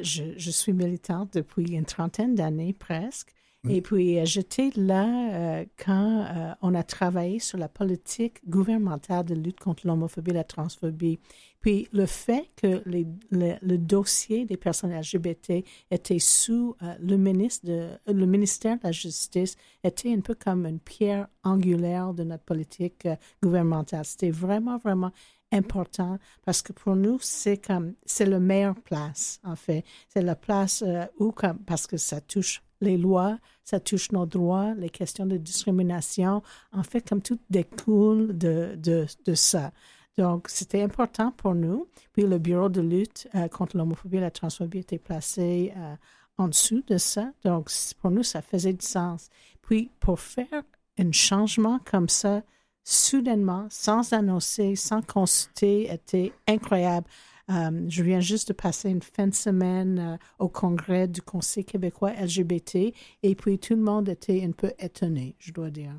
je, 0.02 0.22
je 0.36 0.50
suis 0.50 0.72
militante 0.72 1.34
depuis 1.34 1.72
une 1.72 1.84
trentaine 1.84 2.34
d'années 2.34 2.72
presque. 2.72 3.32
Et 3.68 3.80
puis, 3.80 4.18
euh, 4.18 4.24
j'étais 4.24 4.70
là 4.74 5.60
euh, 5.60 5.64
quand 5.76 6.24
euh, 6.24 6.52
on 6.62 6.74
a 6.74 6.82
travaillé 6.82 7.38
sur 7.38 7.58
la 7.58 7.68
politique 7.68 8.38
gouvernementale 8.48 9.24
de 9.24 9.34
lutte 9.34 9.60
contre 9.60 9.86
l'homophobie 9.86 10.32
et 10.32 10.34
la 10.34 10.42
transphobie. 10.42 11.20
Puis, 11.60 11.86
le 11.92 12.06
fait 12.06 12.50
que 12.56 12.82
les- 12.86 13.06
le, 13.30 13.54
le 13.62 13.78
dossier 13.78 14.46
des 14.46 14.56
personnes 14.56 14.90
LGBT 14.92 15.64
était 15.92 16.18
sous 16.18 16.74
euh, 16.82 16.94
le, 17.00 17.16
ministre 17.16 17.64
de, 17.66 17.72
euh, 17.72 18.12
le 18.12 18.26
ministère 18.26 18.78
de 18.78 18.80
la 18.82 18.90
Justice 18.92 19.54
était 19.84 20.12
un 20.12 20.20
peu 20.20 20.34
comme 20.34 20.66
une 20.66 20.80
pierre 20.80 21.28
angulaire 21.44 22.14
de 22.14 22.24
notre 22.24 22.42
politique 22.42 23.06
euh, 23.06 23.14
gouvernementale. 23.44 24.04
C'était 24.04 24.30
vraiment, 24.32 24.76
vraiment 24.78 25.12
important 25.52 26.18
parce 26.44 26.62
que 26.62 26.72
pour 26.72 26.96
nous, 26.96 27.18
c'est 27.20 27.58
comme, 27.64 27.94
c'est 28.06 28.26
la 28.26 28.40
meilleure 28.40 28.80
place, 28.80 29.38
en 29.44 29.54
fait. 29.54 29.84
C'est 30.08 30.22
la 30.22 30.34
place 30.34 30.82
où, 31.18 31.30
comme, 31.30 31.58
parce 31.58 31.86
que 31.86 31.96
ça 31.98 32.20
touche 32.22 32.60
les 32.82 32.98
lois, 32.98 33.38
ça 33.64 33.80
touche 33.80 34.12
nos 34.12 34.26
droits, 34.26 34.74
les 34.74 34.90
questions 34.90 35.24
de 35.24 35.36
discrimination. 35.38 36.42
En 36.72 36.82
fait, 36.82 37.08
comme 37.08 37.22
tout 37.22 37.38
découle 37.48 38.36
de, 38.36 38.76
de, 38.76 39.34
ça. 39.34 39.72
Donc, 40.18 40.48
c'était 40.48 40.82
important 40.82 41.32
pour 41.32 41.54
nous. 41.54 41.86
Puis, 42.12 42.24
le 42.24 42.38
bureau 42.38 42.68
de 42.68 42.82
lutte 42.82 43.28
euh, 43.34 43.48
contre 43.48 43.78
l'homophobie 43.78 44.18
et 44.18 44.20
la 44.20 44.30
transphobie 44.30 44.80
était 44.80 44.98
placé 44.98 45.72
euh, 45.76 45.94
en 46.36 46.48
dessous 46.48 46.82
de 46.86 46.98
ça. 46.98 47.30
Donc, 47.44 47.70
pour 48.00 48.10
nous, 48.10 48.22
ça 48.22 48.42
faisait 48.42 48.74
du 48.74 48.84
sens. 48.84 49.28
Puis, 49.62 49.90
pour 50.00 50.20
faire 50.20 50.62
un 50.98 51.12
changement 51.12 51.78
comme 51.84 52.08
ça, 52.08 52.42
soudainement, 52.84 53.66
sans 53.70 54.12
annoncer, 54.12 54.76
sans 54.76 55.02
consulter, 55.02 55.92
était 55.92 56.32
incroyable. 56.48 57.06
Euh, 57.50 57.86
je 57.88 58.02
viens 58.02 58.20
juste 58.20 58.48
de 58.48 58.52
passer 58.52 58.88
une 58.90 59.02
fin 59.02 59.26
de 59.26 59.34
semaine 59.34 59.98
euh, 59.98 60.16
au 60.38 60.48
congrès 60.48 61.08
du 61.08 61.22
Conseil 61.22 61.64
québécois 61.64 62.12
LGBT 62.12 62.94
et 63.22 63.34
puis 63.34 63.58
tout 63.58 63.74
le 63.74 63.82
monde 63.82 64.08
était 64.08 64.44
un 64.44 64.52
peu 64.52 64.72
étonné, 64.78 65.34
je 65.38 65.52
dois 65.52 65.70
dire. 65.70 65.92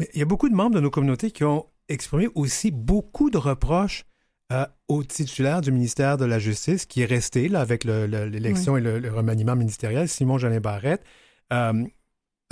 Mais 0.00 0.08
il 0.14 0.18
y 0.18 0.22
a 0.22 0.26
beaucoup 0.26 0.48
de 0.48 0.54
membres 0.54 0.74
de 0.74 0.80
nos 0.80 0.90
communautés 0.90 1.30
qui 1.30 1.44
ont 1.44 1.66
exprimé 1.88 2.28
aussi 2.34 2.70
beaucoup 2.70 3.30
de 3.30 3.38
reproches 3.38 4.04
euh, 4.52 4.66
au 4.88 5.04
titulaire 5.04 5.60
du 5.60 5.70
ministère 5.72 6.16
de 6.16 6.24
la 6.24 6.38
Justice, 6.38 6.86
qui 6.86 7.02
est 7.02 7.06
resté 7.06 7.48
là, 7.48 7.60
avec 7.60 7.84
l'élection 7.84 8.76
et 8.76 8.80
le, 8.80 9.12
remaniement 9.12 9.56
ministériel, 9.56 10.08
Simon 10.08 10.38
Jolin 10.38 10.60
Barrette, 10.60 11.04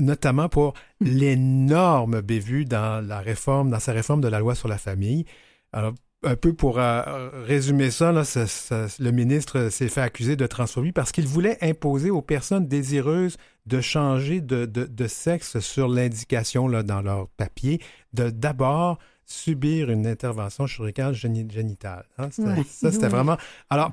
notamment 0.01 0.49
pour 0.49 0.75
mm. 1.01 1.07
l'énorme 1.07 2.21
bévue 2.21 2.65
dans 2.65 3.07
la 3.07 3.21
réforme, 3.21 3.71
dans 3.71 3.81
sa 3.81 3.93
réforme 3.93 4.21
de 4.21 4.29
la 4.29 4.41
loi 4.41 4.55
sur 4.55 4.69
la 4.69 4.79
famille. 4.79 5.25
Alors, 5.73 5.95
un 6.27 6.37
peu 6.37 6.53
pour 6.53 6.79
euh, 6.79 7.31
résumer 7.45 7.91
ça, 7.91 8.13
le 8.13 9.11
ministre 9.11 9.69
s'est 9.71 9.89
fait 9.89 10.01
accuser 10.01 10.37
de 10.37 10.47
transphobie 10.47 10.93
parce 10.93 11.13
qu'il 11.13 11.27
voulait 11.27 11.57
imposer 11.63 12.11
aux 12.11 12.23
personnes 12.23 12.67
désireuses 12.67 13.37
de 13.67 13.81
changer 13.81 14.41
de, 14.41 15.07
sexe 15.07 15.61
sur 15.61 15.89
l'indication 15.89 16.69
dans 16.69 17.03
leur 17.03 17.29
papier 17.31 17.81
de 18.13 18.31
d'abord 18.31 18.99
subir 19.25 19.91
une 19.91 20.07
intervention 20.07 20.67
chirurgicale 20.67 21.15
génitale. 21.15 22.07
Hein. 22.19 22.29
Ça, 22.31 22.93
c'était 22.93 23.09
vraiment... 23.09 23.37
Alors, 23.71 23.93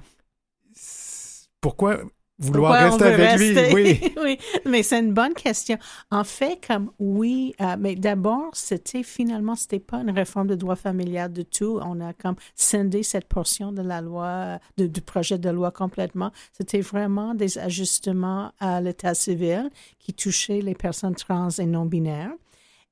pourquoi 1.61 2.01
vouloir 2.43 2.73
rester 2.73 3.06
avec 3.06 3.39
lui? 3.39 3.73
Oui. 3.73 4.13
oui, 4.23 4.38
mais 4.65 4.84
c'est 4.84 4.99
une 4.99 5.13
bonne 5.13 5.34
question. 5.34 5.77
En 6.12 6.23
fait, 6.23 6.60
comme 6.65 6.91
oui, 6.99 7.53
euh, 7.62 7.75
mais 7.79 7.95
d'abord, 7.95 8.49
c'était 8.53 9.03
finalement, 9.03 9.56
c'était 9.56 9.79
pas 9.79 9.97
une 9.97 10.12
réforme 10.12 10.47
de 10.47 10.56
droit 10.56 10.75
familial 10.75 11.32
du 11.32 11.45
tout. 11.45 11.79
On 11.84 11.99
a 12.01 12.13
comme 12.13 12.36
scindé 12.56 13.03
cette 13.03 13.25
portion 13.25 13.71
de 13.71 13.82
la 13.82 14.01
loi, 14.01 14.60
du 14.77 15.01
projet 15.01 15.38
de 15.38 15.49
loi 15.49 15.71
complètement. 15.71 16.32
C'était 16.51 16.82
vraiment 16.82 17.34
des 17.34 17.58
ajustements 17.58 18.51
à 18.60 18.82
l'état 18.82 19.13
civil 19.13 19.69
qui 19.99 20.13
touchaient 20.13 20.62
les 20.62 20.75
personnes 20.75 21.15
trans 21.15 21.49
et 21.49 21.65
non 21.65 21.86
binaires. 21.86 22.32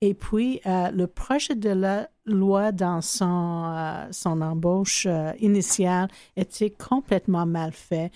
Et 0.03 0.15
puis, 0.15 0.59
euh, 0.65 0.89
le 0.89 1.05
projet 1.05 1.53
de 1.53 1.69
la 1.69 2.09
loi 2.25 2.71
dans 2.71 3.01
son, 3.01 3.71
euh, 3.71 4.07
son 4.11 4.41
embauche 4.41 5.05
euh, 5.07 5.31
initiale 5.39 6.07
était 6.35 6.71
complètement 6.71 7.45
mal 7.45 7.71
fait. 7.71 8.11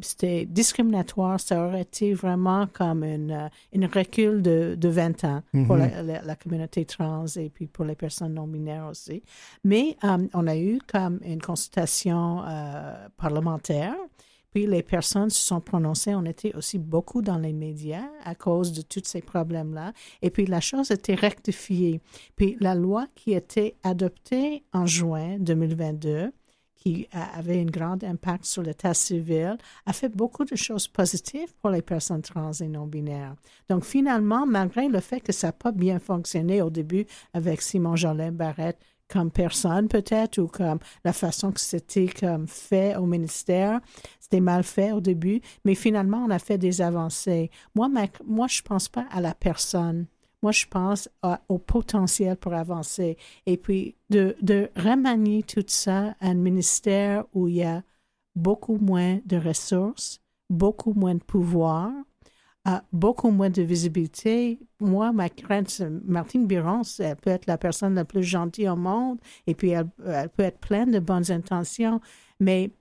C'était 0.00 0.46
discriminatoire. 0.46 1.40
Ça 1.40 1.66
aurait 1.66 1.82
été 1.82 2.14
vraiment 2.14 2.66
comme 2.66 3.04
une, 3.04 3.50
une 3.72 3.86
recul 3.86 4.42
de, 4.42 4.76
de 4.78 4.88
20 4.88 5.24
ans 5.24 5.42
pour 5.66 5.76
mm-hmm. 5.76 6.06
la, 6.06 6.22
la, 6.22 6.36
communauté 6.36 6.84
trans 6.84 7.26
et 7.36 7.50
puis 7.50 7.66
pour 7.66 7.84
les 7.84 7.94
personnes 7.94 8.34
non 8.34 8.46
binaires 8.46 8.88
aussi. 8.88 9.22
Mais 9.64 9.96
on 10.02 10.46
a 10.46 10.56
eu 10.56 10.78
comme 10.86 11.20
une 11.24 11.40
consultation 11.40 12.42
parlementaire 13.16 13.94
puis 14.56 14.64
les 14.66 14.82
personnes 14.82 15.28
se 15.28 15.38
sont 15.38 15.60
prononcées. 15.60 16.14
On 16.14 16.24
était 16.24 16.56
aussi 16.56 16.78
beaucoup 16.78 17.20
dans 17.20 17.36
les 17.36 17.52
médias 17.52 18.08
à 18.24 18.34
cause 18.34 18.72
de 18.72 18.80
tous 18.80 19.02
ces 19.04 19.20
problèmes-là. 19.20 19.92
Et 20.22 20.30
puis 20.30 20.46
la 20.46 20.62
chose 20.62 20.90
a 20.90 20.94
été 20.94 21.14
rectifiée. 21.14 22.00
Puis 22.36 22.56
la 22.58 22.74
loi 22.74 23.06
qui 23.14 23.34
était 23.34 23.74
adoptée 23.82 24.64
en 24.72 24.86
juin 24.86 25.36
2022 25.40 26.32
qui 26.86 27.08
avait 27.12 27.60
un 27.62 27.64
grand 27.64 28.04
impact 28.04 28.44
sur 28.44 28.62
l'état 28.62 28.94
civil, 28.94 29.56
a 29.86 29.92
fait 29.92 30.08
beaucoup 30.08 30.44
de 30.44 30.54
choses 30.54 30.86
positives 30.86 31.52
pour 31.60 31.70
les 31.70 31.82
personnes 31.82 32.22
trans 32.22 32.52
et 32.52 32.68
non 32.68 32.86
binaires. 32.86 33.34
Donc 33.68 33.84
finalement, 33.84 34.46
malgré 34.46 34.86
le 34.86 35.00
fait 35.00 35.18
que 35.18 35.32
ça 35.32 35.48
n'a 35.48 35.52
pas 35.52 35.72
bien 35.72 35.98
fonctionné 35.98 36.62
au 36.62 36.70
début 36.70 37.04
avec 37.34 37.60
Simon 37.60 37.96
Jolin 37.96 38.30
Barrette, 38.30 38.78
comme 39.08 39.32
personne 39.32 39.88
peut-être 39.88 40.38
ou 40.38 40.46
comme 40.46 40.78
la 41.04 41.12
façon 41.12 41.50
que 41.50 41.60
c'était 41.60 42.06
comme 42.06 42.46
fait 42.46 42.94
au 42.94 43.06
ministère. 43.06 43.80
C'était 44.20 44.40
mal 44.40 44.62
fait 44.62 44.92
au 44.92 45.00
début, 45.00 45.40
mais 45.64 45.74
finalement, 45.74 46.24
on 46.24 46.30
a 46.30 46.38
fait 46.38 46.58
des 46.58 46.82
avancées. 46.82 47.50
Moi, 47.74 47.88
moi 48.24 48.46
je 48.46 48.62
pense 48.62 48.88
pas 48.88 49.06
à 49.10 49.20
la 49.20 49.34
personne. 49.34 50.06
Moi, 50.42 50.52
je 50.52 50.66
pense 50.66 51.08
au 51.48 51.58
potentiel 51.58 52.36
pour 52.36 52.52
avancer. 52.54 53.16
Et 53.46 53.56
puis, 53.56 53.96
de, 54.10 54.36
de 54.42 54.70
remanier 54.76 55.42
tout 55.42 55.64
ça 55.66 56.14
à 56.20 56.28
un 56.28 56.34
ministère 56.34 57.24
où 57.32 57.48
il 57.48 57.56
y 57.56 57.64
a 57.64 57.82
beaucoup 58.34 58.76
moins 58.76 59.18
de 59.24 59.38
ressources, 59.38 60.20
beaucoup 60.50 60.92
moins 60.92 61.14
de 61.14 61.22
pouvoir, 61.22 61.90
a 62.66 62.82
beaucoup 62.92 63.30
moins 63.30 63.48
de 63.48 63.62
visibilité. 63.62 64.58
Moi, 64.80 65.12
ma 65.12 65.28
crainte, 65.28 65.82
Martine 66.04 66.46
Biron, 66.46 66.82
elle 66.98 67.16
peut 67.16 67.30
être 67.30 67.46
la 67.46 67.58
personne 67.58 67.94
la 67.94 68.04
plus 68.04 68.24
gentille 68.24 68.68
au 68.68 68.76
monde 68.76 69.18
et 69.46 69.54
puis 69.54 69.70
elle, 69.70 69.88
peut 70.36 70.42
être 70.42 70.58
pleine 70.58 70.90
de 70.90 70.98
bonnes 70.98 71.30
intentions, 71.30 72.00
mais 72.40 72.72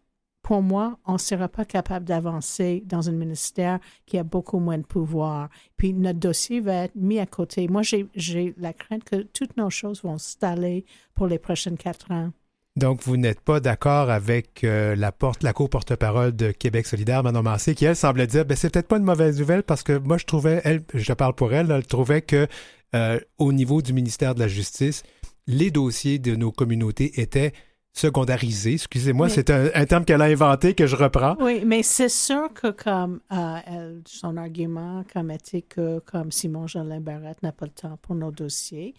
pour 0.46 0.62
moi, 0.62 1.00
on 1.06 1.14
ne 1.14 1.18
sera 1.18 1.48
pas 1.48 1.66
capable 1.66 2.06
d'avancer 2.06 2.84
dans 2.86 3.10
un 3.10 3.14
ministère 3.14 3.80
qui 4.06 4.20
a 4.20 4.24
beaucoup 4.24 4.60
moins 4.60 4.78
de 4.78 4.86
pouvoir. 4.86 5.50
Puis 5.76 5.92
notre 5.92 6.20
dossier 6.20 6.60
va 6.60 6.84
être 6.84 6.94
mis 6.94 7.18
à 7.18 7.26
côté. 7.26 7.68
Moi, 7.68 7.82
j'ai 7.82 8.54
la 8.60 8.72
crainte 8.72 9.04
que 9.06 9.24
toutes 9.24 9.58
nos 9.58 9.72
choses 9.72 10.04
vont 10.04 10.20
s'installer 10.20 10.86
pour 11.16 11.26
les 11.26 11.40
prochaines 11.40 11.80
quatre 11.80 12.12
ans. 12.12 12.30
Donc, 12.76 13.02
vous 13.02 13.18
n'êtes 13.18 13.40
pas 13.40 13.60
d'accord 13.60 14.12
avec 14.12 14.64
euh, 14.64 14.96
la 14.96 15.12
porte, 15.12 15.42
la 15.42 15.52
co-porte-parole 15.52 16.36
de 16.36 16.52
Québec 16.52 16.86
solidaire, 16.86 17.24
Manon 17.24 17.42
Massé, 17.42 17.74
qui, 17.74 17.86
elle, 17.86 17.96
semblait 17.96 18.28
dire, 18.28 18.46
ben, 18.46 18.56
c'est 18.56 18.70
peut-être 18.70 18.88
pas 18.88 18.98
une 18.98 19.04
mauvaise 19.04 19.40
nouvelle 19.40 19.64
parce 19.64 19.82
que 19.82 19.98
moi, 19.98 20.20
je 20.20 20.26
trouvais, 20.26 20.62
elle, 20.64 20.84
je 20.94 21.14
parle 21.14 21.34
pour 21.34 21.54
elle, 21.54 21.72
elle 21.72 21.88
trouvait 21.88 22.22
que 22.22 22.48
euh, 22.94 23.20
au 23.40 23.52
niveau 23.52 23.82
du 23.82 23.94
ministère 23.94 24.36
de 24.36 24.42
la 24.42 24.48
Justice, 24.48 25.02
les 25.48 25.72
dossiers 25.72 26.20
de 26.20 26.36
nos 26.36 26.52
communautés 26.52 27.20
étaient 27.20 27.52
secondarisés. 27.96 28.74
Excusez-moi, 28.74 29.30
c'est 29.30 29.50
un, 29.50 29.86
terme 29.86 30.06
qu'elle 30.06 30.22
a 30.22 30.26
inventé 30.26 30.76
que 30.76 30.86
je 30.86 30.96
reprends. 30.96 31.36
Oui, 31.40 31.64
mais 31.66 31.82
c'est 31.82 32.10
sûr 32.10 32.54
que 32.54 32.72
comme 32.72 33.22
euh, 33.32 34.00
son 34.06 34.38
argument 34.38 35.04
comme 35.12 35.32
était 35.32 35.62
que 35.62 36.00
comme 36.00 36.32
Simon 36.32 36.68
Jolin 36.68 37.00
Barrette 37.00 37.42
n'a 37.42 37.52
pas 37.52 37.66
le 37.66 37.72
temps 37.72 37.98
pour 38.02 38.16
nos 38.16 38.32
dossiers, 38.32 38.94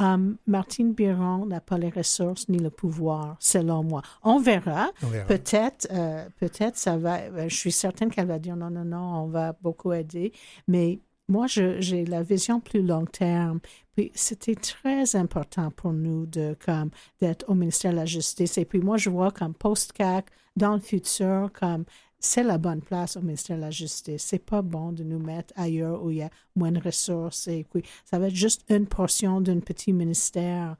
Um, 0.00 0.36
Martine 0.46 0.92
Biron 0.92 1.44
n'a 1.46 1.60
pas 1.60 1.76
les 1.76 1.90
ressources 1.90 2.48
ni 2.48 2.58
le 2.58 2.70
pouvoir, 2.70 3.36
selon 3.40 3.82
moi. 3.82 4.02
On 4.22 4.38
verra. 4.38 4.90
Peut-être, 5.26 5.88
euh, 5.90 6.24
peut-être 6.38 6.76
ça 6.76 6.96
va. 6.96 7.16
Euh, 7.16 7.48
je 7.48 7.56
suis 7.56 7.72
certaine 7.72 8.08
qu'elle 8.08 8.28
va 8.28 8.38
dire 8.38 8.54
non, 8.54 8.70
non, 8.70 8.84
non, 8.84 9.24
on 9.24 9.26
va 9.26 9.56
beaucoup 9.60 9.92
aider. 9.92 10.32
Mais 10.68 11.00
moi, 11.28 11.46
j'ai 11.46 12.04
la 12.06 12.22
vision 12.22 12.60
plus 12.60 12.82
long 12.82 13.04
terme. 13.04 13.60
Puis 13.94 14.10
c'était 14.14 14.54
très 14.54 15.16
important 15.16 15.70
pour 15.70 15.92
nous 15.92 16.26
de 16.26 16.56
comme 16.64 16.90
d'être 17.20 17.44
au 17.48 17.54
ministère 17.54 17.92
de 17.92 17.96
la 17.96 18.06
Justice. 18.06 18.56
Et 18.58 18.64
puis 18.64 18.78
moi, 18.78 18.96
je 18.96 19.10
vois 19.10 19.30
comme 19.30 19.54
post-CAC 19.54 20.26
dans 20.56 20.74
le 20.74 20.80
futur 20.80 21.50
comme 21.52 21.84
c'est 22.20 22.42
la 22.42 22.58
bonne 22.58 22.80
place 22.80 23.16
au 23.16 23.20
ministère 23.20 23.56
de 23.56 23.62
la 23.62 23.70
Justice. 23.70 24.22
C'est 24.22 24.44
pas 24.44 24.62
bon 24.62 24.92
de 24.92 25.04
nous 25.04 25.18
mettre 25.18 25.52
ailleurs 25.56 26.02
où 26.02 26.10
il 26.10 26.18
y 26.18 26.22
a 26.22 26.30
moins 26.56 26.72
de 26.72 26.80
ressources 26.80 27.46
et 27.48 27.64
puis 27.70 27.82
ça 28.04 28.18
va 28.18 28.28
être 28.28 28.34
juste 28.34 28.64
une 28.68 28.86
portion 28.86 29.40
d'un 29.40 29.60
petit 29.60 29.92
ministère. 29.92 30.76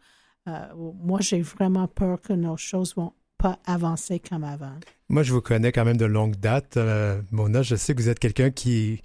Euh, 0.48 0.66
moi, 1.00 1.20
j'ai 1.20 1.42
vraiment 1.42 1.87
peur 1.87 2.20
que 2.20 2.32
nos 2.32 2.56
choses 2.56 2.94
vont 2.94 3.12
pas 3.37 3.58
avancer 3.66 4.18
comme 4.18 4.42
avant. 4.42 4.74
Moi, 5.08 5.22
je 5.22 5.32
vous 5.32 5.40
connais 5.40 5.70
quand 5.70 5.84
même 5.84 5.96
de 5.96 6.06
longue 6.06 6.37
date. 6.37 6.76
Euh, 6.76 7.20
Mona, 7.30 7.62
je 7.62 7.76
sais 7.76 7.94
que 7.94 8.00
vous 8.00 8.08
êtes 8.08 8.18
quelqu'un 8.18 8.50
qui 8.50 9.00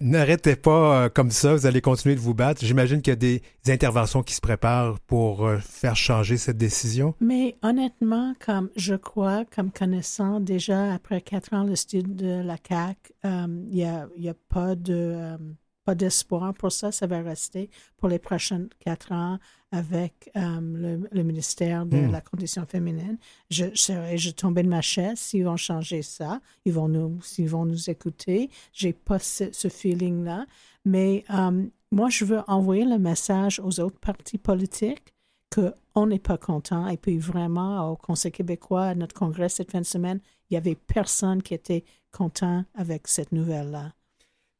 N'arrêtez 0.00 0.56
pas 0.56 1.04
euh, 1.04 1.08
comme 1.08 1.30
ça, 1.30 1.54
vous 1.54 1.66
allez 1.66 1.80
continuer 1.80 2.14
de 2.14 2.20
vous 2.20 2.34
battre. 2.34 2.64
J'imagine 2.64 3.02
qu'il 3.02 3.12
y 3.12 3.12
a 3.12 3.16
des 3.16 3.42
interventions 3.68 4.22
qui 4.22 4.34
se 4.34 4.40
préparent 4.40 5.00
pour 5.00 5.46
euh, 5.46 5.58
faire 5.58 5.96
changer 5.96 6.36
cette 6.36 6.56
décision. 6.56 7.14
Mais 7.20 7.56
honnêtement, 7.62 8.34
comme 8.44 8.70
je 8.76 8.94
crois, 8.94 9.44
comme 9.44 9.70
connaissant 9.70 10.40
déjà 10.40 10.92
après 10.94 11.20
quatre 11.20 11.52
ans 11.52 11.64
le 11.64 11.76
style 11.76 12.14
de 12.14 12.42
la 12.42 12.58
CAC, 12.58 13.12
euh, 13.24 13.46
il 13.68 13.74
n'y 13.74 13.84
a, 13.84 14.02
a, 14.02 14.34
pas 14.48 14.74
de 14.74 15.36
pas 15.86 15.94
d'espoir 15.94 16.52
pour 16.52 16.72
ça. 16.72 16.90
Ça 16.90 17.06
va 17.06 17.22
rester 17.22 17.70
pour 17.96 18.08
les 18.08 18.18
prochains 18.18 18.66
quatre 18.80 19.12
ans 19.12 19.38
avec 19.70 20.30
euh, 20.36 20.98
le, 21.12 21.22
ministère 21.22 21.86
de 21.86 21.96
hmm. 21.96 22.10
la 22.10 22.20
condition 22.20 22.66
féminine. 22.66 23.18
Je, 23.50 23.66
je, 23.72 24.16
je 24.16 24.30
tombais 24.30 24.64
de 24.64 24.68
ma 24.68 24.80
chaise 24.82 25.18
s'ils 25.18 25.44
vont 25.44 25.56
changer 25.56 26.02
ça. 26.02 26.40
Ils 26.64 26.72
vont 26.72 26.88
nous, 26.88 27.22
s'ils 27.22 27.48
vont 27.48 27.64
nous 27.64 27.88
écouter. 27.88 28.50
J'ai 28.72 28.92
pas 28.92 29.20
ce, 29.20 29.68
feeling-là. 29.68 30.46
Mais 30.84 31.24
euh, 31.30 31.64
moi, 31.92 32.08
je 32.10 32.24
veux 32.24 32.40
envoyer 32.48 32.84
le 32.84 32.98
message 32.98 33.60
aux 33.60 33.78
autres 33.78 33.98
partis 34.00 34.38
politiques 34.38 35.14
qu'on 35.54 36.06
n'est 36.08 36.18
pas 36.18 36.36
content. 36.36 36.88
Et 36.88 36.96
puis 36.96 37.18
vraiment, 37.18 37.92
au 37.92 37.96
Conseil 37.96 38.32
québécois, 38.32 38.86
à 38.86 38.94
notre 38.96 39.14
congrès 39.14 39.48
cette 39.48 39.70
fin 39.70 39.80
de 39.80 39.86
semaine, 39.86 40.20
il 40.50 40.54
n'y 40.54 40.58
avait 40.58 40.74
personne 40.74 41.42
qui 41.42 41.54
était 41.54 41.84
content 42.10 42.64
avec 42.74 43.06
cette 43.06 43.30
nouvelle-là. 43.30 43.92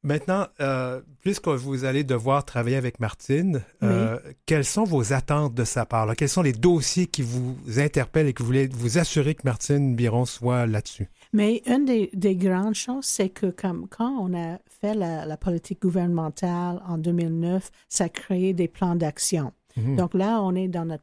Maintenant, 0.07 0.47
euh, 0.61 1.01
puisque 1.21 1.49
vous 1.49 1.85
allez 1.85 2.05
devoir 2.05 2.45
travailler 2.45 2.77
avec 2.77 3.01
Martine, 3.01 3.65
euh, 3.83 4.21
quelles 4.47 4.65
sont 4.65 4.85
vos 4.85 5.13
attentes 5.13 5.53
de 5.53 5.65
sa 5.65 5.85
part? 5.85 6.15
Quels 6.15 6.29
sont 6.29 6.43
les 6.43 6.53
dossiers 6.53 7.09
qui 7.09 7.23
vous 7.23 7.57
interpellent 7.77 8.29
et 8.29 8.33
que 8.33 8.41
vous 8.41 8.47
voulez 8.47 8.69
vous 8.69 8.99
assurer 8.99 9.35
que 9.35 9.43
Martine 9.45 9.97
Biron 9.97 10.25
soit 10.25 10.67
là-dessus? 10.67 11.09
Mais 11.33 11.61
une 11.67 11.85
des, 11.85 12.37
grandes 12.37 12.77
choses, 12.77 13.05
c'est 13.05 13.31
que 13.31 13.47
comme, 13.47 13.89
quand 13.89 14.17
on 14.21 14.33
a 14.33 14.59
fait 14.81 14.95
la, 14.95 15.37
politique 15.37 15.83
gouvernementale 15.83 16.81
en 16.87 16.99
2009, 16.99 17.73
ça 17.89 18.05
a 18.05 18.09
créé 18.09 18.53
des 18.53 18.69
plans 18.69 18.95
d'action. 18.95 19.53
Mhm. 19.77 19.97
Donc 19.97 20.15
là, 20.15 20.41
on 20.41 20.55
est 20.55 20.69
dans 20.69 20.85
notre, 20.85 21.03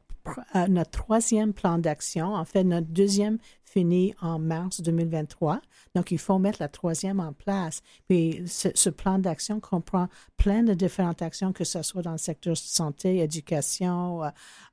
euh, 0.56 0.68
notre 0.70 0.92
troisième 0.92 1.52
plan 1.52 1.78
d'action, 1.78 2.36
en 2.36 2.46
fait, 2.46 2.64
notre 2.64 2.88
deuxième 2.88 3.38
fini 3.74 4.14
en 4.22 4.38
mars 4.38 4.82
2023. 4.82 5.60
Donc, 5.96 6.12
il 6.12 6.20
faut 6.20 6.38
mettre 6.38 6.62
la 6.62 6.68
troisième 6.68 7.20
en 7.20 7.34
place. 7.34 7.82
Puis, 8.08 8.44
ce, 8.46 8.90
plan 8.90 9.18
d'action 9.18 9.60
comprend 9.60 10.08
plein 10.38 10.64
de 10.64 10.74
différentes 10.74 11.22
actions, 11.22 11.52
que 11.52 11.64
ce 11.64 11.82
soit 11.82 12.04
dans 12.04 12.12
le 12.12 12.18
secteur 12.20 12.56
santé, 12.56 13.20
éducation. 13.20 14.24
Euh, 14.24 14.30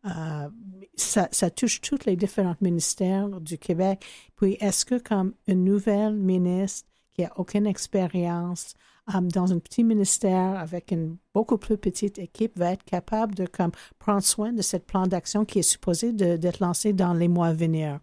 euh, 0.06 0.48
ça, 0.96 1.50
touche 1.50 1.80
tous 1.80 2.04
les 2.04 2.16
différents 2.16 2.56
ministères 2.60 3.28
du 3.40 3.56
Québec. 3.56 4.04
Puis, 4.36 4.58
est-ce 4.60 4.84
que 4.84 4.98
comme 4.98 5.32
une 5.46 5.64
nouvelle 5.64 6.14
ministre 6.14 6.88
qui 7.12 7.24
a 7.24 7.32
aucune 7.36 7.66
expérience 7.66 8.74
um, 9.12 9.30
dans 9.32 9.52
un 9.52 9.58
petit 9.58 9.82
ministère 9.82 10.58
avec 10.58 10.90
une 10.90 11.16
beaucoup 11.34 11.58
plus 11.58 11.78
petite 11.78 12.18
équipe 12.18 12.58
va 12.58 12.72
être 12.72 12.84
capable 12.84 13.34
de 13.34 13.46
comme, 13.46 13.72
prendre 13.98 14.22
soin 14.22 14.52
de 14.52 14.62
ce 14.62 14.76
plan 14.76 15.06
d'action 15.06 15.44
qui 15.44 15.60
est 15.60 15.62
supposé 15.62 16.12
d'être 16.12 16.60
lancé 16.60 16.92
dans 16.92 17.14
les 17.14 17.28
mois 17.28 17.48
à 17.48 17.52
venir? 17.54 18.00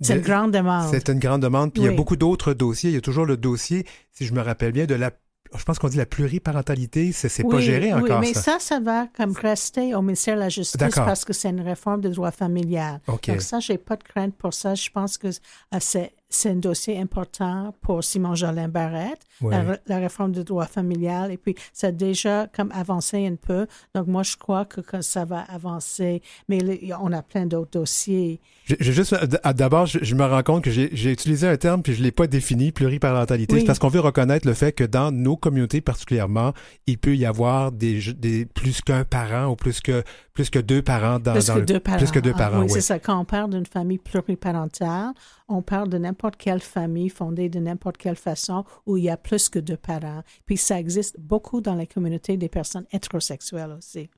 C'est 0.00 0.16
une 0.16 0.22
grande 0.22 0.52
demande. 0.52 0.90
C'est 0.90 1.08
une 1.08 1.18
grande 1.18 1.42
demande. 1.42 1.72
Puis 1.72 1.82
il 1.82 1.86
y 1.86 1.88
a 1.88 1.92
beaucoup 1.92 2.16
d'autres 2.16 2.54
dossiers. 2.54 2.90
Il 2.90 2.94
y 2.94 2.98
a 2.98 3.00
toujours 3.00 3.26
le 3.26 3.36
dossier, 3.36 3.86
si 4.12 4.26
je 4.26 4.32
me 4.32 4.40
rappelle 4.40 4.72
bien, 4.72 4.86
de 4.86 4.94
la 4.94 5.10
je 5.56 5.64
pense 5.64 5.78
qu'on 5.78 5.88
dit 5.88 5.96
la 5.96 6.06
pluriparentalité, 6.06 7.12
c'est 7.12 7.36
n'est 7.38 7.48
pas 7.48 7.60
géré 7.60 7.92
encore. 7.92 8.20
Oui, 8.20 8.28
mais 8.28 8.34
ça. 8.34 8.58
ça, 8.60 8.80
va 8.80 9.06
comme 9.16 9.32
rester 9.32 9.94
au 9.94 10.02
ministère 10.02 10.34
de 10.34 10.40
la 10.40 10.48
Justice 10.48 10.94
parce 10.94 11.24
que 11.24 11.32
c'est 11.32 11.48
une 11.48 11.62
réforme 11.62 12.02
du 12.02 12.10
droit 12.10 12.30
familial. 12.30 13.00
Donc 13.06 13.40
ça, 13.40 13.60
j'ai 13.60 13.78
pas 13.78 13.96
de 13.96 14.04
crainte 14.04 14.34
pour 14.36 14.52
ça. 14.52 14.74
Je 14.74 14.90
pense 14.90 15.16
que 15.16 15.28
euh, 15.28 15.78
c'est 15.80 16.12
c'est 16.30 16.50
un 16.50 16.56
dossier 16.56 16.98
important 16.98 17.74
pour 17.80 18.04
Simon 18.04 18.34
Jolin 18.34 18.68
Barrette, 18.68 19.20
la, 19.40 19.98
réforme 19.98 20.32
du 20.32 20.44
droit 20.44 20.66
familial. 20.66 21.32
Et 21.32 21.38
puis, 21.38 21.54
ça 21.72 21.86
a 21.86 21.92
déjà 21.92 22.46
comme 22.54 22.70
avancé 22.72 23.26
un 23.26 23.36
peu. 23.36 23.66
Donc, 23.94 24.08
moi, 24.08 24.22
je 24.22 24.36
crois 24.36 24.66
que, 24.66 25.00
ça 25.00 25.24
va 25.24 25.40
avancer. 25.40 26.22
Mais 26.48 26.58
on 27.00 27.12
a 27.12 27.22
plein 27.22 27.46
d'autres 27.46 27.70
dossiers. 27.70 28.40
Juste, 28.80 29.14
d'abord, 29.54 29.86
je, 29.86 30.14
me 30.14 30.24
rends 30.24 30.42
compte 30.42 30.64
que 30.64 30.70
j'ai 30.70 31.10
utilisé 31.10 31.48
un 31.48 31.56
terme 31.56 31.82
puis 31.82 31.94
je 31.94 32.00
ne 32.00 32.04
l'ai 32.04 32.12
pas 32.12 32.26
défini, 32.26 32.72
pluriparentalité. 32.72 33.60
C'est 33.60 33.64
parce 33.64 33.78
qu'on 33.78 33.88
veut 33.88 34.00
reconnaître 34.00 34.46
le 34.46 34.54
fait 34.54 34.72
que 34.72 34.84
dans 34.84 35.10
nos 35.10 35.36
communautés 35.36 35.80
particulièrement, 35.80 36.52
il 36.86 36.98
peut 36.98 37.16
y 37.16 37.24
avoir 37.24 37.72
des, 37.72 38.00
des 38.14 38.44
plus 38.44 38.82
qu'un 38.82 39.04
parent 39.04 39.46
ou 39.46 39.56
plus 39.56 39.80
que 39.80 40.02
plus 40.34 40.50
que 40.50 40.60
deux 40.60 40.82
parents 40.82 41.18
dans, 41.18 41.32
plus 41.32 41.50
que 41.50 41.58
deux 41.60 41.80
parents. 41.80 41.98
Plus 41.98 42.10
que 42.12 42.18
deux 42.20 42.32
parents, 42.32 42.62
oui. 42.62 42.70
c'est 42.70 42.80
ça. 42.80 43.00
Quand 43.00 43.18
on 43.18 43.24
parle 43.24 43.50
d'une 43.50 43.66
famille 43.66 43.98
pluriparentale, 43.98 45.12
on 45.48 45.62
parle 45.62 45.88
de 45.88 45.98
n'importe 45.98 46.36
quelle 46.36 46.60
famille 46.60 47.08
fondée 47.08 47.48
de 47.48 47.58
n'importe 47.58 47.96
quelle 47.96 48.16
façon 48.16 48.64
où 48.86 48.96
il 48.96 49.04
y 49.04 49.10
a 49.10 49.16
plus 49.16 49.48
que 49.48 49.58
deux 49.58 49.76
parents. 49.76 50.22
Puis 50.46 50.56
ça 50.56 50.78
existe 50.78 51.18
beaucoup 51.18 51.60
dans 51.60 51.74
les 51.74 51.86
communautés 51.86 52.36
des 52.36 52.48
personnes 52.48 52.86
hétérosexuelles 52.92 53.72
aussi. 53.72 54.10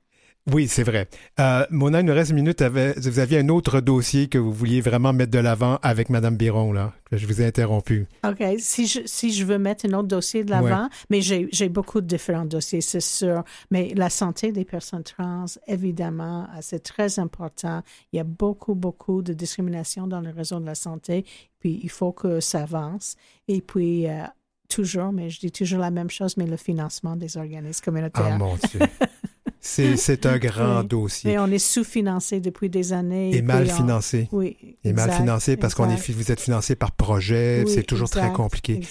Oui, 0.49 0.67
c'est 0.67 0.83
vrai. 0.83 1.07
Euh, 1.39 1.65
Mona, 1.69 1.99
il 1.99 2.05
nous 2.05 2.13
reste 2.13 2.31
une 2.31 2.37
minute. 2.37 2.63
vous 2.63 3.19
aviez 3.19 3.39
un 3.39 3.49
autre 3.49 3.79
dossier 3.79 4.27
que 4.27 4.39
vous 4.39 4.51
vouliez 4.51 4.81
vraiment 4.81 5.13
mettre 5.13 5.31
de 5.31 5.37
l'avant 5.37 5.77
avec 5.83 6.09
Mme 6.09 6.35
Biron, 6.35 6.73
là. 6.73 6.93
Je 7.11 7.27
vous 7.27 7.41
ai 7.41 7.45
interrompu. 7.45 8.07
OK. 8.25 8.43
Si 8.57 8.87
je, 8.87 9.01
si 9.05 9.31
je 9.33 9.45
veux 9.45 9.59
mettre 9.59 9.85
un 9.85 9.93
autre 9.93 10.07
dossier 10.07 10.43
de 10.43 10.49
l'avant, 10.49 10.89
mais 11.09 11.21
j'ai 11.21 11.69
beaucoup 11.69 12.01
de 12.01 12.07
différents 12.07 12.45
dossiers, 12.45 12.81
c'est 12.81 13.01
sûr. 13.01 13.43
Mais 13.69 13.93
la 13.95 14.09
santé 14.09 14.51
des 14.51 14.65
personnes 14.65 15.03
trans, 15.03 15.45
évidemment, 15.67 16.43
euh, 16.43 16.59
c'est 16.61 16.81
très 16.81 17.19
important. 17.19 17.83
Il 18.11 18.17
y 18.17 18.19
a 18.19 18.23
beaucoup, 18.23 18.73
beaucoup 18.73 19.21
de 19.21 19.33
discrimination 19.33 20.07
dans 20.07 20.21
le 20.21 20.31
réseau 20.31 20.59
de 20.59 20.65
la 20.65 20.75
santé. 20.75 21.25
Puis, 21.59 21.79
il 21.83 21.89
faut 21.89 22.13
que 22.13 22.39
ça 22.39 22.63
avance. 22.63 23.15
Et 23.47 23.61
puis, 23.61 24.07
euh, 24.07 24.23
toujours, 24.69 25.11
mais 25.11 25.29
je 25.29 25.39
dis 25.39 25.51
toujours 25.51 25.79
la 25.79 25.91
même 25.91 26.09
chose, 26.09 26.35
mais 26.37 26.47
le 26.47 26.57
financement 26.57 27.15
des 27.15 27.37
organismes 27.37 27.83
communautaires. 27.83 28.29
Ah, 28.31 28.37
mon 28.37 28.55
Dieu. 28.55 28.79
C'est 29.95 30.25
un 30.25 30.37
grand 30.37 30.83
dossier. 30.83 31.31
Mais 31.31 31.37
on 31.37 31.47
est 31.47 31.59
sous-financé 31.59 32.39
depuis 32.39 32.69
des 32.69 32.93
années. 32.93 33.35
Et, 33.35 33.41
mal 33.43 33.69
financé. 33.69 34.27
Oui. 34.31 34.57
Et 34.83 34.91
mal 34.91 35.11
financé 35.11 35.55
parce 35.55 35.75
qu'on 35.75 35.89
est 35.89 36.11
vous 36.11 36.31
êtes 36.31 36.41
financé 36.41 36.75
par 36.75 36.91
projet. 36.91 37.63
c'est 37.67 37.83
toujours 37.83 38.09
très 38.09 38.31
compliqué. 38.31 38.81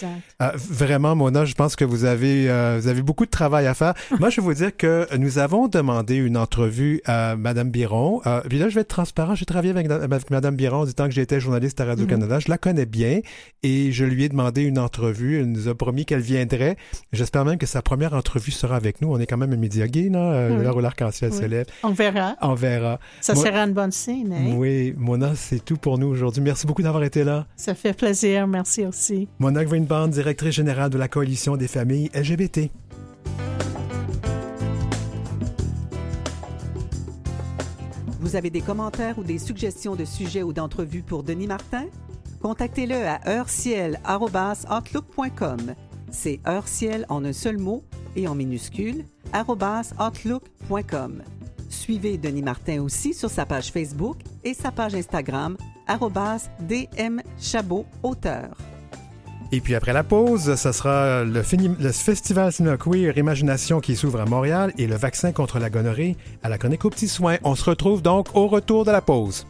Euh, 0.40 0.50
vraiment, 0.54 1.16
Mona, 1.16 1.44
je 1.44 1.54
pense 1.54 1.76
que 1.76 1.84
vous 1.84 2.04
avez, 2.04 2.48
euh, 2.48 2.78
vous 2.80 2.88
avez 2.88 3.02
beaucoup 3.02 3.26
de 3.26 3.30
travail 3.30 3.66
à 3.66 3.74
faire. 3.74 3.94
Moi, 4.20 4.30
je 4.30 4.40
vais 4.40 4.44
vous 4.44 4.54
dire 4.54 4.76
que 4.76 5.08
nous 5.16 5.38
avons 5.38 5.66
demandé 5.68 6.14
une 6.14 6.36
entrevue 6.36 7.02
à 7.04 7.36
Mme 7.36 7.70
Biron. 7.70 8.22
Euh, 8.26 8.40
puis 8.48 8.58
là, 8.58 8.68
je 8.68 8.76
vais 8.76 8.82
être 8.82 8.88
transparent. 8.88 9.34
J'ai 9.34 9.44
travaillé 9.44 9.70
avec, 9.70 10.30
Mme 10.30 10.56
Biron 10.56 10.84
du 10.84 10.94
temps 10.94 11.06
que 11.06 11.14
j'étais 11.14 11.40
journaliste 11.40 11.80
à 11.80 11.84
Radio-Canada. 11.84 12.38
Mm-hmm. 12.38 12.44
Je 12.44 12.50
la 12.50 12.58
connais 12.58 12.86
bien 12.86 13.20
et 13.62 13.90
je 13.92 14.04
lui 14.04 14.24
ai 14.24 14.28
demandé 14.28 14.62
une 14.62 14.78
entrevue. 14.78 15.40
Elle 15.40 15.50
nous 15.50 15.68
a 15.68 15.74
promis 15.74 16.04
qu'elle 16.04 16.20
viendrait. 16.20 16.76
J'espère 17.12 17.44
même 17.44 17.58
que 17.58 17.66
sa 17.66 17.82
première 17.82 18.14
entrevue 18.14 18.52
sera 18.52 18.76
avec 18.76 19.02
nous. 19.02 19.12
On 19.12 19.18
est 19.18 19.26
quand 19.26 19.36
même 19.36 19.52
un 19.52 19.56
média 19.56 19.88
gay, 19.88 20.08
non? 20.10 20.59
Où 20.68 20.80
l'arc-en-ciel 20.80 21.32
se 21.32 21.44
lève. 21.44 21.66
On 21.82 21.92
verra. 21.92 22.36
On 22.42 22.54
verra. 22.54 22.98
Ça 23.20 23.34
sera 23.34 23.60
une 23.60 23.72
bonne 23.72 23.92
scène. 23.92 24.32
Hein? 24.32 24.54
Oui, 24.56 24.94
Mona, 24.96 25.34
c'est 25.34 25.64
tout 25.64 25.76
pour 25.76 25.98
nous 25.98 26.06
aujourd'hui. 26.06 26.42
Merci 26.42 26.66
beaucoup 26.66 26.82
d'avoir 26.82 27.04
été 27.04 27.24
là. 27.24 27.46
Ça 27.56 27.74
fait 27.74 27.92
plaisir. 27.92 28.46
Merci 28.46 28.86
aussi. 28.86 29.28
Mona 29.38 29.64
Greenband, 29.64 30.08
directrice 30.08 30.54
générale 30.54 30.90
de 30.90 30.98
la 30.98 31.08
Coalition 31.08 31.56
des 31.56 31.68
familles 31.68 32.10
LGBT. 32.14 32.70
Vous 38.20 38.36
avez 38.36 38.50
des 38.50 38.60
commentaires 38.60 39.18
ou 39.18 39.24
des 39.24 39.38
suggestions 39.38 39.96
de 39.96 40.04
sujets 40.04 40.42
ou 40.42 40.52
d'entrevues 40.52 41.02
pour 41.02 41.24
Denis 41.24 41.48
Martin? 41.48 41.86
Contactez-le 42.40 42.94
à 42.94 43.20
heurciel.outlook.com. 43.28 45.74
C'est 46.10 46.40
heurciel 46.46 47.06
en 47.08 47.24
un 47.24 47.32
seul 47.32 47.58
mot 47.58 47.84
et 48.16 48.28
en 48.28 48.34
minuscule 48.34 49.04
outlook.com. 49.34 51.22
Suivez 51.68 52.18
Denis 52.18 52.42
Martin 52.42 52.82
aussi 52.82 53.14
sur 53.14 53.30
sa 53.30 53.46
page 53.46 53.70
Facebook 53.70 54.16
et 54.42 54.54
sa 54.54 54.72
page 54.72 54.94
Instagram 54.94 55.56
dmchabot 56.60 57.86
auteur. 58.02 58.56
Et 59.52 59.60
puis 59.60 59.74
après 59.74 59.92
la 59.92 60.04
pause, 60.04 60.54
ce 60.54 60.72
sera 60.72 61.24
le, 61.24 61.42
festival 61.42 62.52
Cinéma 62.52 62.76
Queer 62.76 63.18
Imagination 63.18 63.80
qui 63.80 63.96
s'ouvre 63.96 64.20
à 64.20 64.24
Montréal 64.24 64.72
et 64.78 64.86
le 64.86 64.94
vaccin 64.94 65.32
contre 65.32 65.58
la 65.58 65.70
gonorrhée 65.70 66.16
à 66.44 66.48
la 66.48 66.56
chronique 66.56 66.84
aux 66.84 66.90
petits 66.90 67.08
soins. 67.08 67.36
On 67.42 67.56
se 67.56 67.64
retrouve 67.64 68.00
donc 68.00 68.28
au 68.34 68.46
retour 68.46 68.84
de 68.84 68.92
la 68.92 69.00
pause. 69.00 69.46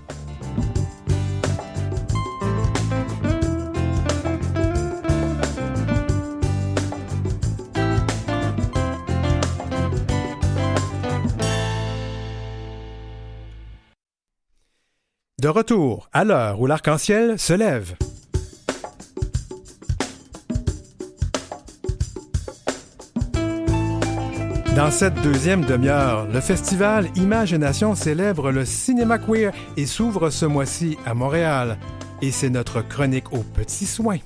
De 15.40 15.48
retour 15.48 16.11
à 16.12 16.22
l'heure 16.24 16.61
où 16.61 16.66
l'arc-en-ciel 16.66 17.38
se 17.38 17.55
lève. 17.55 17.94
Dans 24.76 24.90
cette 24.90 25.14
deuxième 25.22 25.64
demi-heure, 25.64 26.26
le 26.31 26.42
festival 26.42 27.09
Imagination 27.16 27.94
célèbre 27.94 28.50
le 28.50 28.66
cinéma 28.66 29.18
queer 29.18 29.55
et 29.79 29.87
s'ouvre 29.87 30.29
ce 30.29 30.44
mois-ci 30.44 30.98
à 31.07 31.14
Montréal. 31.14 31.79
Et 32.20 32.33
c'est 32.33 32.50
notre 32.50 32.83
chronique 32.83 33.33
aux 33.33 33.42
petits 33.42 33.87
soins. 33.87 34.18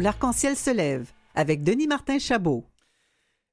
L'arc-en-ciel 0.00 0.56
se 0.56 0.70
lève 0.70 1.06
avec 1.34 1.62
Denis 1.62 1.86
Martin 1.86 2.18
Chabot. 2.18 2.64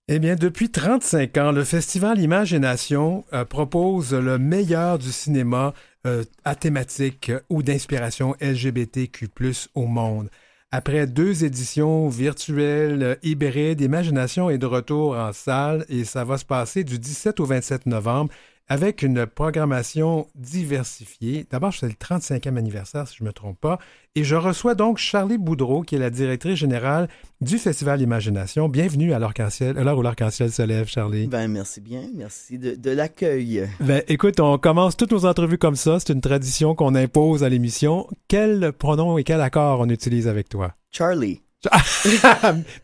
Eh 0.10 0.20
bien, 0.20 0.36
depuis 0.36 0.70
35 0.70 1.38
ans, 1.38 1.52
le 1.52 1.66
Festival 1.66 2.20
Imagination 2.20 3.26
euh, 3.34 3.44
propose 3.44 4.14
le 4.14 4.38
meilleur 4.38 5.00
du 5.00 5.12
cinéma 5.12 5.74
euh, 6.06 6.24
à 6.46 6.56
thématique 6.56 7.32
ou 7.50 7.62
d'inspiration 7.62 8.34
LGBTQ+ 8.40 9.30
au 9.76 9.86
monde. 9.86 10.30
Après 10.72 11.08
deux 11.08 11.44
éditions 11.44 12.08
virtuelles, 12.08 13.18
hybrides, 13.22 13.82
Imagination 13.82 14.50
est 14.50 14.58
de 14.58 14.66
retour 14.66 15.18
en 15.18 15.34
salle 15.34 15.86
et 15.90 16.06
ça 16.06 16.24
va 16.24 16.38
se 16.38 16.46
passer 16.46 16.86
du 16.86 17.00
17 17.00 17.40
au 17.42 17.46
27 17.46 17.86
novembre 17.86 18.34
avec 18.70 19.02
une 19.02 19.26
programmation 19.26 20.28
diversifiée. 20.36 21.46
D'abord, 21.50 21.74
c'est 21.74 21.88
le 21.88 21.94
35e 21.94 22.58
anniversaire, 22.58 23.08
si 23.08 23.18
je 23.18 23.24
ne 23.24 23.30
me 23.30 23.34
trompe 23.34 23.60
pas. 23.60 23.80
Et 24.16 24.24
je 24.24 24.36
reçois 24.36 24.76
donc 24.76 24.98
Charlie 24.98 25.38
Boudreau, 25.38 25.84
qui 25.84 25.96
est 25.96 26.00
la 26.00 26.10
directrice 26.10 26.56
générale 26.56 27.08
du 27.40 27.58
Festival 27.60 28.02
Imagination. 28.02 28.68
Bienvenue 28.68 29.14
à 29.14 29.20
l'heure 29.20 29.98
où 29.98 30.02
l'arc-en-ciel 30.02 30.52
se 30.52 30.62
lève, 30.64 30.88
Charlie. 30.88 31.28
Ben, 31.28 31.48
merci 31.48 31.80
bien. 31.80 32.10
Merci 32.16 32.58
de, 32.58 32.76
de 32.76 32.92
l'accueil. 32.92 33.70
Ben, 33.80 34.04
écoute, 34.08 34.40
on 34.40 34.58
commence 34.58 34.98
toutes 34.98 35.12
nos 35.12 35.26
entrevues 35.26 35.58
comme 35.58 35.76
ça. 35.76 36.00
C'est 36.00 36.12
une 36.12 36.22
tradition 36.22 36.76
qu'on 36.76 36.96
impose 36.96 37.44
à 37.44 37.50
l'émission. 37.50 38.08
Quel 38.28 38.74
pronom 38.74 39.18
et 39.18 39.24
quel 39.24 39.42
accord 39.42 39.80
on 39.80 39.90
utilise 39.90 40.28
avec 40.28 40.50
toi? 40.50 40.74
Charlie. 40.92 41.42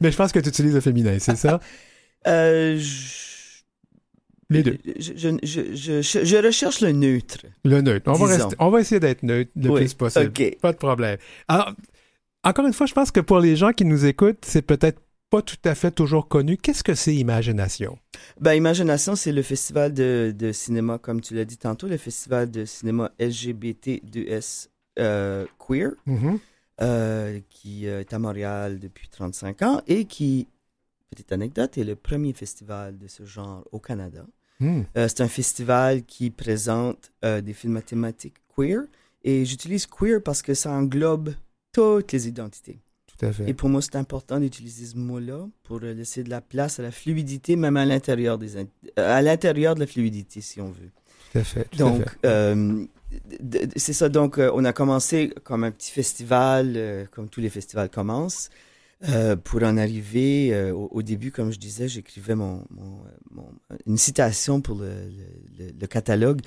Mais 0.02 0.12
je 0.12 0.18
pense 0.18 0.32
que 0.32 0.40
tu 0.40 0.50
utilises 0.50 0.74
le 0.74 0.82
féminin, 0.82 1.18
c'est 1.20 1.36
ça? 1.36 1.60
euh, 2.28 2.80
Les 4.54 4.64
deux. 4.64 4.78
Je, 5.00 5.14
je, 5.16 6.02
je, 6.02 6.26
je, 6.26 6.38
recherche 6.38 6.82
le 6.82 6.92
neutre. 6.92 7.46
Le 7.64 7.82
neutre. 7.82 8.10
On, 8.10 8.14
va, 8.14 8.26
rester, 8.26 8.56
on 8.60 8.70
va, 8.70 8.80
essayer 8.82 9.00
d'être 9.00 9.24
neutre 9.24 9.52
le 9.56 9.70
oui, 9.70 9.80
plus 9.82 9.94
possible. 9.94 10.28
Okay. 10.28 10.58
Pas 10.62 10.72
de 10.74 10.78
problème. 10.78 11.18
Alors, 11.48 11.74
encore 12.44 12.66
une 12.68 12.74
fois, 12.74 12.86
je 12.86 12.94
pense 12.94 13.12
que 13.12 13.22
pour 13.22 13.40
les 13.40 13.56
gens 13.56 13.72
qui 13.72 13.86
nous 13.86 14.06
écoutent, 14.06 14.44
c'est 14.44 14.62
peut-être 14.62 15.00
pas 15.34 15.42
tout 15.42 15.58
à 15.64 15.74
fait 15.74 15.90
toujours 15.90 16.28
connu. 16.28 16.58
Qu'est-ce 16.58 16.84
que 16.84 16.94
c'est 16.94 17.16
Imagination? 17.16 17.98
Ben, 18.40 18.54
Imagination, 18.54 19.16
c'est 19.16 19.32
le 19.32 19.42
festival 19.42 19.92
de, 19.92 20.32
de, 20.38 20.52
cinéma, 20.52 21.00
comme 21.00 21.22
tu 21.22 21.34
l'as 21.34 21.46
dit 21.46 21.58
tantôt, 21.58 21.88
le 21.88 21.98
festival 21.98 22.52
de 22.52 22.66
cinéma 22.66 23.12
LGBT2S 23.20 24.68
euh, 25.00 25.46
queer, 25.58 25.94
mm 26.06 26.16
-hmm. 26.18 26.40
euh, 26.82 27.40
qui 27.50 27.88
est 27.88 28.14
à 28.14 28.20
Montréal 28.20 28.80
depuis 28.80 29.08
35 29.08 29.62
ans 29.64 29.82
et 29.88 30.06
qui, 30.06 30.48
petite 31.10 31.32
anecdote, 31.32 31.78
est 31.80 31.84
le 31.84 31.96
premier 31.96 32.34
festival 32.34 32.98
de 33.00 33.08
ce 33.08 33.26
genre 33.26 33.64
au 33.72 33.80
Canada. 33.80 34.26
Mm. 34.60 34.82
Euh, 34.98 35.08
c'est 35.08 35.22
un 35.22 35.28
festival 35.28 36.04
qui 36.04 36.30
présente 36.30 37.12
euh, 37.26 37.42
des 37.42 37.54
films 37.54 37.74
mathématiques 37.74 38.36
queer 38.56 38.84
et 39.24 39.46
j'utilise 39.46 39.86
queer 39.86 40.22
parce 40.22 40.42
que 40.42 40.54
ça 40.54 40.72
englobe 40.72 41.34
toutes 41.72 42.12
les 42.12 42.28
identités. 42.28 42.80
Tout 43.08 43.26
à 43.26 43.32
fait. 43.32 43.50
Et 43.50 43.54
pour 43.54 43.70
moi, 43.70 43.82
c'est 43.82 43.96
important 43.96 44.40
d'utiliser 44.40 44.86
ce 44.86 44.98
mot-là 44.98 45.48
pour 45.64 45.80
laisser 45.80 46.24
de 46.24 46.30
la 46.30 46.42
place 46.42 46.80
à 46.80 46.84
la 46.84 46.92
fluidité, 46.92 47.56
même 47.56 47.78
à 47.78 47.86
l'intérieur 47.86 48.38
des 48.38 48.58
à 48.98 49.22
l'intérieur 49.22 49.76
de 49.76 49.80
la 49.80 49.88
fluidité, 49.88 50.42
si 50.42 50.62
on 50.62 50.70
veut. 50.70 50.92
Tout 51.32 51.40
à 51.40 51.44
fait. 51.44 51.68
Tout 51.70 51.78
donc. 51.78 52.04
Euh, 52.26 52.86
c'est 53.76 53.94
ça. 53.94 54.10
Donc, 54.10 54.38
euh, 54.38 54.52
on 54.54 54.66
a 54.66 54.74
commencé 54.74 55.34
comme 55.44 55.64
un 55.64 55.72
petit 55.72 55.92
festival, 55.92 56.74
euh, 56.76 57.06
comme 57.12 57.30
tous 57.30 57.42
les 57.42 57.50
festivals 57.50 57.90
commencent. 57.90 58.50
Euh, 59.10 59.36
pour 59.36 59.64
en 59.64 59.76
arriver, 59.78 60.54
euh, 60.54 60.74
au, 60.74 61.02
début, 61.02 61.32
comme 61.32 61.52
je 61.52 61.60
disais, 61.60 61.90
j'écrivais 61.90 62.36
mon, 62.36 62.64
une 63.86 63.98
citation 63.98 64.62
pour 64.62 64.80
le, 64.80 65.88
catalogue 65.88 66.40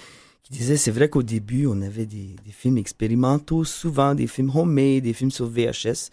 qui 0.43 0.53
disait, 0.53 0.79
c'est 0.79 0.91
vrai 0.91 1.11
qu'au 1.11 1.23
début, 1.23 1.67
on 1.67 1.83
avait 1.83 2.07
des, 2.07 2.35
films 2.51 2.79
expérimentaux, 2.79 3.65
souvent 3.65 4.15
des 4.15 4.27
films 4.27 4.51
homemade, 4.55 5.03
des 5.03 5.13
films 5.13 5.31
sur 5.31 5.47
VHS, 5.47 6.11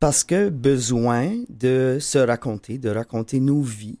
parce 0.00 0.24
que 0.24 0.48
besoin 0.48 1.44
de 1.48 1.98
se 2.00 2.18
raconter, 2.18 2.78
de 2.78 2.88
raconter 2.88 3.38
nos 3.38 3.62
vies, 3.62 3.98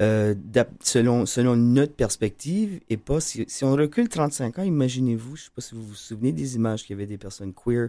euh, 0.00 0.34
selon, 0.80 1.26
selon 1.26 1.54
notre 1.56 1.94
perspective, 1.94 2.80
et 2.88 2.96
pas, 2.96 3.20
si, 3.20 3.44
si 3.46 3.64
on 3.64 3.72
recule 3.72 4.08
35 4.08 4.58
ans, 4.58 4.62
imaginez-vous, 4.62 5.36
je 5.36 5.44
sais 5.44 5.50
pas 5.54 5.60
si 5.60 5.74
vous 5.74 5.82
vous 5.82 5.94
souvenez 5.94 6.32
des 6.32 6.56
images 6.56 6.84
qu'il 6.84 6.96
y 6.96 6.98
avait 6.98 7.06
des 7.06 7.18
personnes 7.18 7.52
queer 7.52 7.88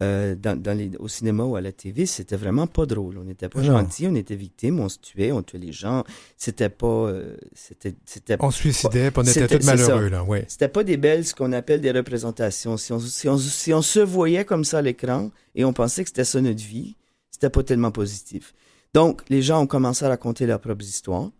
euh, 0.00 0.36
dans, 0.36 0.60
dans 0.60 0.78
les, 0.78 0.92
au 1.00 1.08
cinéma 1.08 1.42
ou 1.42 1.56
à 1.56 1.60
la 1.60 1.72
TV, 1.72 2.06
c'était 2.06 2.36
vraiment 2.36 2.68
pas 2.68 2.86
drôle. 2.86 3.18
On 3.18 3.24
n'était 3.24 3.48
pas 3.48 3.62
gentils, 3.64 4.06
on 4.06 4.14
était 4.14 4.36
victimes, 4.36 4.78
on 4.78 4.88
se 4.88 4.98
tuait, 4.98 5.32
on 5.32 5.42
tuait 5.42 5.58
les 5.58 5.72
gens. 5.72 6.04
C'était 6.36 6.68
pas. 6.68 6.86
Euh, 6.86 7.36
c'était, 7.52 7.94
c'était 8.04 8.36
on 8.38 8.52
se 8.52 8.58
suicidait, 8.58 9.10
on 9.16 9.22
était 9.22 9.48
tous 9.48 9.66
malheureux, 9.66 10.08
là, 10.08 10.22
ouais. 10.22 10.44
C'était 10.46 10.68
pas 10.68 10.84
des 10.84 10.96
belles, 10.96 11.24
ce 11.24 11.34
qu'on 11.34 11.52
appelle 11.52 11.80
des 11.80 11.90
représentations. 11.90 12.76
Si 12.76 12.92
on, 12.92 13.00
si, 13.00 13.28
on, 13.28 13.38
si 13.38 13.72
on 13.72 13.82
se 13.82 13.98
voyait 13.98 14.44
comme 14.44 14.64
ça 14.64 14.78
à 14.78 14.82
l'écran 14.82 15.32
et 15.56 15.64
on 15.64 15.72
pensait 15.72 16.04
que 16.04 16.10
c'était 16.10 16.24
ça 16.24 16.40
notre 16.40 16.62
vie, 16.62 16.94
c'était 17.32 17.50
pas 17.50 17.64
tellement 17.64 17.90
positif. 17.90 18.54
Donc, 18.94 19.22
les 19.28 19.42
gens 19.42 19.62
ont 19.62 19.66
commencé 19.66 20.04
à 20.04 20.08
raconter 20.08 20.46
leurs 20.46 20.60
propres 20.60 20.84
histoires. 20.84 21.30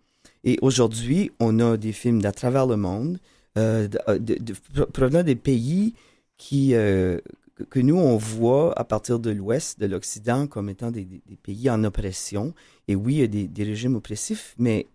Et 0.42 0.58
aujourd'hui, 0.62 1.30
on 1.38 1.60
a 1.60 1.76
des 1.76 1.92
films 1.92 2.20
d'à 2.22 2.32
travers 2.32 2.66
le 2.66 2.76
monde, 2.76 3.18
euh, 3.56 3.86
de, 3.86 3.98
de, 4.18 4.38
de, 4.74 4.84
provenant 4.84 5.22
des 5.22 5.36
pays 5.36 5.94
qui, 6.36 6.74
euh, 6.74 7.18
que 7.64 7.80
nous, 7.80 7.96
on 7.96 8.16
voit 8.16 8.78
à 8.78 8.84
partir 8.84 9.18
de 9.18 9.30
l'Ouest, 9.30 9.80
de 9.80 9.86
l'Occident, 9.86 10.46
comme 10.46 10.68
étant 10.68 10.90
des, 10.90 11.06
pays 11.42 11.70
en 11.70 11.84
oppression. 11.84 12.54
Et 12.86 12.94
oui, 12.94 13.16
il 13.16 13.20
y 13.20 13.42
a 13.42 13.46
des, 13.46 13.64
régimes 13.64 13.96
oppressifs, 13.96 14.54
mais 14.58 14.86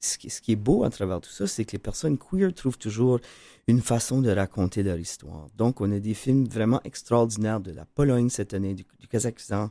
ce 0.00 0.18
qui, 0.18 0.52
est 0.52 0.56
beau 0.56 0.84
à 0.84 0.90
travers 0.90 1.20
tout 1.20 1.30
ça, 1.30 1.46
c'est 1.46 1.64
que 1.64 1.72
les 1.72 1.78
personnes 1.78 2.18
queer 2.18 2.52
trouvent 2.52 2.78
toujours 2.78 3.20
une 3.66 3.80
façon 3.80 4.20
de 4.20 4.30
raconter 4.30 4.82
leur 4.82 4.98
histoire. 4.98 5.48
Donc, 5.56 5.80
on 5.80 5.90
a 5.92 5.98
des 5.98 6.14
films 6.14 6.44
vraiment 6.44 6.80
extraordinaires 6.84 7.60
de 7.60 7.72
la 7.72 7.86
Pologne 7.86 8.28
cette 8.28 8.54
année, 8.54 8.74
du, 8.74 8.84
du 9.00 9.08
Kazakhstan. 9.08 9.70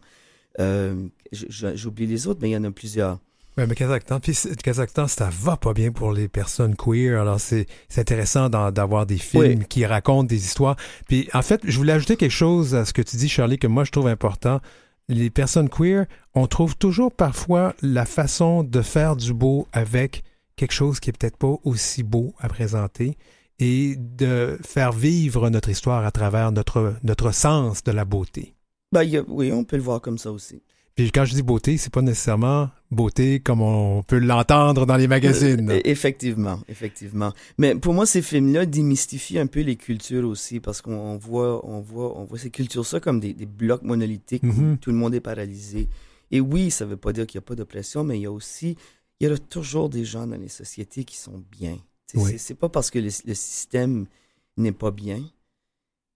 Euh, 0.60 1.08
J'oublie 1.32 2.08
les 2.08 2.28
autres, 2.28 2.40
mais 2.42 2.50
il 2.50 2.54
y 2.54 2.58
en 2.58 2.64
a 2.64 2.72
plusieurs. 2.72 3.20
Oui, 3.58 3.66
mais 3.68 3.76
Kazakhstan, 3.76 4.20
puis 4.20 4.36
Kazakhstan, 4.64 5.08
ça 5.08 5.30
va 5.32 5.58
pas 5.58 5.74
bien 5.74 5.92
pour 5.92 6.12
les 6.12 6.28
personnes 6.28 6.76
queer. 6.76 7.22
Alors, 7.22 7.40
c'est 7.40 7.68
intéressant 7.98 8.50
d'avoir 8.50 9.06
des 9.06 9.20
films 9.20 9.60
oui. 9.60 9.66
qui 9.70 9.86
racontent 9.86 10.24
des 10.24 10.44
histoires. 10.44 10.76
Puis, 11.08 11.30
en 11.34 11.44
fait, 11.44 11.62
je 11.64 11.78
voulais 11.78 11.94
ajouter 11.94 12.18
quelque 12.18 12.32
chose 12.32 12.74
à 12.74 12.86
ce 12.86 12.94
que 12.94 13.04
tu 13.04 13.16
dis, 13.16 13.30
Charlie, 13.30 13.60
que 13.60 13.68
moi, 13.68 13.84
je 13.84 13.92
trouve 13.92 14.08
important. 14.08 14.60
Les 15.08 15.30
personnes 15.30 15.70
queer, 15.70 16.06
on 16.34 16.48
trouve 16.48 16.76
toujours 16.76 17.12
parfois 17.12 17.76
la 17.82 18.06
façon 18.06 18.64
de 18.64 18.82
faire 18.82 19.16
du 19.16 19.34
beau 19.34 19.68
avec 19.72 20.24
quelque 20.56 20.72
chose 20.72 21.00
qui 21.00 21.10
est 21.10 21.14
peut-être 21.18 21.38
pas 21.38 21.56
aussi 21.64 22.02
beau 22.02 22.34
à 22.40 22.48
présenter 22.48 23.18
et 23.60 23.96
de 23.98 24.58
faire 24.64 24.92
vivre 24.92 25.50
notre 25.50 25.70
histoire 25.70 26.06
à 26.06 26.12
travers 26.12 26.52
notre, 26.52 26.96
notre 27.04 27.32
sens 27.32 27.84
de 27.84 27.92
la 27.92 28.06
beauté. 28.06 28.56
Ben, 28.92 29.02
a, 29.02 29.22
oui, 29.28 29.52
on 29.52 29.64
peut 29.64 29.76
le 29.76 29.84
voir 29.84 30.02
comme 30.02 30.18
ça 30.18 30.32
aussi. 30.32 30.64
Puis 30.96 31.12
quand 31.12 31.26
je 31.26 31.34
dis 31.34 31.42
beauté, 31.42 31.78
c'est 31.78 31.92
pas 31.92 32.04
nécessairement 32.04 32.70
beauté 32.92 33.40
comme 33.40 33.62
on 33.62 34.04
peut 34.04 34.20
l'entendre 34.20 34.86
dans 34.86 34.96
les 34.96 35.08
magazines. 35.08 35.72
Euh, 35.72 35.82
effectivement, 35.86 36.60
effectivement. 36.70 37.34
Mais 37.58 37.74
pour 37.74 37.96
moi, 37.96 38.06
ces 38.06 38.22
films-là 38.22 38.68
démystifient 38.68 39.40
un 39.40 39.48
peu 39.48 39.62
les 39.62 39.76
cultures 39.76 40.28
aussi, 40.28 40.60
parce 40.60 40.82
qu'on 40.82 41.18
voit, 41.18 41.66
on 41.66 41.80
voit, 41.82 42.16
on 42.20 42.26
voit 42.26 42.38
ces 42.38 42.52
cultures-là 42.52 43.00
comme 43.00 43.20
des, 43.20 43.34
des, 43.34 43.48
blocs 43.48 43.82
monolithiques 43.82 44.44
où 44.44 44.76
tout 44.76 44.92
le 44.92 44.98
monde 44.98 45.16
est 45.16 45.20
paralysé. 45.20 45.88
Et 46.30 46.40
oui, 46.40 46.70
ça 46.70 46.86
veut 46.86 46.98
pas 46.98 47.12
dire 47.12 47.26
qu'il 47.26 47.40
n'y 47.40 47.44
a 47.44 47.48
pas 47.48 47.56
d'oppression, 47.56 48.04
mais 48.04 48.20
il 48.20 48.22
y 48.22 48.28
a 48.28 48.32
aussi, 48.32 48.78
il 49.20 49.28
y 49.28 49.32
a 49.32 49.38
toujours 49.38 49.90
des 49.90 50.06
gens 50.06 50.28
dans 50.28 50.38
les 50.38 50.48
sociétés 50.48 51.06
qui 51.06 51.18
sont 51.18 51.44
bien. 51.52 51.78
Oui. 52.14 52.36
C'est 52.38 52.54
pas 52.54 52.70
parce 52.70 52.92
que 52.92 53.00
le, 53.00 53.10
le 53.26 53.34
système 53.34 54.06
n'est 54.58 54.72
pas 54.72 54.92
bien 54.92 55.24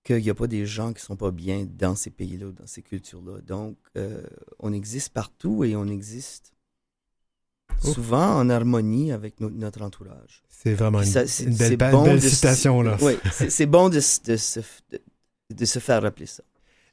qu'il 0.08 0.24
n'y 0.24 0.30
a 0.30 0.36
pas 0.36 0.48
des 0.48 0.66
gens 0.66 0.94
qui 0.94 1.04
sont 1.04 1.18
pas 1.18 1.32
bien 1.32 1.68
dans 1.70 1.96
ces 1.96 2.10
pays-là, 2.10 2.48
dans 2.58 2.66
ces 2.66 2.82
cultures-là. 2.82 3.42
Donc, 3.42 3.76
euh, 3.98 4.24
on 4.60 4.72
existe 4.72 5.10
partout 5.10 5.66
et 5.66 5.76
on 5.76 5.86
existe 5.88 6.54
Ouf. 7.84 7.94
souvent 7.94 8.38
en 8.38 8.50
harmonie 8.50 9.12
avec 9.12 9.42
no 9.42 9.50
notre 9.50 9.82
entourage. 9.82 10.44
C'est 10.48 10.74
vraiment 10.74 11.02
une, 11.02 11.06
ça, 11.06 11.24
une 11.44 11.56
belle, 11.56 11.78
bon 11.92 12.06
belle 12.06 12.22
citation, 12.22 12.82
là. 12.82 12.98
Oui, 13.02 13.18
c'est 13.50 13.66
bon 13.66 13.90
de, 13.90 13.96
de, 13.96 14.38
se, 14.38 14.60
de, 14.92 15.02
de, 15.54 15.66
se 15.66 15.80
faire 15.80 16.02
rappeler 16.02 16.26
ça. 16.26 16.44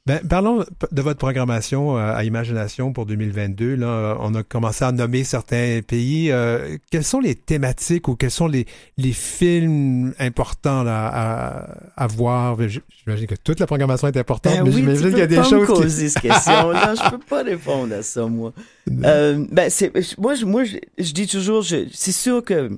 Ben, 0.07 0.19
parlons 0.29 0.63
de 0.91 1.01
votre 1.01 1.17
programmation 1.17 1.97
à 1.97 2.23
Imagination 2.23 2.93
pour 2.93 3.07
2022. 3.07 3.73
Là, 3.73 4.15
on 4.19 4.35
a 4.35 4.43
commencé 4.43 4.85
à 4.85 4.91
nommer 4.91 5.23
certains 5.23 5.79
pays. 5.81 6.31
Euh, 6.31 6.77
quelles 6.91 7.03
sont 7.03 7.19
les 7.19 7.33
thématiques 7.33 8.07
ou 8.07 8.15
quels 8.15 8.29
sont 8.29 8.45
les, 8.45 8.67
les 8.99 9.13
films 9.13 10.13
importants 10.19 10.83
là, 10.83 11.07
à, 11.07 12.03
à 12.03 12.05
voir? 12.05 12.55
J'imagine 12.69 13.25
que 13.25 13.33
toute 13.33 13.59
la 13.59 13.65
programmation 13.65 14.07
est 14.07 14.17
importante, 14.17 14.53
ben 14.53 14.63
mais 14.65 14.69
oui, 14.69 14.75
j'imagine 14.75 15.09
qu'il 15.09 15.17
y 15.17 15.21
a 15.21 15.27
des 15.27 15.37
pas 15.37 15.43
choses. 15.43 15.61
Me 15.67 15.73
poser 15.73 16.05
qui... 16.05 16.09
cette 16.11 16.21
question 16.21 16.69
là, 16.71 16.93
je 16.93 17.09
peux 17.09 17.17
pas 17.17 17.41
répondre 17.41 17.95
à 17.95 18.03
ça, 18.03 18.27
moi. 18.27 18.53
euh, 19.05 19.43
ben, 19.51 19.71
c'est, 19.71 19.91
moi, 20.19 20.35
je, 20.35 20.45
moi, 20.45 20.65
je, 20.65 20.77
je 20.99 21.13
dis 21.13 21.25
toujours, 21.25 21.63
je, 21.63 21.87
c'est 21.91 22.11
sûr 22.11 22.43
que 22.43 22.69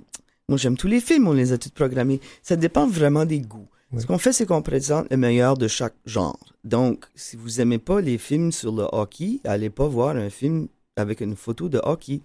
moi, 0.47 0.57
j'aime 0.57 0.77
tous 0.77 0.87
les 0.87 1.01
films, 1.01 1.27
on 1.27 1.33
les 1.33 1.51
a 1.51 1.57
tous 1.57 1.71
programmés. 1.71 2.21
Ça 2.41 2.55
dépend 2.55 2.87
vraiment 2.87 3.25
des 3.25 3.41
goûts. 3.41 3.67
Oui. 3.91 4.01
Ce 4.01 4.05
qu'on 4.07 4.17
fait, 4.17 4.33
c'est 4.33 4.45
qu'on 4.45 4.61
présente 4.61 5.07
le 5.09 5.17
meilleur 5.17 5.57
de 5.57 5.67
chaque 5.67 5.95
genre. 6.05 6.39
Donc, 6.63 7.05
si 7.15 7.37
vous 7.37 7.61
aimez 7.61 7.77
pas 7.79 8.01
les 8.01 8.17
films 8.17 8.51
sur 8.51 8.73
le 8.73 8.85
hockey, 8.91 9.39
allez 9.45 9.69
pas 9.69 9.87
voir 9.87 10.15
un 10.15 10.29
film 10.29 10.67
avec 10.95 11.21
une 11.21 11.35
photo 11.35 11.69
de 11.69 11.79
hockey. 11.83 12.21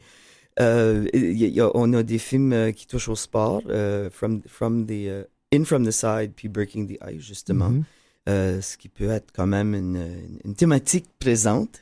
Euh, 0.60 1.06
y 1.14 1.44
a, 1.44 1.48
y 1.48 1.60
a, 1.60 1.70
on 1.74 1.92
a 1.92 2.02
des 2.02 2.18
films 2.18 2.52
euh, 2.52 2.72
qui 2.72 2.86
touchent 2.86 3.08
au 3.08 3.16
sport, 3.16 3.62
euh, 3.68 4.10
from, 4.10 4.42
from 4.46 4.86
the, 4.86 4.90
uh, 4.90 5.24
In 5.54 5.64
From 5.64 5.86
the 5.86 5.90
Side, 5.92 6.32
puis 6.34 6.48
Breaking 6.48 6.86
the 6.86 6.98
Ice, 7.12 7.22
justement. 7.22 7.70
Mm 7.70 7.84
-hmm. 8.26 8.60
ce 8.60 8.76
qui 8.76 8.88
peut 8.88 9.10
être 9.10 9.32
quand 9.32 9.46
même 9.48 9.74
une, 9.74 9.96
une, 9.96 10.38
une 10.44 10.54
thématique 10.54 11.06
présente 11.18 11.80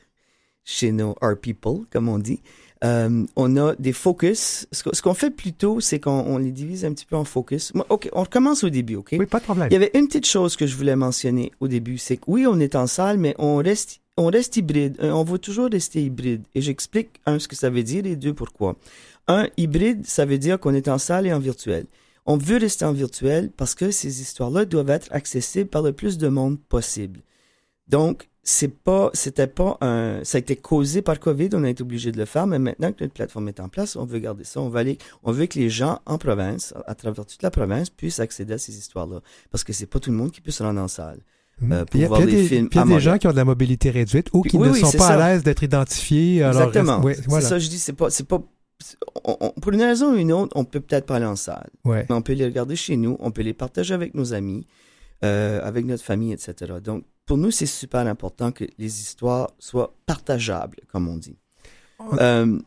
chez 0.63 0.91
nos 0.91 1.15
Our 1.21 1.35
People, 1.37 1.85
comme 1.91 2.09
on 2.09 2.19
dit. 2.19 2.41
Euh, 2.83 3.25
on 3.35 3.57
a 3.57 3.75
des 3.75 3.93
focus. 3.93 4.67
Ce 4.71 5.01
qu'on 5.01 5.13
fait 5.13 5.29
plutôt, 5.29 5.79
c'est 5.79 5.99
qu'on 5.99 6.37
les 6.37 6.51
divise 6.51 6.83
un 6.83 6.93
petit 6.93 7.05
peu 7.05 7.15
en 7.15 7.23
focus. 7.23 7.71
OK, 7.89 8.09
on 8.13 8.21
recommence 8.21 8.63
au 8.63 8.69
début, 8.69 8.95
OK? 8.95 9.15
Oui, 9.19 9.25
pas 9.25 9.39
de 9.39 9.43
problème. 9.43 9.67
Il 9.69 9.73
y 9.73 9.75
avait 9.75 9.91
une 9.93 10.07
petite 10.07 10.25
chose 10.25 10.55
que 10.55 10.65
je 10.65 10.75
voulais 10.75 10.95
mentionner 10.95 11.51
au 11.59 11.67
début, 11.67 11.97
c'est 11.97 12.17
que 12.17 12.23
oui, 12.27 12.47
on 12.47 12.59
est 12.59 12.75
en 12.75 12.87
salle, 12.87 13.17
mais 13.17 13.35
on 13.37 13.57
reste, 13.57 13.99
on 14.17 14.27
reste 14.27 14.57
hybride. 14.57 14.97
On 15.01 15.23
va 15.23 15.37
toujours 15.37 15.69
rester 15.71 16.03
hybride. 16.03 16.43
Et 16.55 16.61
j'explique, 16.61 17.21
un, 17.25 17.37
ce 17.37 17.47
que 17.47 17.55
ça 17.55 17.69
veut 17.69 17.83
dire 17.83 18.05
et 18.05 18.15
deux, 18.15 18.33
pourquoi. 18.33 18.75
Un, 19.27 19.47
hybride, 19.57 20.05
ça 20.07 20.25
veut 20.25 20.39
dire 20.39 20.59
qu'on 20.59 20.73
est 20.73 20.87
en 20.87 20.97
salle 20.97 21.27
et 21.27 21.33
en 21.33 21.39
virtuel. 21.39 21.85
On 22.25 22.37
veut 22.37 22.57
rester 22.57 22.85
en 22.85 22.93
virtuel 22.93 23.51
parce 23.55 23.75
que 23.75 23.91
ces 23.91 24.21
histoires-là 24.21 24.65
doivent 24.65 24.89
être 24.89 25.07
accessibles 25.11 25.69
par 25.69 25.81
le 25.81 25.91
plus 25.91 26.17
de 26.17 26.27
monde 26.27 26.59
possible. 26.59 27.21
Donc, 27.87 28.29
c'est 28.43 28.73
pas, 28.73 29.11
c'était 29.13 29.45
pas 29.47 29.77
un, 29.81 30.21
ça 30.23 30.37
a 30.37 30.39
été 30.39 30.55
causé 30.55 31.01
par 31.03 31.19
Covid, 31.19 31.49
on 31.53 31.63
a 31.63 31.69
été 31.69 31.83
obligé 31.83 32.11
de 32.11 32.17
le 32.17 32.25
faire, 32.25 32.47
mais 32.47 32.57
maintenant 32.57 32.91
que 32.91 33.03
notre 33.03 33.13
plateforme 33.13 33.47
est 33.49 33.59
en 33.59 33.69
place, 33.69 33.95
on 33.95 34.05
veut 34.05 34.17
garder 34.19 34.43
ça, 34.43 34.59
on 34.61 34.69
va 34.69 34.79
aller, 34.79 34.97
on 35.23 35.31
veut 35.31 35.45
que 35.45 35.59
les 35.59 35.69
gens 35.69 35.99
en 36.07 36.17
province, 36.17 36.73
à 36.87 36.95
travers 36.95 37.25
toute 37.25 37.43
la 37.43 37.51
province, 37.51 37.89
puissent 37.91 38.19
accéder 38.19 38.53
à 38.53 38.57
ces 38.57 38.75
histoires-là. 38.77 39.21
Parce 39.51 39.63
que 39.63 39.73
c'est 39.73 39.85
pas 39.85 39.99
tout 39.99 40.09
le 40.09 40.17
monde 40.17 40.31
qui 40.31 40.41
peut 40.41 40.49
se 40.51 40.63
rendre 40.63 40.81
en 40.81 40.87
salle. 40.87 41.19
Mhm. 41.61 41.71
Euh, 41.71 41.85
pour 41.85 41.95
il 41.95 42.01
y 42.01 42.05
a, 42.05 42.07
voir 42.07 42.21
des 42.21 42.25
des, 42.31 42.43
films 42.45 42.67
il 42.71 42.75
y 42.75 42.79
a 42.79 42.81
à 42.81 42.85
des 42.85 42.99
gens 42.99 43.17
qui 43.19 43.27
ont 43.27 43.31
de 43.31 43.35
la 43.35 43.45
mobilité 43.45 43.91
réduite 43.91 44.29
ou 44.33 44.41
qui 44.41 44.57
Oui, 44.57 44.69
ne 44.69 44.73
oui, 44.73 44.79
sont 44.79 44.91
pas 44.93 45.07
ça. 45.09 45.23
à 45.23 45.33
l'aise 45.33 45.43
d'être 45.43 45.61
identifiés. 45.61 46.41
Alors, 46.41 46.63
Exactement. 46.69 46.95
reste- 47.01 47.05
ouais, 47.05 47.15
C'est 47.15 47.27
voilà. 47.29 47.45
ça, 47.47 47.59
je 47.59 47.69
dis, 47.69 47.77
c'est 47.77 47.93
pas, 47.93 48.09
c'est 48.09 48.25
pas, 48.27 48.41
on- 49.23 49.37
on- 49.39 49.51
pour 49.61 49.71
une 49.71 49.83
raison 49.83 50.13
ou 50.13 50.15
une 50.15 50.31
autre, 50.33 50.51
on 50.55 50.65
peut 50.65 50.79
peut-être 50.79 51.05
pas 51.05 51.17
aller 51.17 51.25
en 51.27 51.35
salle. 51.35 51.69
Ouais. 51.85 52.07
Mais 52.09 52.15
on 52.15 52.23
peut 52.23 52.33
les 52.33 52.45
regarder 52.45 52.75
chez 52.75 52.97
nous, 52.97 53.17
on 53.19 53.29
peut 53.29 53.43
les 53.43 53.53
partager 53.53 53.93
avec 53.93 54.15
nos 54.15 54.33
amis, 54.33 54.65
euh, 55.23 55.61
avec 55.63 55.85
notre 55.85 56.03
famille, 56.03 56.33
etc. 56.33 56.73
Donc, 56.83 57.03
pour 57.25 57.37
nous, 57.37 57.51
c'est 57.51 57.65
super 57.65 58.05
important 58.07 58.51
que 58.51 58.65
les 58.77 58.99
histoires 59.01 59.51
soient 59.59 59.93
partageables, 60.05 60.77
comme 60.91 61.07
on 61.07 61.17
dit. 61.17 61.37
Euh, 62.19 62.59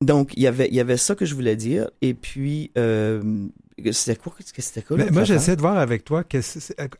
donc, 0.00 0.32
il 0.36 0.42
y 0.42 0.46
avait, 0.46 0.68
il 0.68 0.74
y 0.74 0.80
avait 0.80 0.96
ça 0.96 1.14
que 1.16 1.26
je 1.26 1.34
voulais 1.34 1.56
dire. 1.56 1.90
Et 2.00 2.14
puis, 2.14 2.70
euh, 2.78 3.20
c'était 3.90 4.16
quoi, 4.16 4.32
c'était 4.38 4.82
moi, 5.10 5.24
j'essaie 5.24 5.56
de 5.56 5.60
voir 5.60 5.76
avec 5.78 6.04
toi 6.04 6.22
que 6.24 6.38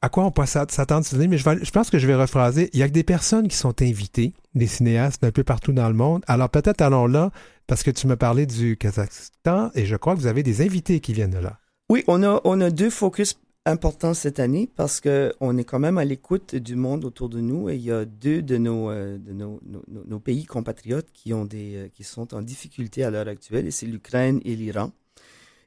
à 0.02 0.08
quoi 0.08 0.24
on 0.24 0.30
peut 0.32 0.42
s'att- 0.46 0.70
s'attendre 0.72 1.06
mais 1.28 1.38
je, 1.38 1.44
vais- 1.48 1.64
je 1.64 1.70
pense 1.70 1.90
que 1.90 1.98
je 1.98 2.06
vais 2.06 2.14
rephraser. 2.16 2.70
Il 2.72 2.80
y 2.80 2.82
a 2.82 2.88
que 2.88 2.92
des 2.92 3.04
personnes 3.04 3.46
qui 3.48 3.56
sont 3.56 3.80
invitées, 3.82 4.32
des 4.54 4.66
cinéastes 4.66 5.22
un 5.24 5.30
peu 5.30 5.44
partout 5.44 5.72
dans 5.72 5.88
le 5.88 5.94
monde. 5.94 6.22
Alors 6.26 6.50
peut-être 6.50 6.80
allons 6.82 7.06
là, 7.06 7.30
parce 7.68 7.82
que 7.84 7.90
tu 7.92 8.06
me 8.08 8.16
parlais 8.16 8.46
du 8.46 8.76
Kazakhstan, 8.76 9.70
et 9.74 9.86
je 9.86 9.96
crois 9.96 10.14
que 10.14 10.20
vous 10.20 10.26
avez 10.26 10.42
des 10.42 10.60
invités 10.62 11.00
qui 11.00 11.12
viennent 11.12 11.30
de 11.32 11.38
là. 11.38 11.58
Oui, 11.90 12.02
on 12.08 12.22
a, 12.22 12.40
on 12.44 12.60
a 12.60 12.70
deux 12.70 12.90
focus 12.90 13.38
importants 13.70 14.14
cette 14.14 14.40
année 14.40 14.68
parce 14.74 15.00
que 15.00 15.32
on 15.40 15.56
est 15.58 15.64
quand 15.64 15.78
même 15.78 15.98
à 15.98 16.04
l'écoute 16.04 16.54
du 16.54 16.74
monde 16.76 17.04
autour 17.04 17.28
de 17.28 17.40
nous 17.40 17.68
et 17.70 17.76
il 17.76 17.82
y 17.82 17.90
a 17.92 18.04
deux 18.04 18.42
de 18.42 18.56
nos, 18.56 18.90
euh, 18.90 19.18
de 19.18 19.32
nos, 19.32 19.60
nos, 20.06 20.20
pays 20.20 20.44
compatriotes 20.44 21.08
qui, 21.12 21.32
ont 21.34 21.44
des, 21.44 21.76
euh, 21.76 21.88
qui 21.88 22.04
sont 22.04 22.34
en 22.34 22.42
difficulté 22.42 23.04
à 23.04 23.10
l'heure 23.10 23.28
actuelle 23.28 23.66
et 23.66 23.70
c'est 23.70 23.86
l'Ukraine 23.86 24.40
et 24.44 24.56
l'Iran. 24.56 24.90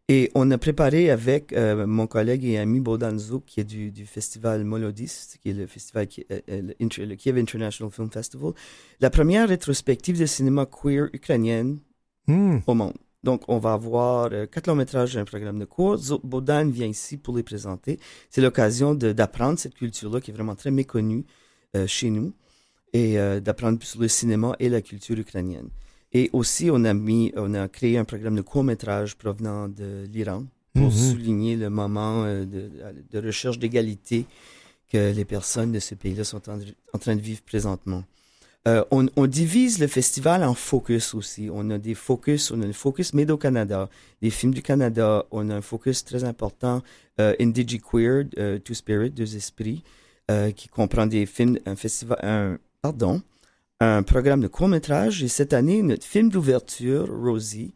Et 0.09 0.29
on 0.35 0.51
a 0.51 0.57
préparé 0.57 1.09
avec 1.09 1.53
euh, 1.53 1.87
mon 1.87 2.05
collègue 2.05 2.43
et 2.43 2.57
ami 2.57 2.81
Bodan 2.81 3.17
Zouk, 3.17 3.45
qui 3.45 3.61
est 3.61 3.63
du, 3.63 3.91
du 3.91 4.05
festival 4.05 4.65
Molodis, 4.65 5.37
qui 5.41 5.51
est 5.51 5.53
le 5.53 5.67
festival, 5.67 6.07
qui- 6.07 6.25
le, 6.29 6.73
Inter- 6.81 7.05
le 7.05 7.15
Kiev 7.15 7.37
International 7.37 7.91
Film 7.93 8.11
Festival, 8.11 8.51
la 8.99 9.09
première 9.09 9.47
rétrospective 9.47 10.19
de 10.19 10.25
cinéma 10.25 10.65
queer 10.65 11.07
ukrainienne 11.13 11.79
Hmm. 12.27 12.59
au 12.67 12.73
monde. 12.75 12.93
Donc, 13.23 13.43
on 13.47 13.59
va 13.59 13.73
avoir 13.73 14.29
euh, 14.31 14.45
quatre 14.47 14.67
longs 14.67 14.75
métrages 14.75 15.15
et 15.15 15.19
un 15.19 15.25
programme 15.25 15.59
de 15.59 15.65
cours. 15.65 15.97
Bodan 16.23 16.67
vient 16.69 16.87
ici 16.87 17.17
pour 17.17 17.35
les 17.37 17.43
présenter. 17.43 17.99
C'est 18.29 18.41
l'occasion 18.41 18.95
d'apprendre 18.95 19.59
cette 19.59 19.75
culture-là 19.75 20.21
qui 20.21 20.31
est 20.31 20.33
vraiment 20.33 20.55
très 20.55 20.71
méconnue 20.71 21.25
euh, 21.75 21.85
chez 21.87 22.09
nous 22.09 22.33
et 22.93 23.19
euh, 23.19 23.39
d'apprendre 23.39 23.77
plus 23.77 23.87
sur 23.89 24.01
le 24.01 24.07
cinéma 24.07 24.55
et 24.59 24.69
la 24.69 24.81
culture 24.81 25.17
ukrainienne. 25.17 25.69
Et 26.13 26.29
aussi, 26.33 26.69
on 26.71 26.83
a 26.83 26.93
mis, 26.93 27.31
on 27.35 27.53
a 27.53 27.67
créé 27.67 27.97
un 27.97 28.03
programme 28.05 28.35
de 28.35 28.41
court 28.41 28.63
métrage 28.63 29.15
provenant 29.15 29.69
de 29.69 30.05
l'Iran 30.11 30.43
pour 30.73 30.85
Mhm. 30.85 30.91
souligner 30.91 31.55
le 31.57 31.69
moment 31.69 32.23
de, 32.25 32.45
de 33.11 33.19
recherche 33.25 33.59
d'égalité 33.59 34.25
que 34.89 35.13
les 35.13 35.25
personnes 35.25 35.71
de 35.71 35.79
ce 35.79 35.95
pays-là 35.95 36.23
sont 36.23 36.49
en, 36.49 36.57
en 36.93 36.97
train 36.97 37.15
de 37.15 37.21
vivre 37.21 37.41
présentement. 37.43 38.03
Euh, 38.67 38.83
on, 38.91 39.25
divise 39.25 39.79
le 39.79 39.87
festival 39.87 40.43
en 40.43 40.53
focus 40.53 41.15
aussi. 41.15 41.49
On 41.51 41.71
a 41.71 41.79
des 41.79 41.95
focus, 41.95 42.51
on 42.51 42.61
a 42.61 42.65
un 42.65 42.73
focus 42.73 43.13
Made 43.13 43.31
au 43.31 43.37
Canada, 43.37 43.89
des 44.21 44.29
films 44.29 44.53
du 44.53 44.61
Canada. 44.61 45.25
On 45.31 45.49
a 45.49 45.55
un 45.55 45.61
focus 45.61 46.05
très 46.05 46.23
important, 46.23 46.83
euh, 47.19 47.33
Indigi 47.39 47.79
Queer, 47.79 48.25
euh, 48.37 48.59
Two 48.59 48.75
Spirit, 48.75 49.09
Deux 49.09 49.35
Esprits, 49.35 49.83
euh, 50.29 50.51
qui 50.51 50.67
comprend 50.67 51.07
des 51.07 51.25
films, 51.25 51.57
un 51.65 51.75
festival, 51.75 52.19
un, 52.21 52.59
pardon, 52.83 53.23
un 53.79 54.03
programme 54.03 54.41
de 54.41 54.47
court-métrage. 54.47 55.23
Et 55.23 55.27
cette 55.27 55.53
année, 55.53 55.81
notre 55.81 56.05
film 56.05 56.29
d'ouverture, 56.29 57.07
Rosie, 57.09 57.73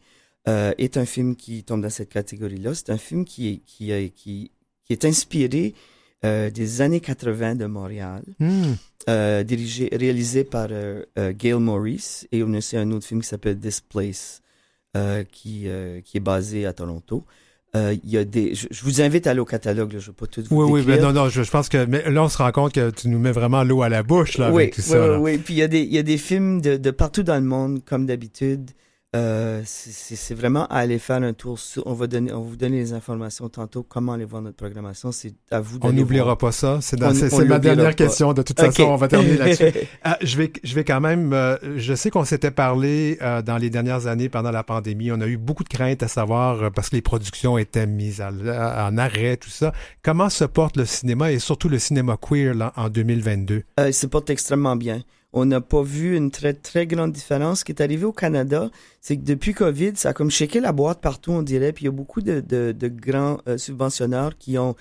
est 0.48 0.98
un 0.98 1.06
film 1.08 1.36
qui 1.36 1.64
tombe 1.64 1.82
dans 1.82 1.90
cette 1.90 2.10
catégorie-là. 2.10 2.76
C'est 2.76 2.92
un 2.92 3.00
film 3.00 3.26
qui 3.26 3.64
qui, 3.66 4.12
qui 4.16 4.52
est 4.92 5.04
inspiré 5.04 5.74
euh, 6.26 6.50
des 6.50 6.82
années 6.82 7.00
80 7.00 7.56
de 7.56 7.66
Montréal 7.66 8.24
Hmm. 8.40 8.74
euh, 9.10 9.44
dirigé, 9.44 9.90
réalisé 9.94 10.44
par 10.44 10.68
euh, 10.72 11.04
Gail 11.38 11.54
Morris 11.60 12.26
et 12.32 12.44
on 12.44 12.54
a 12.54 12.58
aussi 12.58 12.76
un 12.78 12.90
autre 12.92 13.06
film 13.06 13.22
qui 13.22 13.28
s'appelle 13.28 13.58
This 13.60 13.80
Place 13.82 14.42
euh, 14.98 15.24
qui, 15.32 15.68
qui 16.04 16.18
est 16.18 16.22
basé 16.22 16.66
à 16.66 16.74
Toronto. 16.74 17.24
Il 17.76 18.00
y 18.10 18.18
a 18.18 18.24
des, 18.24 18.56
je, 18.56 18.68
je 18.72 18.84
vous 18.86 19.02
invite 19.02 19.28
à 19.28 19.32
aller 19.32 19.42
au 19.42 19.46
catalogue, 19.46 19.92
là, 19.92 20.00
je 20.00 20.06
ne 20.06 20.12
vais 20.12 20.16
pas 20.18 20.28
tout 20.28 20.42
vous 20.50 20.64
Oui, 20.64 20.72
oui, 20.72 20.80
décrire. 20.86 21.02
ben 21.08 21.14
non, 21.14 21.24
non, 21.24 21.30
je, 21.30 21.44
je 21.44 21.52
pense 21.52 21.68
que 21.68 21.84
mais 21.86 22.10
là, 22.10 22.24
on 22.24 22.30
se 22.30 22.38
rend 22.38 22.52
compte 22.54 22.72
que 22.72 22.90
tu 22.90 23.10
nous 23.10 23.20
mets 23.20 23.34
vraiment 23.34 23.66
l'eau 23.66 23.82
à 23.82 23.90
la 23.90 24.02
bouche 24.02 24.38
là, 24.38 24.50
oui, 24.50 24.64
avec 24.64 24.76
tout 24.76 24.82
oui, 24.82 24.88
ça. 24.88 25.02
oui, 25.02 25.08
là. 25.10 25.20
oui. 25.20 25.38
Puis 25.40 25.54
il 25.56 25.58
y 25.58 25.62
a 25.62 25.68
des, 25.68 25.82
il 25.82 25.92
y 25.94 25.98
a 25.98 26.04
des 26.04 26.18
films 26.18 26.62
de, 26.62 26.78
de 26.78 26.92
partout 26.92 27.24
dans 27.24 27.36
le 27.36 27.42
monde, 27.42 27.84
comme 27.86 28.06
d'habitude. 28.06 28.72
Euh, 29.16 29.62
c'est- 29.66 30.36
vraiment 30.36 30.66
à 30.68 30.78
aller 30.80 31.00
faire 31.00 31.22
un 31.24 31.34
tour. 31.34 31.58
Sur, 31.60 31.86
on, 31.88 31.94
va 31.94 32.08
donner, 32.08 32.32
on 32.34 32.42
va 32.42 32.50
vous 32.50 32.56
donner 32.58 32.78
les 32.78 32.94
informations 32.94 33.48
tantôt, 33.50 33.84
comment 33.84 34.14
aller 34.14 34.26
voir 34.26 34.42
notre 34.42 34.58
programmation. 34.58 35.12
C'est 35.12 35.34
à 35.52 35.62
vous 35.62 35.78
On 35.78 35.88
d'aller 35.88 36.00
n'oubliera 36.02 36.38
pas 36.38 36.52
ça. 36.52 36.80
C'est 36.82 37.02
On- 37.02 37.08
on 37.10 37.46
ma 37.46 37.60
dernière 37.60 37.86
pas. 37.86 37.94
question. 37.94 38.34
De 38.34 38.42
toute 38.42 38.60
façon, 38.60 38.84
on 38.84 38.96
va 38.98 39.08
terminer 39.08 39.38
là-dessus. 39.38 39.72
Ah, 40.04 40.18
je 40.22 40.38
vais, 40.38 40.52
je 40.64 40.76
vais 40.76 40.84
quand 40.84 41.00
même. 41.02 41.32
euh, 41.34 41.56
je 41.78 41.94
sais 41.94 42.10
qu'on 42.10 42.26
s'était 42.26 42.52
parlé 42.52 43.18
euh, 43.22 43.42
dans 43.42 43.58
les 43.58 43.70
dernières 43.70 44.08
années 44.08 44.30
pendant 44.30 44.52
la 44.52 44.64
pandémie. 44.64 45.12
On 45.12 45.22
a 45.22 45.28
eu 45.28 45.38
beaucoup 45.38 45.64
de 45.64 45.70
craintes 45.70 46.04
à 46.04 46.08
savoir 46.08 46.64
euh, 46.64 46.70
parce 46.70 46.90
que 46.90 46.96
les 46.96 47.02
productions 47.02 47.58
étaient 47.58 47.88
mises 47.88 48.22
à 48.22 48.32
en 48.90 48.98
arrêt, 48.98 49.38
tout 49.38 49.50
ça. 49.50 49.72
Comment 50.04 50.30
se 50.30 50.44
porte 50.44 50.76
le 50.78 50.86
cinéma 50.86 51.32
et 51.32 51.40
surtout 51.40 51.70
le 51.70 51.80
cinéma 51.80 52.18
queer 52.18 52.54
là, 52.54 52.74
en 52.76 52.90
2022 52.90 53.64
Euh, 53.80 53.88
il 53.90 53.94
se 53.94 54.08
porte 54.08 54.30
extrêmement 54.30 54.76
bien. 54.76 55.02
On 55.38 55.44
n'a 55.44 55.60
pas 55.60 55.84
vu 55.84 56.16
une 56.16 56.32
très, 56.32 56.54
très 56.54 56.88
grande 56.88 57.12
différence. 57.12 57.60
Ce 57.60 57.66
qui 57.66 57.74
est 57.74 57.82
arrivé 57.82 58.06
au 58.06 58.14
Canada, 58.14 58.72
c'est 59.02 59.18
que 59.18 59.24
depuis 59.24 59.54
COVID, 59.54 59.92
ça 59.96 60.10
a 60.10 60.14
comme 60.14 60.32
shaké 60.32 60.62
la 60.62 60.72
boîte 60.72 61.02
partout, 61.02 61.32
on 61.32 61.42
dirait. 61.42 61.74
Puis 61.74 61.84
il 61.84 61.88
y 61.88 61.90
a 61.90 61.92
beaucoup 61.92 62.22
de, 62.22 62.88
grands 62.88 63.40
euh, 63.50 63.58
subventionneurs 63.58 64.38
qui 64.38 64.58
ont 64.58 64.76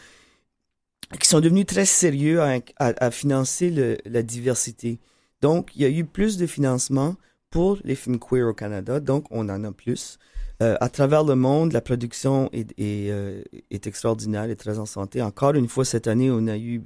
qui 1.21 1.29
sont 1.29 1.41
devenus 1.41 1.67
très 1.67 1.85
sérieux 1.85 2.41
à, 2.79 3.11
financer 3.11 3.99
la 4.07 4.23
diversité. 4.23 4.99
Donc, 5.43 5.71
il 5.77 5.83
y 5.83 5.85
a 5.85 5.89
eu 5.89 6.05
plus 6.05 6.39
de 6.39 6.47
financement 6.47 7.17
pour 7.51 7.79
les 7.85 7.95
films 7.95 8.19
queer 8.19 8.49
au 8.49 8.55
Canada, 8.55 9.01
donc 9.01 9.27
on 9.31 9.49
en 9.49 9.63
a 9.65 9.73
plus. 9.73 10.19
Euh, 10.63 10.77
à 10.81 10.89
travers 10.89 11.23
le 11.23 11.37
monde, 11.37 11.73
la 11.73 11.83
production 11.83 12.49
est, 12.53 12.73
est, 12.79 13.11
euh, 13.11 13.43
est 13.71 13.87
extraordinaire 13.87 14.49
et 14.49 14.57
très 14.57 14.79
en 14.79 14.87
santé. 14.87 15.21
Encore 15.21 15.55
une 15.55 15.69
fois, 15.69 15.85
cette 15.85 16.07
année, 16.07 16.31
on 16.31 16.47
a 16.47 16.57
eu 16.57 16.83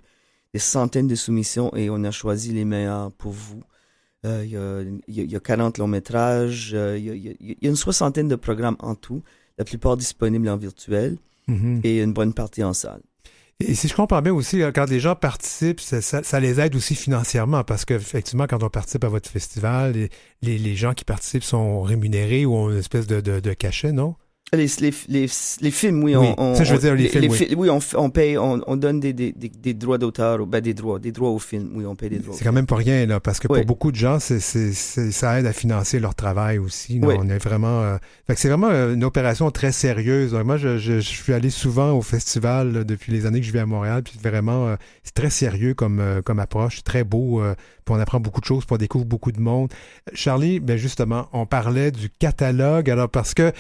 des 0.55 0.61
centaines 0.61 1.09
de 1.09 1.15
soumissions 1.15 1.75
et 1.77 1.91
on 1.91 2.03
a 2.05 2.11
choisi 2.11 2.53
les 2.53 2.65
meilleurs 2.65 3.13
pour 3.13 3.33
vous. 3.33 3.63
Euh, 4.27 4.43
Il 4.45 4.51
y, 4.51 4.57
a, 4.57 4.81
il 5.07 5.15
y 5.15 5.21
a- 5.21 5.25
il 5.25 5.31
y 5.31 5.37
a 5.37 5.41
40 5.41 5.79
longs 5.79 5.87
métrages, 5.87 6.73
euh, 6.75 6.99
il 6.99 7.05
y 7.05 7.11
a- 7.11 7.15
il 7.15 7.57
y, 7.63 7.67
une 7.69 7.77
soixantaine 7.77 8.27
de 8.29 8.35
programmes 8.37 8.77
en 8.81 8.95
tout, 8.95 9.23
la 9.59 9.65
plupart 9.65 9.97
disponibles 9.97 10.49
en 10.49 10.57
virtuel 10.57 11.19
Mhm. 11.47 11.81
et 11.85 12.03
une 12.03 12.13
bonne 12.13 12.35
partie 12.35 12.65
en 12.65 12.73
salle. 12.73 13.01
Et 13.61 13.75
si 13.75 13.89
je 13.89 13.95
comprends 13.95 14.23
bien 14.23 14.33
aussi, 14.33 14.63
euh, 14.63 14.71
quand 14.73 14.89
les 14.89 15.01
gens 15.01 15.17
participent, 15.17 15.81
ça, 15.81 16.01
ça- 16.01 16.23
ça 16.23 16.39
les 16.41 16.61
aide 16.61 16.75
aussi 16.77 16.95
financièrement 16.95 17.65
parce 17.65 17.85
qu'effectivement, 17.85 18.47
quand 18.49 18.63
on 18.63 18.71
participe 18.71 19.03
à 19.05 19.09
votre 19.09 19.29
festival, 19.31 19.93
les, 19.93 20.11
les, 20.43 20.59
les 20.59 20.77
gens 20.77 20.95
qui 20.95 21.05
participent 21.05 21.43
sont 21.45 21.83
rémunérés 21.83 22.45
ou 22.47 22.55
ont 22.55 22.71
une 22.71 22.79
espèce 22.79 23.07
de, 23.09 23.21
de, 23.21 23.41
de 23.41 23.53
cachet, 23.55 23.93
non? 23.93 24.15
Les, 24.55 24.67
les, 24.81 24.95
les, 25.09 25.27
les 25.61 25.71
films, 25.71 26.03
oui, 26.03 26.17
Oui, 26.17 26.29
on, 26.39 26.43
on- 26.43 26.55
ça, 26.55 26.65
je 26.65 26.73
veux 26.73 26.79
on- 26.79 26.81
dire, 26.81 26.95
les 26.95 27.09
films, 27.09 27.59
oui. 27.61 27.69
on, 27.69 27.81
on 27.97 28.09
paye, 28.09 28.39
on, 28.39 28.63
on 28.67 28.77
donne 28.77 28.99
des, 28.99 29.13
des, 29.13 29.31
des, 29.33 29.51
des 29.51 29.75
droits 29.75 29.99
d'auteur, 29.99 30.47
ben 30.47 30.63
des 30.63 30.73
droits, 30.73 30.99
des 30.99 31.13
droits 31.13 31.29
au 31.29 31.39
film, 31.39 31.71
oui, 31.75 31.85
on 31.85 31.95
paye 31.95 32.09
des 32.09 32.19
droits. 32.19 32.35
C'est 32.35 32.45
quand 32.45 32.53
même 32.53 32.65
pas 32.65 32.77
rien, 32.77 33.05
là, 33.05 33.21
parce 33.21 33.41
que 33.41 33.47
Oui. 33.51 33.59
pour 33.59 33.67
beaucoup 33.67 33.93
de 33.93 33.97
gens, 33.97 34.19
c'est, 34.19 34.41
c'est, 34.41 34.73
c'est- 34.73 35.11
ça 35.11 35.39
aide 35.39 35.45
à 35.45 35.53
financer 35.53 36.01
leur 36.01 36.15
travail 36.15 36.57
aussi. 36.57 36.99
là. 36.99 37.09
On 37.19 37.29
est 37.29 37.37
vraiment. 37.37 37.83
euh, 37.83 37.99
fait 38.27 38.37
que 38.37 38.41
c'est 38.41 38.49
vraiment 38.49 38.71
euh, 38.71 38.95
une 38.95 39.05
opération 39.05 39.51
très 39.51 39.71
sérieuse. 39.71 40.33
Moi, 40.33 40.57
je, 40.57 40.79
je, 40.79 40.95
je 40.95 41.01
suis 41.01 41.35
allé 41.35 41.51
souvent 41.51 41.93
au 41.93 42.01
festival 42.01 42.73
là, 42.73 42.85
depuis 42.85 43.13
les 43.13 43.27
années 43.27 43.41
que 43.41 43.47
je 43.47 43.53
vis 43.53 43.59
à 43.59 43.67
Montréal, 43.67 44.03
puis 44.03 44.19
vraiment, 44.23 44.69
euh, 44.69 44.77
c'est 45.03 45.13
très 45.15 45.29
sérieux 45.31 45.75
comme, 45.75 46.01
euh, 46.01 46.23
comme 46.23 46.39
approche, 46.39 46.83
très 46.85 47.05
beau. 47.05 47.43
euh, 47.43 47.55
puis 47.85 47.95
on 47.95 48.01
apprend 48.01 48.19
beaucoup 48.21 48.41
de 48.41 48.47
choses, 48.47 48.65
puis 48.65 48.75
on 48.75 48.79
découvre 48.79 49.05
beaucoup 49.05 49.31
de 49.33 49.41
monde. 49.41 49.71
Charlie, 50.15 50.59
ben 50.59 50.79
justement, 50.79 51.29
on 51.35 51.45
parlait 51.45 51.91
du 51.91 52.09
catalogue, 52.09 52.89
alors 52.89 53.11
parce 53.11 53.35
que. 53.35 53.53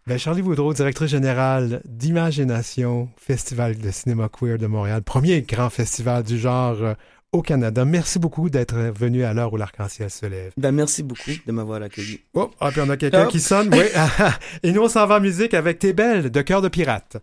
Ben 0.07 0.17
Charlie 0.17 0.41
Woodrow, 0.41 0.73
directrice 0.73 1.11
générale 1.11 1.81
d'Imagination, 1.85 3.09
Festival 3.17 3.77
de 3.77 3.91
cinéma 3.91 4.29
queer 4.29 4.57
de 4.57 4.67
Montréal, 4.67 5.03
premier 5.03 5.41
grand 5.41 5.69
festival 5.69 6.23
du 6.23 6.39
genre 6.39 6.77
euh, 6.81 6.93
au 7.31 7.41
Canada. 7.41 7.85
Merci 7.85 8.19
beaucoup 8.19 8.49
d'être 8.49 8.75
venu 8.75 9.23
à 9.23 9.33
l'heure 9.33 9.53
où 9.53 9.57
l'arc-en-ciel 9.57 10.09
se 10.09 10.25
lève. 10.25 10.51
Ben, 10.57 10.71
merci 10.71 11.03
beaucoup 11.03 11.31
de 11.45 11.51
m'avoir 11.51 11.81
accueilli. 11.81 12.19
Oh, 12.33 12.51
ah, 12.59 12.71
puis 12.71 12.81
on 12.83 12.89
a 12.89 12.97
quelqu'un 12.97 13.27
qui 13.27 13.39
sonne, 13.39 13.69
oui. 13.73 13.85
Et 14.63 14.71
nous, 14.71 14.81
on 14.81 14.89
s'en 14.89 15.05
va 15.07 15.17
en 15.17 15.21
musique 15.21 15.53
avec 15.53 15.79
T'es 15.79 15.93
belle 15.93 16.29
de 16.29 16.41
Cœur 16.41 16.61
de 16.61 16.67
Pirate. 16.67 17.17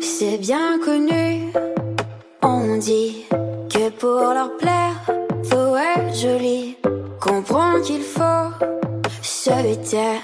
C'est 0.00 0.38
bien 0.38 0.78
connu, 0.82 1.52
on 2.42 2.78
dit 2.78 3.24
que 3.68 3.90
pour 3.90 4.32
leur 4.32 4.56
plaire, 4.56 5.04
faut 5.44 5.76
être 5.76 6.14
joli. 6.14 6.76
Comprends 7.20 7.80
qu'il 7.82 8.02
faut 8.02 8.50
se 9.22 9.90
taire 9.90 10.20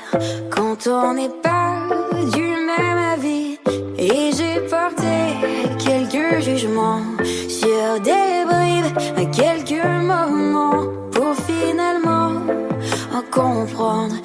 quand 0.50 0.86
on 0.86 1.14
n'est 1.14 1.28
pas 1.42 1.89
comprendre 13.41 14.20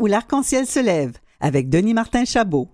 où 0.00 0.06
l'arc-en-ciel 0.06 0.66
se 0.66 0.80
lève 0.80 1.12
avec 1.40 1.68
Denis 1.68 1.94
Martin 1.94 2.24
Chabot. 2.24 2.68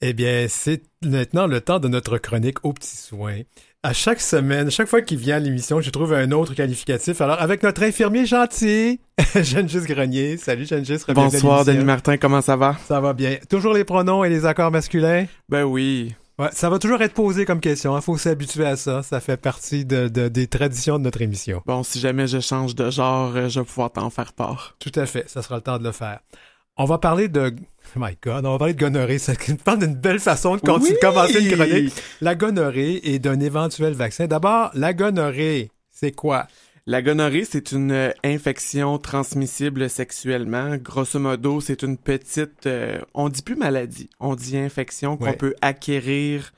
Eh 0.00 0.12
bien, 0.12 0.46
c'est 0.48 0.82
maintenant 1.04 1.46
le 1.46 1.60
temps 1.60 1.80
de 1.80 1.88
notre 1.88 2.18
chronique 2.18 2.64
aux 2.64 2.72
petits 2.72 2.96
soins. 2.96 3.40
À 3.82 3.92
chaque 3.92 4.20
semaine, 4.20 4.70
chaque 4.70 4.88
fois 4.88 5.02
qu'il 5.02 5.18
vient 5.18 5.36
à 5.36 5.40
l'émission, 5.40 5.80
je 5.80 5.90
trouve 5.90 6.12
un 6.12 6.30
autre 6.32 6.54
qualificatif. 6.54 7.20
Alors, 7.20 7.40
avec 7.40 7.62
notre 7.62 7.82
infirmier 7.82 8.26
gentil, 8.26 9.00
Gengis 9.34 9.86
Grenier. 9.86 10.36
Salut 10.36 10.66
Gengis. 10.66 11.04
Bonsoir 11.08 11.64
Denis 11.64 11.84
Martin, 11.84 12.16
comment 12.16 12.40
ça 12.40 12.56
va? 12.56 12.76
Ça 12.86 13.00
va 13.00 13.12
bien. 13.12 13.38
Toujours 13.48 13.72
les 13.72 13.84
pronoms 13.84 14.24
et 14.24 14.28
les 14.28 14.46
accords 14.46 14.70
masculins? 14.70 15.26
Ben 15.48 15.64
oui. 15.64 16.14
Ouais, 16.38 16.50
ça 16.52 16.70
va 16.70 16.78
toujours 16.78 17.02
être 17.02 17.14
posé 17.14 17.44
comme 17.44 17.58
question. 17.58 17.96
Il 17.96 18.02
faut 18.02 18.16
s'habituer 18.16 18.64
à 18.64 18.76
ça. 18.76 19.02
Ça 19.02 19.18
fait 19.18 19.36
partie 19.36 19.84
de, 19.84 20.06
des 20.06 20.46
traditions 20.46 20.98
de 20.98 21.02
notre 21.02 21.20
émission. 21.20 21.62
Bon, 21.66 21.82
si 21.82 21.98
jamais 21.98 22.28
je 22.28 22.38
change 22.38 22.76
de 22.76 22.90
genre, 22.90 23.34
euh, 23.34 23.48
je 23.48 23.58
vais 23.58 23.66
pouvoir 23.66 23.90
t'en 23.90 24.08
faire 24.08 24.32
part. 24.32 24.76
Tout 24.78 24.92
à 24.94 25.06
fait. 25.06 25.28
Ça 25.28 25.42
sera 25.42 25.56
le 25.56 25.62
temps 25.62 25.78
de 25.78 25.84
le 25.84 25.90
faire. 25.90 26.20
On 26.78 26.84
va 26.84 26.98
parler 26.98 27.28
de... 27.28 27.54
Oh 27.96 28.00
my 28.00 28.16
God, 28.22 28.44
on 28.44 28.52
va 28.52 28.58
parler 28.58 28.74
de 28.74 28.78
gonorrhée. 28.78 29.18
Ça 29.18 29.32
parle 29.64 29.78
d'une 29.78 29.94
belle 29.94 30.20
façon 30.20 30.56
de 30.56 30.60
commencer 30.60 30.92
une 31.40 31.56
chronique. 31.56 31.94
La 32.20 32.34
gonorrhée 32.34 33.00
et 33.02 33.18
d'un 33.18 33.40
éventuel 33.40 33.94
vaccin. 33.94 34.26
D'abord, 34.26 34.70
la 34.74 34.92
gonorrhée, 34.92 35.70
c'est 35.90 36.12
quoi? 36.12 36.46
La 36.86 37.00
gonorrhée, 37.00 37.44
c'est 37.44 37.72
une 37.72 37.92
euh, 37.92 38.10
infection 38.24 38.98
transmissible 38.98 39.88
sexuellement. 39.88 40.76
Grosso 40.76 41.18
modo, 41.18 41.60
c'est 41.60 41.82
une 41.82 41.96
petite, 41.96 42.66
euh, 42.66 42.98
on 43.14 43.30
dit 43.30 43.42
plus 43.42 43.56
maladie, 43.56 44.10
on 44.20 44.34
dit 44.34 44.56
infection 44.56 45.16
qu'on 45.16 45.32
peut 45.32 45.54
acquérir, 45.62 46.52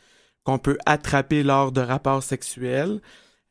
qu'on 0.44 0.58
peut 0.58 0.78
attraper 0.84 1.42
lors 1.42 1.72
de 1.72 1.80
rapports 1.80 2.22
sexuels. 2.22 3.00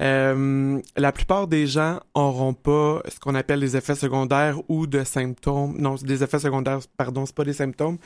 Euh, 0.02 0.80
la 0.95 1.12
plupart 1.12 1.47
des 1.47 1.68
gens 1.68 2.00
auront 2.14 2.54
pas 2.54 3.02
ce 3.10 3.20
qu'on 3.20 3.36
appelle 3.36 3.60
des 3.60 3.76
effets 3.76 3.95
secondaires 3.95 4.60
ou 4.70 4.88
de 4.88 5.04
symptômes. 5.04 5.76
Non, 5.78 5.95
des 5.95 6.24
effets 6.24 6.39
secondaires, 6.39 6.80
pardon, 6.97 7.26
c'est 7.26 7.36
pas 7.36 7.43
des 7.43 7.54
symptômes. 7.54 7.97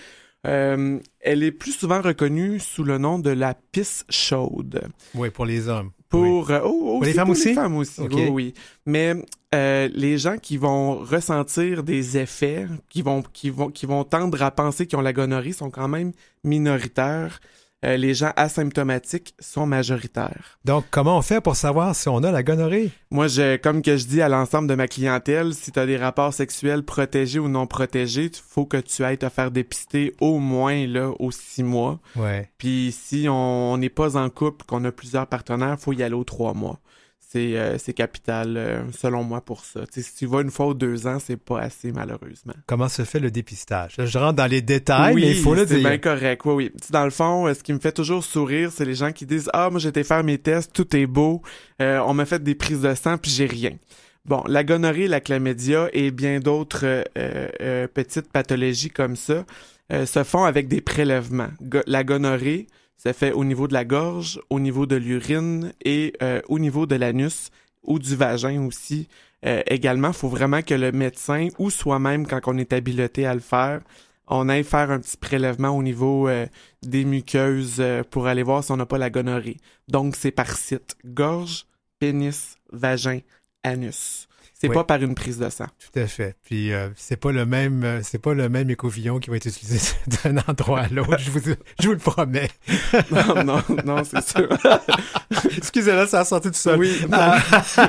Euh, 0.46 1.00
elle 1.22 1.44
est 1.44 1.52
plus 1.52 1.72
souvent 1.72 2.02
reconnue 2.02 2.60
sous 2.60 2.84
le 2.84 2.98
nom 2.98 3.20
de 3.20 3.30
la 3.30 3.54
pisse 3.54 4.06
chaude. 4.10 4.82
Oui, 5.16 5.30
pour 5.30 5.46
les 5.46 5.70
hommes. 5.70 5.92
Pour, 6.10 6.52
euh, 6.52 6.60
oh, 6.64 7.00
les 7.02 7.14
femmes 7.14 7.28
pour 7.28 7.32
aussi? 7.32 7.50
Les 7.50 7.54
femmes 7.56 7.78
aussi, 7.78 8.02
oui, 8.02 8.28
oui. 8.30 8.54
Mais 8.86 9.16
euh, 9.56 9.90
les 9.94 10.18
gens 10.18 10.38
qui 10.38 10.58
vont 10.58 10.96
ressentir 10.98 11.84
des 11.84 12.18
effets, 12.18 12.68
qui 12.90 13.02
vont, 13.02 13.24
qui 13.34 13.50
vont, 13.50 13.70
qui 13.70 13.86
vont 13.86 14.04
tendre 14.04 14.42
à 14.44 14.52
penser 14.52 14.86
qu'ils 14.86 15.00
ont 15.00 15.02
la 15.02 15.14
gonorrhée, 15.14 15.54
sont 15.54 15.72
quand 15.72 15.88
même 15.88 16.12
minoritaires. 16.44 17.40
Euh, 17.84 17.98
les 17.98 18.14
gens 18.14 18.32
asymptomatiques 18.36 19.36
sont 19.40 19.66
majoritaires. 19.66 20.58
Donc, 20.66 20.86
comment 20.90 21.18
on 21.18 21.22
fait 21.22 21.42
pour 21.42 21.56
savoir 21.56 21.96
si 21.96 22.10
on 22.10 22.24
a 22.24 22.32
la 22.32 22.44
gonorrhée? 22.44 22.92
Moi, 23.12 23.28
je, 23.28 23.58
comme 23.58 23.82
que 23.82 23.98
je 23.98 24.06
dis 24.06 24.22
à 24.22 24.30
l'ensemble 24.30 24.68
de 24.68 24.76
ma 24.76 24.88
clientèle, 24.88 25.54
si 25.54 25.72
tu 25.72 25.80
as 25.80 25.86
des 25.86 25.98
rapports 25.98 26.34
sexuels 26.34 26.84
protégés 26.84 27.40
ou 27.40 27.50
non 27.50 27.68
protégés, 27.68 28.26
il 28.26 28.42
faut 28.48 28.66
que 28.66 28.78
tu 28.78 29.04
ailles 29.04 29.18
te 29.18 29.30
faire 29.30 29.52
dépister 29.52 30.14
au 30.20 30.40
moins 30.40 30.88
là 30.88 31.12
aux 31.20 31.32
six 31.32 31.64
mois. 31.64 32.00
Ouais. 32.16 32.50
Puis 32.58 32.96
si 32.98 33.28
on 33.30 33.54
on 33.74 33.78
n'est 33.78 33.90
pas 33.90 34.18
en 34.18 34.30
couple, 34.30 34.66
qu'on 34.66 34.84
a 34.86 34.92
plusieurs 34.92 35.28
partenaires, 35.28 35.80
faut 35.80 35.94
y 35.94 36.04
aller 36.04 36.14
aux 36.14 36.24
trois 36.24 36.54
mois. 36.54 36.80
C'est 37.34 37.58
euh, 37.58 37.80
c'est 37.80 37.94
capital, 37.94 38.58
euh, 38.58 38.84
selon 38.96 39.24
moi, 39.24 39.42
pour 39.42 39.66
ça. 39.66 39.82
Si 39.92 40.04
tu 40.16 40.28
vas 40.28 40.42
une 40.42 40.52
fois 40.52 40.68
ou 40.68 40.74
deux 40.76 41.08
ans, 41.08 41.18
c'est 41.20 41.36
pas 41.36 41.62
assez, 41.62 41.92
malheureusement. 41.92 42.54
Comment 42.68 42.88
se 42.90 43.04
fait 43.06 43.20
le 43.20 43.32
dépistage? 43.32 43.98
Là, 43.98 44.06
je 44.06 44.18
rentre 44.20 44.36
dans 44.36 44.46
les 44.46 44.62
détails, 44.62 45.16
mais 45.16 45.32
il 45.32 45.36
faut 45.38 45.56
le 45.56 45.66
c'est 45.66 45.78
dire. 45.80 45.90
bien 45.90 45.98
correct. 45.98 46.44
Oui, 46.46 46.54
oui. 46.54 46.72
Dans 46.92 47.06
le 47.06 47.10
fond, 47.10 47.48
euh, 47.48 47.56
ce 47.56 47.64
qui 47.64 47.74
me 47.74 47.80
fait 47.80 47.92
toujours 47.92 48.24
sourire, 48.24 48.72
c'est 48.72 48.86
les 48.86 48.94
gens 48.94 49.12
qui 49.12 49.26
disent 49.26 49.50
Ah, 49.52 49.72
moi, 49.72 49.80
j'ai 49.80 49.90
été 49.90 50.04
faire 50.04 50.24
mes 50.24 50.38
tests, 50.38 50.74
tout 50.74 50.96
est 50.96 51.08
beau, 51.08 51.42
on 51.80 52.14
m'a 52.14 52.26
fait 52.26 52.44
des 52.44 52.54
prises 52.54 52.82
de 52.82 52.94
sang, 52.94 53.18
puis 53.18 53.32
j'ai 53.32 53.48
rien. 53.48 53.72
Bon, 54.26 54.44
la 54.48 54.64
gonorrhée, 54.64 55.08
la 55.08 55.20
chlamydia 55.20 55.90
et 55.92 56.12
bien 56.12 56.40
d'autres 56.40 57.04
petites 57.94 58.32
pathologies 58.32 58.90
comme 58.92 59.16
ça 59.16 59.44
se 59.92 60.24
font 60.24 60.44
avec 60.46 60.68
des 60.68 60.82
prélèvements. 60.82 61.50
Go- 61.62 61.82
la 61.88 62.04
gonorrhée 62.04 62.68
se 62.98 63.14
fait 63.14 63.32
au 63.32 63.44
niveau 63.44 63.68
de 63.68 63.74
la 63.74 63.86
gorge, 63.86 64.40
au 64.50 64.60
niveau 64.60 64.86
de 64.86 64.96
l'urine 64.96 65.74
et 65.84 66.14
euh, 66.22 66.42
au 66.48 66.60
niveau 66.60 66.86
de 66.86 66.96
l'anus 66.96 67.50
ou 67.84 68.00
du 68.00 68.16
vagin 68.16 68.66
aussi. 68.66 69.08
Euh, 69.46 69.62
également, 69.68 70.10
il 70.10 70.14
faut 70.14 70.30
vraiment 70.30 70.62
que 70.62 70.74
le 70.74 70.92
médecin 70.92 71.50
ou 71.60 71.70
soi-même, 71.70 72.26
quand 72.26 72.40
on 72.48 72.58
est 72.58 72.72
habilité 72.72 73.26
à 73.26 73.34
le 73.34 73.42
faire, 73.42 73.82
on 74.28 74.48
aille 74.48 74.64
faire 74.64 74.90
un 74.90 75.00
petit 75.00 75.18
prélèvement 75.18 75.70
au 75.70 75.84
niveau 75.84 76.30
euh, 76.30 76.46
des 76.82 77.04
muqueuses 77.04 77.84
pour 78.10 78.28
aller 78.28 78.44
voir 78.44 78.64
si 78.64 78.72
on 78.72 78.78
n'a 78.78 78.86
pas 78.86 78.98
la 78.98 79.10
gonorrhée. 79.10 79.58
Donc, 79.90 80.16
c'est 80.16 80.32
par 80.32 80.56
site. 80.56 80.96
Gorge, 81.06 81.66
pénis, 82.00 82.56
vagin, 82.72 83.20
anus. 83.64 84.28
C'est 84.54 84.68
Oui. 84.70 84.74
pas 84.74 84.84
par 84.84 85.02
une 85.02 85.16
prise 85.16 85.38
de 85.40 85.50
sang. 85.50 85.66
Tout 85.92 86.00
à 86.00 86.08
fait. 86.08 86.36
Puis 86.44 86.72
euh, 86.72 86.90
c'est 86.96 87.18
pas 87.18 87.32
le 87.32 87.46
même, 87.46 87.84
euh, 87.84 88.00
c'est 88.04 88.18
pas 88.20 88.34
le 88.34 88.48
même 88.50 88.70
écouvillon 88.70 89.20
qui 89.20 89.30
va 89.30 89.36
être 89.38 89.46
utilisé 89.46 89.94
d'un 90.24 90.38
endroit 90.48 90.82
à 90.82 90.88
l'autre. 90.90 91.18
Je 91.20 91.30
vous, 91.32 91.40
je 91.82 91.86
vous 91.88 91.94
le 91.94 91.98
promets. 92.00 92.50
non, 93.12 93.44
non, 93.44 93.64
non, 93.86 94.04
c'est 94.04 94.28
sûr. 94.28 94.48
Excusez-moi, 95.58 96.08
ça 96.08 96.22
a 96.22 96.26
sorti 96.26 96.50
tout 96.50 96.54
seul. 96.56 96.80
Oui. 96.80 96.98
Euh, 97.12 97.88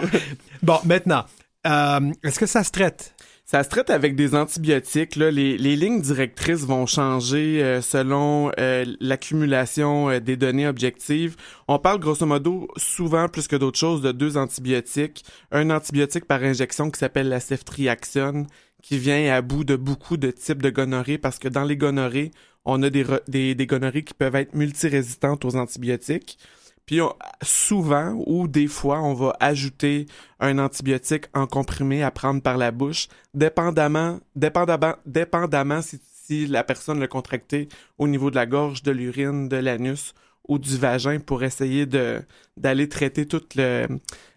bon, 0.62 0.78
maintenant, 0.84 1.24
euh, 1.66 2.12
est-ce 2.22 2.38
que 2.38 2.46
ça 2.46 2.64
se 2.64 2.70
traite? 2.70 3.14
Ça 3.46 3.62
se 3.62 3.68
traite 3.68 3.90
avec 3.90 4.16
des 4.16 4.34
antibiotiques. 4.34 5.16
Là. 5.16 5.30
Les, 5.30 5.58
les 5.58 5.76
lignes 5.76 6.00
directrices 6.00 6.64
vont 6.64 6.86
changer 6.86 7.62
euh, 7.62 7.82
selon 7.82 8.50
euh, 8.58 8.86
l'accumulation 9.00 10.08
euh, 10.08 10.18
des 10.18 10.38
données 10.38 10.66
objectives. 10.66 11.36
On 11.68 11.78
parle 11.78 12.00
grosso 12.00 12.24
modo 12.24 12.68
souvent, 12.78 13.28
plus 13.28 13.46
que 13.46 13.56
d'autres 13.56 13.78
choses, 13.78 14.00
de 14.00 14.12
deux 14.12 14.38
antibiotiques. 14.38 15.26
Un 15.52 15.68
antibiotique 15.68 16.24
par 16.24 16.42
injection 16.42 16.90
qui 16.90 16.98
s'appelle 16.98 17.28
la 17.28 17.38
ceftriaxone, 17.38 18.46
qui 18.82 18.96
vient 18.96 19.30
à 19.34 19.42
bout 19.42 19.64
de 19.64 19.76
beaucoup 19.76 20.16
de 20.16 20.30
types 20.30 20.62
de 20.62 20.70
gonorrhées 20.70 21.18
parce 21.18 21.38
que 21.38 21.48
dans 21.48 21.64
les 21.64 21.76
gonorrhées, 21.76 22.30
on 22.64 22.82
a 22.82 22.88
des, 22.88 23.04
des, 23.28 23.54
des 23.54 23.66
gonorrhées 23.66 24.04
qui 24.04 24.14
peuvent 24.14 24.36
être 24.36 24.54
multirésistantes 24.54 25.44
aux 25.44 25.56
antibiotiques. 25.56 26.38
Puis 26.86 27.00
souvent 27.42 28.12
ou 28.26 28.46
des 28.46 28.66
fois, 28.66 29.00
on 29.00 29.14
va 29.14 29.34
ajouter 29.40 30.06
un 30.40 30.58
antibiotique 30.58 31.26
en 31.34 31.46
comprimé 31.46 32.02
à 32.02 32.10
prendre 32.10 32.42
par 32.42 32.58
la 32.58 32.70
bouche, 32.70 33.08
dépendamment, 33.32 34.20
dépendamment, 34.36 34.94
dépendamment 35.06 35.80
si, 35.82 36.46
la 36.46 36.64
personne 36.64 37.00
l'a 37.00 37.06
contracté 37.08 37.68
au 37.98 38.08
niveau 38.08 38.30
de 38.30 38.36
la 38.36 38.46
gorge, 38.46 38.82
de 38.82 38.90
l'urine, 38.92 39.48
de 39.48 39.56
l'anus 39.56 40.14
ou 40.48 40.58
du 40.58 40.76
vagin 40.76 41.20
pour 41.20 41.42
essayer 41.42 41.86
de 41.86 42.22
d'aller 42.56 42.88
traiter 42.88 43.26
toutes 43.26 43.54
le- 43.56 43.86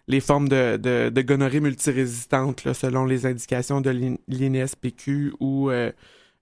les 0.06 0.20
formes 0.20 0.48
de, 0.48 0.76
de, 0.78 1.22
gonorrhée 1.22 1.60
multirésistantes 1.60 2.72
selon 2.72 3.04
les 3.04 3.26
indications 3.26 3.80
de 3.82 3.90
l'I- 3.90 4.18
l'INSPQ 4.28 5.34
ou 5.40 5.70
euh, 5.70 5.92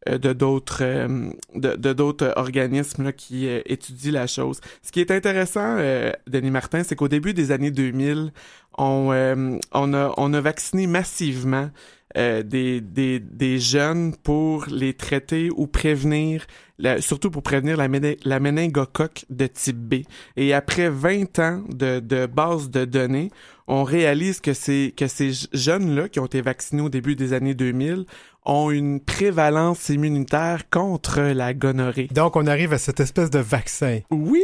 de 0.06 0.32
d'autres 0.32 0.82
euh, 0.82 1.30
de, 1.54 1.92
d'autres 1.92 2.32
organismes 2.36 3.04
là, 3.04 3.12
qui 3.12 3.48
euh, 3.48 3.60
étudient 3.66 4.12
la 4.12 4.26
chose. 4.26 4.60
Ce 4.82 4.92
qui 4.92 5.00
est 5.00 5.10
intéressant, 5.10 5.76
euh, 5.78 6.12
Denis 6.28 6.50
Martin, 6.50 6.82
c'est 6.84 6.94
qu'au 6.96 7.08
début 7.08 7.34
des 7.34 7.50
années 7.50 7.70
2000, 7.72 8.32
on, 8.78 9.10
euh, 9.12 9.58
on, 9.72 9.94
a, 9.94 10.12
on 10.16 10.32
a 10.34 10.40
vacciné 10.40 10.86
massivement 10.86 11.70
euh, 12.16 12.42
des, 12.42 12.80
des, 12.80 13.18
des 13.20 13.58
jeunes 13.58 14.14
pour 14.22 14.66
les 14.70 14.94
traiter 14.94 15.50
ou 15.54 15.66
prévenir, 15.66 16.46
la- 16.78 17.00
surtout 17.00 17.30
pour 17.30 17.42
prévenir 17.42 17.76
la, 17.76 17.88
la 18.24 18.40
méningocoque 18.40 19.24
de 19.28 19.46
type 19.46 19.76
B. 19.76 19.94
Et 20.36 20.54
après 20.54 20.88
20 20.88 21.38
ans 21.40 21.64
de, 21.68 22.00
de 22.00 22.26
base 22.26 22.70
de 22.70 22.84
données, 22.84 23.30
on 23.66 23.82
réalise 23.82 24.40
que, 24.40 24.52
que 24.90 25.06
ces 25.08 25.32
jeunes-là 25.52 26.08
qui 26.08 26.20
ont 26.20 26.26
été 26.26 26.40
vaccinés 26.40 26.82
au 26.82 26.88
début 26.88 27.16
des 27.16 27.32
années 27.32 27.54
2000 27.54 28.06
ont 28.46 28.70
une 28.70 29.00
prévalence 29.00 29.88
immunitaire 29.88 30.70
contre 30.70 31.20
la 31.20 31.52
gonorrhée. 31.52 32.08
Donc, 32.12 32.36
on 32.36 32.46
arrive 32.46 32.72
à 32.72 32.78
cette 32.78 33.00
espèce 33.00 33.28
de 33.30 33.40
vaccin. 33.40 34.00
Oui! 34.10 34.40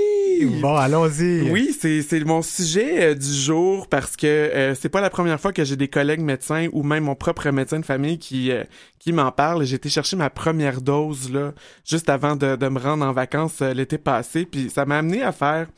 Bon, 0.61 0.75
allons-y. 0.75 1.49
Oui, 1.51 1.77
c'est 1.79 2.03
c'est 2.03 2.21
mon 2.25 2.43
sujet 2.43 3.11
euh, 3.11 3.15
du 3.15 3.33
jour 3.33 3.87
parce 3.89 4.17
que 4.17 4.27
euh, 4.27 4.75
c'est 4.75 4.89
pas 4.89 5.01
la 5.01 5.11
première 5.11 5.41
fois 5.41 5.53
que 5.53 5.65
j'ai 5.65 5.77
des 5.77 5.89
collègues 5.89 6.21
médecins 6.21 6.67
ou 6.73 6.83
même 6.83 7.05
mon 7.05 7.15
propre 7.15 7.49
médecin 7.51 7.79
de 7.79 7.85
famille 7.85 8.19
qui 8.19 8.51
euh, 8.51 8.65
qui 8.99 9.13
m'en 9.13 9.31
parle. 9.31 9.65
J'ai 9.65 9.77
été 9.77 9.89
chercher 9.89 10.17
ma 10.17 10.31
première 10.31 10.81
dose 10.81 11.31
là 11.31 11.53
juste 11.89 12.09
avant 12.09 12.35
de, 12.35 12.57
de 12.57 12.69
me 12.69 12.79
rendre 12.81 13.07
en 13.07 13.13
vacances 13.13 13.63
euh, 13.63 13.73
l'été 13.73 13.99
passé, 13.99 14.47
puis 14.47 14.69
ça 14.69 14.85
m'a 14.85 14.99
amené 14.99 15.23
à 15.23 15.33
faire. 15.33 15.69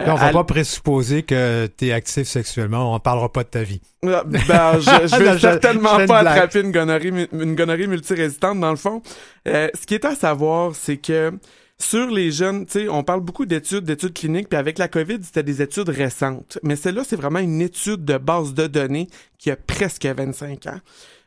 Euh, 0.00 0.06
Là, 0.06 0.14
on 0.14 0.16
va 0.16 0.26
à- 0.26 0.32
pas 0.32 0.44
présupposer 0.44 1.22
que 1.22 1.68
tu 1.76 1.86
es 1.88 1.92
actif 1.92 2.26
sexuellement. 2.26 2.94
On 2.94 2.98
parlera 3.00 3.30
pas 3.32 3.42
de 3.44 3.48
ta 3.48 3.62
vie. 3.62 3.80
Ah, 4.06 4.22
Ben, 4.26 4.78
je, 4.80 5.06
je 5.08 5.16
vais 5.22 5.32
Non, 5.32 5.38
certainement 5.38 5.98
je 6.00 6.06
pas 6.06 6.18
attraper 6.20 6.60
une 6.60 6.72
gonorrhée, 6.72 7.28
une 7.32 7.54
gonorrhée 7.54 7.86
multirésistante, 7.86 8.58
dans 8.60 8.70
le 8.70 8.76
fond. 8.76 9.02
Euh, 9.48 9.68
ce 9.78 9.86
qui 9.86 9.94
est 9.94 10.04
à 10.04 10.14
savoir, 10.14 10.74
c'est 10.74 10.96
que 10.96 11.32
sur 11.78 12.08
les 12.10 12.30
jeunes, 12.30 12.66
tu 12.66 12.72
sais, 12.80 12.88
on 12.90 13.02
parle 13.02 13.20
beaucoup 13.20 13.46
d'études, 13.46 13.84
d'études 13.84 14.12
cliniques, 14.12 14.48
puis 14.50 14.58
avec 14.58 14.76
la 14.78 14.88
COVID, 14.88 15.18
c'était 15.22 15.42
des 15.42 15.62
études 15.62 15.88
récentes. 15.88 16.58
Mais 16.62 16.76
celle-là, 16.76 17.02
c'est 17.08 17.16
vraiment 17.16 17.38
une 17.38 17.60
étude 17.62 18.04
de 18.04 18.18
base 18.18 18.52
de 18.52 18.66
données 18.66 19.08
qui 19.38 19.50
a 19.50 19.56
presque 19.56 20.04
25 20.04 20.66
ans. 20.66 20.78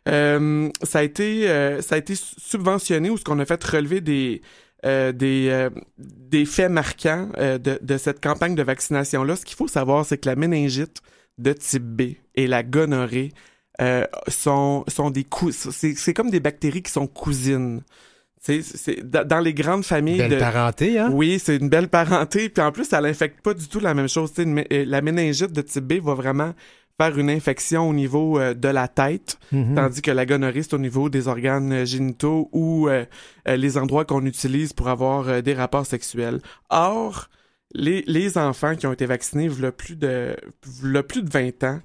Euh, 0.10 0.70
ça 0.84 1.00
a 1.00 1.04
été, 1.04 1.50
euh, 1.50 1.82
ça 1.82 1.96
a 1.96 1.98
été 1.98 2.14
subventionné 2.16 3.10
ou 3.10 3.18
ce 3.18 3.24
qu'on 3.24 3.40
a 3.40 3.46
fait 3.46 3.64
relever 3.64 4.02
des, 4.02 4.42
euh, 4.44 4.48
des, 5.12 5.48
euh, 5.50 5.70
des 5.98 6.46
faits 6.46 6.72
marquants 6.72 7.30
euh, 7.38 7.58
de, 7.58 7.80
de 7.82 7.98
cette 7.98 8.22
campagne 8.22 8.56
de 8.56 8.64
vaccination-là. 8.64 9.36
Ce 9.36 9.46
qu'il 9.46 9.56
faut 9.56 9.68
savoir, 9.68 10.06
c'est 10.06 10.18
que 10.18 10.30
la 10.30 10.36
méningite 10.36 11.02
de 11.38 11.54
type 11.54 11.84
B 11.84 12.02
et 12.36 12.48
la 12.48 12.64
gonorrhée 12.64 13.32
euh, 13.82 14.06
sont, 14.28 14.84
sont 14.88 15.10
des 15.10 15.26
c'est, 15.52 15.96
c'est 15.96 16.14
comme 16.14 16.30
des 16.30 16.40
bactéries 16.40 16.84
qui 16.84 16.92
sont 16.92 17.08
cousines. 17.08 17.82
C'est, 18.40 18.62
c'est, 18.62 19.10
dans 19.10 19.40
les 19.40 19.54
grandes 19.54 19.86
familles 19.86 20.18
Belle 20.18 20.32
de... 20.32 20.38
parenté, 20.38 21.00
hein? 21.00 21.10
Oui, 21.14 21.40
c'est 21.40 21.56
une 21.56 21.70
belle 21.70 21.88
parenté. 21.88 22.50
Puis 22.50 22.62
en 22.62 22.74
plus, 22.74 22.84
ça 22.84 23.00
l'infecte 23.00 23.40
pas 23.42 23.54
du 23.54 23.70
tout 23.70 23.80
la 23.80 23.94
même 23.94 24.10
chose. 24.10 24.34
Tu 24.34 24.44
sais, 24.44 24.44
une 24.44 24.60
euh, 24.60 24.84
la 24.86 25.02
méningite 25.02 25.54
de 25.54 25.62
type 25.62 25.86
B 25.86 25.94
va 26.04 26.14
vraiment 26.14 26.54
faire 27.00 27.18
une 27.18 27.30
infection 27.30 27.90
au 27.90 27.94
niveau 27.94 28.40
euh, 28.40 28.54
de 28.54 28.68
la 28.68 28.88
tête, 28.88 29.38
Mhm. 29.52 29.76
tandis 29.76 30.02
que 30.02 30.12
la 30.12 30.26
gonorrhée, 30.26 30.64
c'est 30.64 30.74
au 30.76 30.78
niveau 30.80 31.10
des 31.10 31.28
organes 31.28 31.72
euh, 31.74 31.86
génitaux 31.86 32.50
ou 32.52 32.88
euh, 32.88 33.06
les 33.48 33.78
endroits 33.78 34.06
qu'on 34.06 34.26
utilise 34.26 34.74
pour 34.74 34.88
avoir 34.90 35.42
des 35.42 35.54
rapports 35.54 35.86
sexuels. 35.86 36.40
Or, 36.70 37.30
les, 37.74 38.04
les 38.08 38.38
enfants 38.38 38.76
qui 38.76 38.86
ont 38.88 38.94
été 38.94 39.06
vaccinés 39.08 39.50
a 39.64 39.72
plus 39.72 39.96
de, 39.96 40.36
a 40.96 41.04
plus 41.04 41.24
de 41.24 41.30
20 41.32 41.64
ans, 41.64 41.80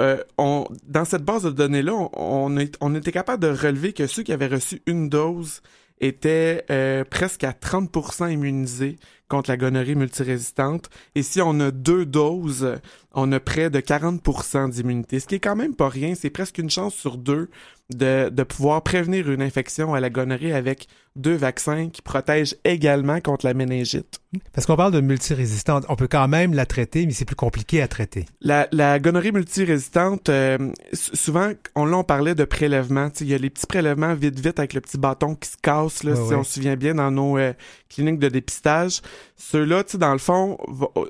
euh, 0.00 0.22
on, 0.38 0.66
dans 0.86 1.04
cette 1.04 1.22
base 1.24 1.42
de 1.44 1.50
données-là, 1.50 1.92
on, 1.94 2.08
on, 2.14 2.56
est- 2.58 2.76
on 2.80 2.94
était 2.94 3.12
capable 3.12 3.42
de 3.42 3.48
relever 3.48 3.92
que 3.92 4.06
ceux 4.06 4.22
qui 4.22 4.32
avaient 4.32 4.46
reçu 4.46 4.82
une 4.86 5.08
dose 5.08 5.60
étaient 6.00 6.64
euh, 6.70 7.04
presque 7.04 7.44
à 7.44 7.52
30% 7.52 8.30
immunisés 8.32 8.96
contre 9.28 9.50
la 9.50 9.56
gonorrhée 9.56 9.94
multirésistante. 9.94 10.90
Et 11.14 11.22
si 11.22 11.40
on 11.40 11.58
a 11.60 11.70
deux 11.70 12.04
doses, 12.06 12.76
on 13.12 13.30
a 13.32 13.40
près 13.40 13.70
de 13.70 13.80
40% 13.80 14.70
d'immunité, 14.70 15.20
ce 15.20 15.26
qui 15.26 15.36
est 15.36 15.40
quand 15.40 15.56
même 15.56 15.74
pas 15.74 15.88
rien. 15.88 16.14
C'est 16.14 16.30
presque 16.30 16.58
une 16.58 16.70
chance 16.70 16.94
sur 16.94 17.16
deux 17.16 17.48
de, 17.94 18.30
de 18.30 18.42
pouvoir 18.42 18.82
prévenir 18.82 19.30
une 19.30 19.42
infection 19.42 19.92
à 19.94 20.00
la 20.00 20.08
gonorrhée 20.08 20.52
avec 20.54 20.86
deux 21.14 21.34
vaccins 21.34 21.90
qui 21.90 22.00
protègent 22.00 22.56
également 22.64 23.20
contre 23.20 23.44
la 23.44 23.52
méningite. 23.52 24.20
Parce 24.54 24.66
qu'on 24.66 24.76
parle 24.76 24.92
de 24.92 25.02
multirésistante, 25.02 25.84
on 25.90 25.96
peut 25.96 26.08
quand 26.08 26.26
même 26.26 26.54
la 26.54 26.64
traiter, 26.64 27.04
mais 27.04 27.12
c'est 27.12 27.26
plus 27.26 27.36
compliqué 27.36 27.82
à 27.82 27.88
traiter. 27.88 28.24
La, 28.40 28.66
la 28.72 28.98
gonorrhée 28.98 29.32
multirésistante, 29.32 30.30
euh, 30.30 30.56
souvent, 30.94 31.50
on, 31.74 31.84
là, 31.84 31.98
on 31.98 32.04
parlait 32.04 32.34
de 32.34 32.44
prélèvements. 32.44 33.10
Il 33.20 33.26
y 33.28 33.34
a 33.34 33.38
les 33.38 33.50
petits 33.50 33.66
prélèvements 33.66 34.14
vite, 34.14 34.40
vite 34.40 34.58
avec 34.58 34.72
le 34.72 34.80
petit 34.80 34.96
bâton 34.96 35.34
qui 35.34 35.50
se 35.50 35.56
casse, 35.60 36.02
là, 36.02 36.12
Ouais, 36.12 36.16
si 36.16 36.22
ouais. 36.30 36.34
on 36.36 36.44
se 36.44 36.54
souvient 36.54 36.76
bien, 36.76 36.94
dans 36.94 37.10
nos 37.10 37.36
euh, 37.36 37.52
cliniques 37.90 38.18
de 38.18 38.28
dépistage. 38.30 39.02
Ceux-là, 39.36 39.84
tu 39.84 39.92
sais, 39.92 39.98
dans 39.98 40.12
le 40.12 40.18
fond, 40.18 40.56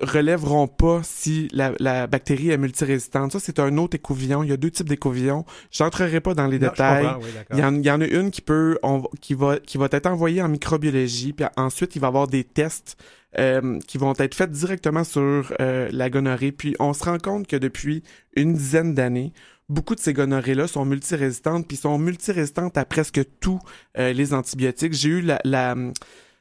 relèveront 0.01 0.67
pas 0.69 1.01
si 1.05 1.49
la, 1.53 1.73
la 1.79 2.07
bactérie 2.07 2.51
est 2.51 2.57
multirésistante. 2.59 3.33
Ça, 3.33 3.41
c'est 3.41 3.59
un 3.59 3.77
autre 3.79 3.97
écouvillon. 3.97 4.43
Il 4.43 4.51
y 4.51 4.53
a 4.53 4.57
deux 4.57 4.71
types 4.71 4.89
d'écouvillons. 4.89 5.45
J'entrerai 5.71 6.21
pas 6.21 6.35
dans 6.35 6.47
les 6.47 6.59
Non, 6.59 6.69
détails. 6.69 7.05
comprends, 7.05 7.21
oui, 7.21 7.31
d'accord. 7.35 7.57
Il 7.57 7.61
y, 7.61 7.65
en, 7.65 7.75
il 7.75 7.85
y 7.87 7.91
en 7.91 8.01
a 8.01 8.07
une 8.07 8.31
qui 8.31 8.41
peut, 8.41 8.79
on- 8.83 9.03
qui 9.21 9.35
va, 9.35 9.59
qui 9.59 9.79
va 9.79 9.89
être 9.91 10.07
envoyée 10.07 10.43
en 10.43 10.49
microbiologie, 10.49 11.33
puis 11.33 11.47
ensuite 11.57 11.95
il 11.97 12.01
va 12.01 12.07
y 12.07 12.09
avoir 12.09 12.27
des 12.29 12.45
tests 12.45 12.97
euh, 13.39 13.79
qui 13.87 13.97
vont 13.99 14.13
être 14.19 14.35
faits 14.35 14.51
directement 14.51 15.05
sur 15.05 15.53
euh, 15.61 15.89
la 15.93 16.11
gonorrhée. 16.11 16.53
Puis 16.53 16.75
on 16.79 16.93
se 16.93 17.05
rend 17.05 17.19
compte 17.19 17.47
que 17.47 17.57
depuis 17.57 18.03
une 18.37 18.53
dizaine 18.55 18.95
d'années, 18.95 19.33
beaucoup 19.69 19.95
de 19.95 20.01
ces 20.01 20.13
gonorrhées-là 20.13 20.67
sont 20.67 20.85
multirésistantes, 20.85 21.67
puis 21.67 21.77
sont 21.79 21.97
multirésistantes 21.97 22.77
à 22.77 22.85
presque 22.85 23.21
tous 23.41 23.59
euh, 23.99 24.13
les 24.13 24.35
antibiotiques. 24.35 24.93
J'ai 24.93 25.09
eu 25.09 25.21
la, 25.23 25.41
la 25.45 25.75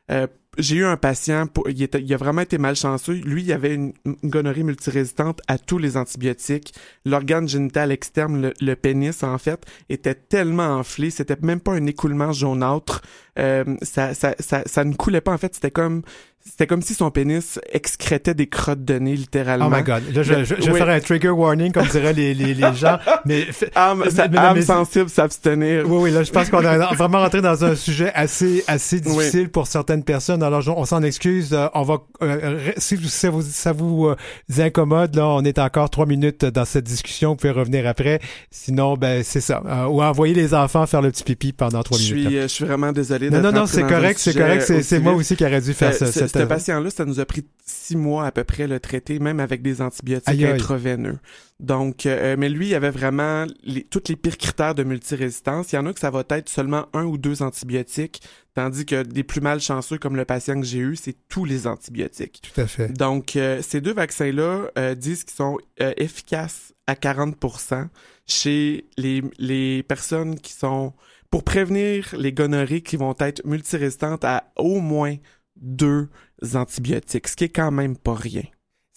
euh, 0.09 0.27
j'ai 0.57 0.75
eu 0.77 0.85
un 0.85 0.97
patient, 0.97 1.47
pour- 1.47 1.69
il, 1.69 1.81
était- 1.81 2.01
il 2.01 2.13
a 2.13 2.17
vraiment 2.17 2.41
été 2.41 2.57
malchanceux. 2.57 3.13
Lui, 3.13 3.43
il 3.43 3.53
avait 3.53 3.73
une, 3.73 3.93
une 4.05 4.17
gonorrhée 4.29 4.63
multirésistante 4.63 5.39
à 5.47 5.57
tous 5.57 5.77
les 5.77 5.95
antibiotiques. 5.97 6.73
L'organe 7.05 7.47
génital 7.47 7.91
externe, 7.91 8.41
le, 8.41 8.53
le 8.59 8.75
pénis, 8.75 9.23
en 9.23 9.37
fait, 9.37 9.63
était 9.89 10.15
tellement 10.15 10.75
enflé. 10.77 11.09
C'était 11.09 11.37
même 11.41 11.61
pas 11.61 11.71
un 11.73 11.85
écoulement 11.85 12.31
jaunâtre. 12.33 13.01
Euh, 13.39 13.63
ça, 13.81 14.13
ça, 14.13 14.35
ça, 14.39 14.63
ça 14.65 14.83
ne 14.83 14.93
coulait 14.93 15.21
pas, 15.21 15.31
en 15.33 15.37
fait. 15.37 15.55
C'était 15.55 15.71
comme, 15.71 16.01
c'était 16.45 16.67
comme 16.67 16.81
si 16.81 16.93
son 16.93 17.11
pénis 17.11 17.59
excrétait 17.71 18.33
des 18.33 18.47
crottes 18.47 18.83
de 18.83 18.95
nez, 18.99 19.15
littéralement. 19.15 19.67
Oh 19.71 19.75
my 19.75 19.83
god. 19.83 20.03
Là, 20.13 20.23
je, 20.23 20.43
je, 20.43 20.55
je 20.59 20.71
Oui. 20.71 20.77
faire 20.77 20.89
un 20.89 20.99
trigger 20.99 21.29
warning, 21.29 21.71
comme 21.71 21.87
diraient 21.87 22.13
les, 22.13 22.33
les, 22.33 22.53
les 22.53 22.73
gens. 22.75 22.97
Mais, 23.25 23.47
Âme, 23.75 24.01
Mais- 24.05 24.09
ça- 24.11 24.27
mais- 24.27 24.37
âme 24.37 24.55
mais- 24.55 24.61
sensible, 24.63 25.09
s'abstenir. 25.09 25.83
oui, 25.89 25.97
oui, 26.03 26.11
là, 26.11 26.23
je 26.23 26.31
pense 26.31 26.49
qu'on 26.49 26.61
est 26.61 26.95
vraiment 26.95 27.19
rentré 27.19 27.41
dans 27.41 27.63
un 27.63 27.75
sujet 27.75 28.11
assez, 28.13 28.63
assez 28.67 28.99
difficile 28.99 29.49
pour 29.49 29.67
certaines 29.67 30.03
personnes. 30.03 30.41
Alors, 30.43 30.61
je- 30.61 30.71
on 30.71 30.85
s'en 30.85 31.03
excuse. 31.03 31.53
Euh, 31.53 31.67
on 31.73 31.83
va, 31.83 31.97
euh, 32.23 32.71
si 32.77 32.97
ça 33.09 33.29
vous, 33.29 33.41
ça 33.41 33.71
vous 33.71 34.07
euh, 34.07 34.15
incommode, 34.59 35.15
là, 35.15 35.27
on 35.27 35.43
est 35.43 35.59
encore 35.59 35.89
trois 35.89 36.05
minutes 36.05 36.45
dans 36.45 36.65
cette 36.65 36.85
discussion. 36.85 37.29
Vous 37.31 37.35
pouvez 37.37 37.51
revenir 37.51 37.87
après. 37.87 38.19
Sinon, 38.49 38.95
ben, 38.97 39.23
c'est 39.23 39.41
ça. 39.41 39.61
Euh, 39.65 39.85
ou 39.85 40.01
envoyer 40.01 40.33
les 40.33 40.53
enfants 40.53 40.85
faire 40.87 41.01
le 41.01 41.11
petit 41.11 41.23
pipi 41.23 41.53
pendant 41.53 41.83
trois 41.83 41.97
Je 41.97 42.13
minutes. 42.13 42.27
suis, 42.29 42.37
euh, 42.37 42.41
je 42.43 42.47
suis 42.47 42.65
vraiment 42.65 42.91
désolé. 42.91 43.29
non, 43.29 43.41
non, 43.41 43.51
non, 43.51 43.65
c'est 43.65 43.83
correct, 43.83 44.19
c'est 44.19 44.33
correct. 44.37 44.71
C'est, 44.81 44.99
moi 44.99 45.13
aussi 45.13 45.35
qui 45.35 45.45
aurais 45.45 45.61
dû 45.61 45.73
faire 45.73 45.91
Euh, 46.01 46.11
ce, 46.31 46.43
patient-là, 46.43 46.89
ça 46.89 47.05
nous 47.05 47.19
a 47.19 47.25
pris 47.25 47.45
six 47.65 47.95
mois 47.95 48.25
à 48.25 48.31
peu 48.31 48.43
près 48.43 48.67
le 48.67 48.79
traiter, 48.79 49.19
même 49.19 49.39
avec 49.39 49.61
des 49.61 49.81
antibiotiques 49.81 50.27
Aïe, 50.27 50.45
aïe. 50.45 50.53
intraveineux. 50.53 51.17
Donc, 51.59 52.05
euh, 52.05 52.35
mais 52.37 52.49
lui, 52.49 52.69
il 52.69 52.75
avait 52.75 52.89
vraiment 52.89 53.45
les, 53.63 53.83
tous 53.83 54.03
les 54.09 54.15
pires 54.15 54.37
critères 54.37 54.75
de 54.75 54.83
multirésistance. 54.83 55.71
Il 55.71 55.75
y 55.75 55.79
en 55.79 55.85
a 55.85 55.93
que 55.93 55.99
ça 55.99 56.09
va 56.09 56.23
être 56.29 56.49
seulement 56.49 56.87
un 56.93 57.03
ou 57.03 57.17
deux 57.17 57.43
antibiotiques, 57.43 58.21
tandis 58.55 58.85
que 58.85 59.03
des 59.03 59.23
plus 59.23 59.41
malchanceux, 59.41 59.97
comme 59.97 60.15
le 60.15 60.25
patient 60.25 60.59
que 60.59 60.65
j'ai 60.65 60.79
eu, 60.79 60.95
c'est 60.95 61.15
tous 61.29 61.45
les 61.45 61.67
antibiotiques. 61.67 62.41
Tout 62.53 62.61
à 62.61 62.67
fait. 62.67 62.89
Donc, 62.89 63.35
euh, 63.35 63.61
ces 63.61 63.81
deux 63.81 63.93
vaccins-là 63.93 64.69
euh, 64.77 64.95
disent 64.95 65.23
qu'ils 65.23 65.35
sont 65.35 65.57
euh, 65.81 65.93
efficaces 65.97 66.73
à 66.87 66.95
40% 66.95 67.87
chez 68.27 68.85
les, 68.97 69.23
les 69.37 69.83
personnes 69.83 70.39
qui 70.39 70.53
sont... 70.53 70.93
Pour 71.29 71.45
prévenir 71.45 72.13
les 72.17 72.33
gonorrhées 72.33 72.81
qui 72.81 72.97
vont 72.97 73.15
être 73.17 73.45
multirésistantes 73.45 74.25
à 74.25 74.51
au 74.57 74.81
moins 74.81 75.15
deux 75.55 76.09
antibiotiques, 76.53 77.27
ce 77.27 77.35
qui 77.35 77.45
est 77.45 77.49
quand 77.49 77.71
même 77.71 77.97
pas 77.97 78.15
rien. 78.15 78.43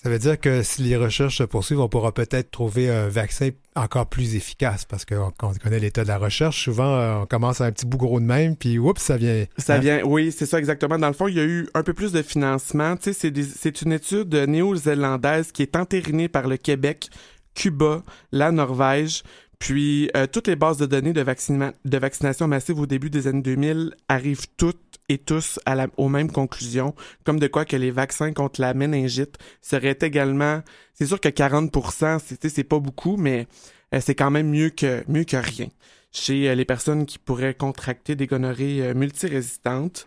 Ça 0.05 0.11
veut 0.11 0.19
dire 0.19 0.39
que 0.39 0.63
si 0.63 0.83
les 0.83 0.99
recherches 0.99 1.39
se 1.39 1.45
poursuivent, 1.45 1.81
on 1.81 1.89
pourra 1.89 2.13
peut-être 2.13 2.51
trouver 2.51 2.91
un 2.91 3.09
vaccin 3.09 3.49
encore 3.75 4.07
plus 4.07 4.35
efficace 4.35 4.85
parce 4.85 5.07
qu'on 5.07 5.33
on 5.43 5.55
connaît 5.55 5.79
l'état 5.79 6.03
de 6.03 6.09
la 6.09 6.19
recherche. 6.19 6.63
Souvent, 6.63 6.95
euh, 6.95 7.21
on 7.23 7.27
commence 7.27 7.63
à 7.63 7.65
un 7.65 7.73
petit 7.73 7.87
bout 7.87 7.97
gros 7.97 8.21
de 8.21 8.27
même, 8.27 8.55
puis 8.55 8.79
oups, 8.79 9.01
ça 9.01 9.17
vient. 9.17 9.47
Ça 9.57 9.77
hein? 9.77 9.79
vient, 9.79 10.03
oui, 10.05 10.31
c'est 10.31 10.45
ça 10.45 10.59
exactement. 10.59 10.99
Dans 10.99 11.09
le 11.09 11.15
fond, 11.15 11.27
il 11.27 11.37
y 11.37 11.41
a 11.41 11.45
eu 11.45 11.71
un 11.73 11.83
peu 11.83 11.95
plus 11.95 12.13
de 12.13 12.21
financement. 12.21 12.99
Tu 12.99 13.15
sais, 13.15 13.33
c'est 13.57 13.81
une 13.81 13.93
étude 13.93 14.35
néo-zélandaise 14.35 15.53
qui 15.53 15.63
est 15.63 15.75
entérinée 15.75 16.29
par 16.29 16.49
le 16.49 16.59
Québec, 16.59 17.09
Cuba, 17.55 18.03
la 18.31 18.53
Norvège. 18.53 19.23
Puis 19.65 20.11
euh, 20.15 20.27
toutes 20.27 20.47
les 20.47 20.57
bases 20.57 20.77
de 20.77 20.85
données 20.85 21.15
de, 21.15 21.23
vaccina- 21.23 21.73
de 21.87 21.97
vaccination 21.97 22.47
massive 22.47 22.79
au 22.81 22.85
début 22.85 23.09
des 23.09 23.29
années 23.29 23.41
2000 23.41 23.95
arrivent 24.11 24.47
toutes 24.59 24.99
et 25.09 25.17
tous 25.17 25.59
à 25.65 25.75
la, 25.75 25.87
aux 25.97 26.11
mêmes 26.11 26.31
conclusions, 26.31 26.95
comme 27.25 27.41
de 27.41 27.47
quoi 27.47 27.65
que 27.65 27.75
les 27.75 27.91
vaccins 27.91 28.35
contre 28.35 28.61
la 28.61 28.75
méningite 28.75 29.39
seraient 29.63 29.97
également. 30.03 30.61
C'est 30.93 31.07
sûr 31.07 31.19
que 31.19 31.31
40%, 31.31 32.19
c'est 32.47 32.65
pas 32.65 32.79
beaucoup, 32.79 33.17
mais 33.17 33.47
euh, 33.95 34.01
c'est 34.03 34.15
quand 34.15 34.31
même 34.31 34.51
mieux 34.51 34.69
que 34.69 35.03
mieux 35.09 35.25
que 35.25 35.39
rien 35.39 35.69
chez 36.13 36.51
euh, 36.51 36.55
les 36.55 36.67
personnes 36.67 37.07
qui 37.07 37.19
pourraient 37.19 37.55
contracter 37.55 38.17
des 38.17 38.27
gonorrhées 38.27 38.83
euh, 38.83 38.95
multirésistantes. 38.95 40.07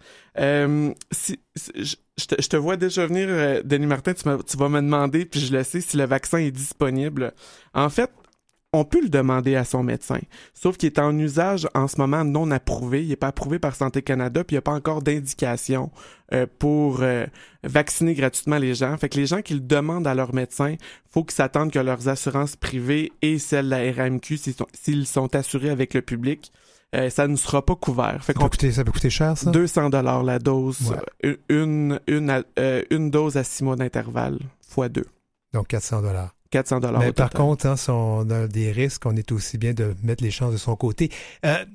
Si, 1.11 1.39
si- 1.55 1.97
je, 2.19 2.47
te, 2.47 2.57
vois 2.57 2.77
déjà 2.77 3.07
venir, 3.07 3.27
Denis 3.63 3.87
Martin, 3.87 4.13
tu, 4.13 4.23
tu 4.23 4.57
vas 4.57 4.69
me 4.69 4.81
demander, 4.81 5.25
puis 5.25 5.39
je 5.39 5.51
le 5.51 5.63
sais, 5.63 5.81
si 5.81 5.97
le 5.97 6.05
vaccin 6.05 6.37
est 6.37 6.51
disponible. 6.51 7.33
En 7.73 7.89
fait, 7.89 8.11
on 8.73 8.83
peut 8.83 9.01
le 9.01 9.09
demander 9.09 9.55
à 9.55 9.63
son 9.63 9.81
médecin, 9.81 10.19
sauf 10.53 10.75
qu'il 10.77 10.87
est 10.87 10.99
en 10.99 11.17
usage 11.17 11.67
en 11.73 11.87
ce 11.87 11.97
moment 11.97 12.23
non 12.25 12.51
approuvé. 12.51 13.03
Il 13.03 13.09
n'est 13.09 13.15
pas 13.15 13.27
approuvé 13.27 13.59
par 13.59 13.75
Santé 13.75 14.01
Canada, 14.01 14.43
puis 14.43 14.55
il 14.55 14.57
n'y 14.57 14.59
a 14.59 14.61
pas 14.63 14.73
encore 14.73 15.01
d'indication 15.01 15.89
euh, 16.33 16.45
pour 16.59 17.01
euh, 17.01 17.25
vacciner 17.63 18.13
gratuitement 18.13 18.57
les 18.57 18.73
gens. 18.75 18.95
Fait 18.97 19.07
que 19.09 19.17
les 19.17 19.25
gens 19.25 19.41
qui 19.41 19.53
le 19.53 19.61
demandent 19.61 20.05
à 20.05 20.13
leur 20.13 20.33
médecin, 20.35 20.75
faut 21.09 21.23
qu'ils 21.23 21.35
s'attendent 21.35 21.71
que 21.71 21.79
leurs 21.79 22.09
assurances 22.09 22.55
privées 22.57 23.13
et 23.21 23.39
celles 23.39 23.65
de 23.65 23.69
la 23.71 23.91
RAMQ, 23.93 24.37
s'ils 24.73 25.07
sont, 25.07 25.35
assurés 25.35 25.69
avec 25.69 25.93
le 25.93 26.01
public, 26.01 26.51
euh, 26.95 27.09
ça 27.09 27.27
ne 27.27 27.35
sera 27.37 27.65
pas 27.65 27.75
couvert. 27.75 28.21
Fait 28.23 28.33
Ça 28.33 28.39
peut, 28.39 28.49
coûter, 28.49 28.71
ça 28.73 28.83
peut 28.83 28.91
coûter 28.91 29.09
cher, 29.09 29.37
ça? 29.37 29.49
200 29.49 29.89
dollars 29.89 30.23
la 30.23 30.39
dose, 30.39 30.93
Ouais. 31.23 31.37
une, 31.49 31.99
une, 32.07 32.29
à- 32.29 32.43
une 32.91 33.11
dose 33.11 33.37
à 33.37 33.43
six 33.45 33.63
mois 33.63 33.75
d'intervalle, 33.77 34.39
fois 34.67 34.89
deux. 34.89 35.05
Donc 35.53 35.67
400 35.67 36.01
dollars. 36.01 36.33
400 36.49 36.79
dollars 36.79 37.01
Mais 37.01 37.09
au 37.09 37.13
par 37.13 37.29
total. 37.29 37.45
contre, 37.45 37.65
hein, 37.67 37.75
si 37.75 37.89
on 37.89 38.29
a 38.29 38.47
des 38.47 38.71
risques, 38.71 39.05
on 39.05 39.15
est 39.15 39.31
aussi 39.31 39.57
bien 39.57 39.73
de 39.73 39.95
mettre 40.03 40.23
les 40.23 40.31
chances 40.31 40.53
de 40.53 40.57
son 40.57 40.75
côté. 40.75 41.11
Euh, 41.45 41.65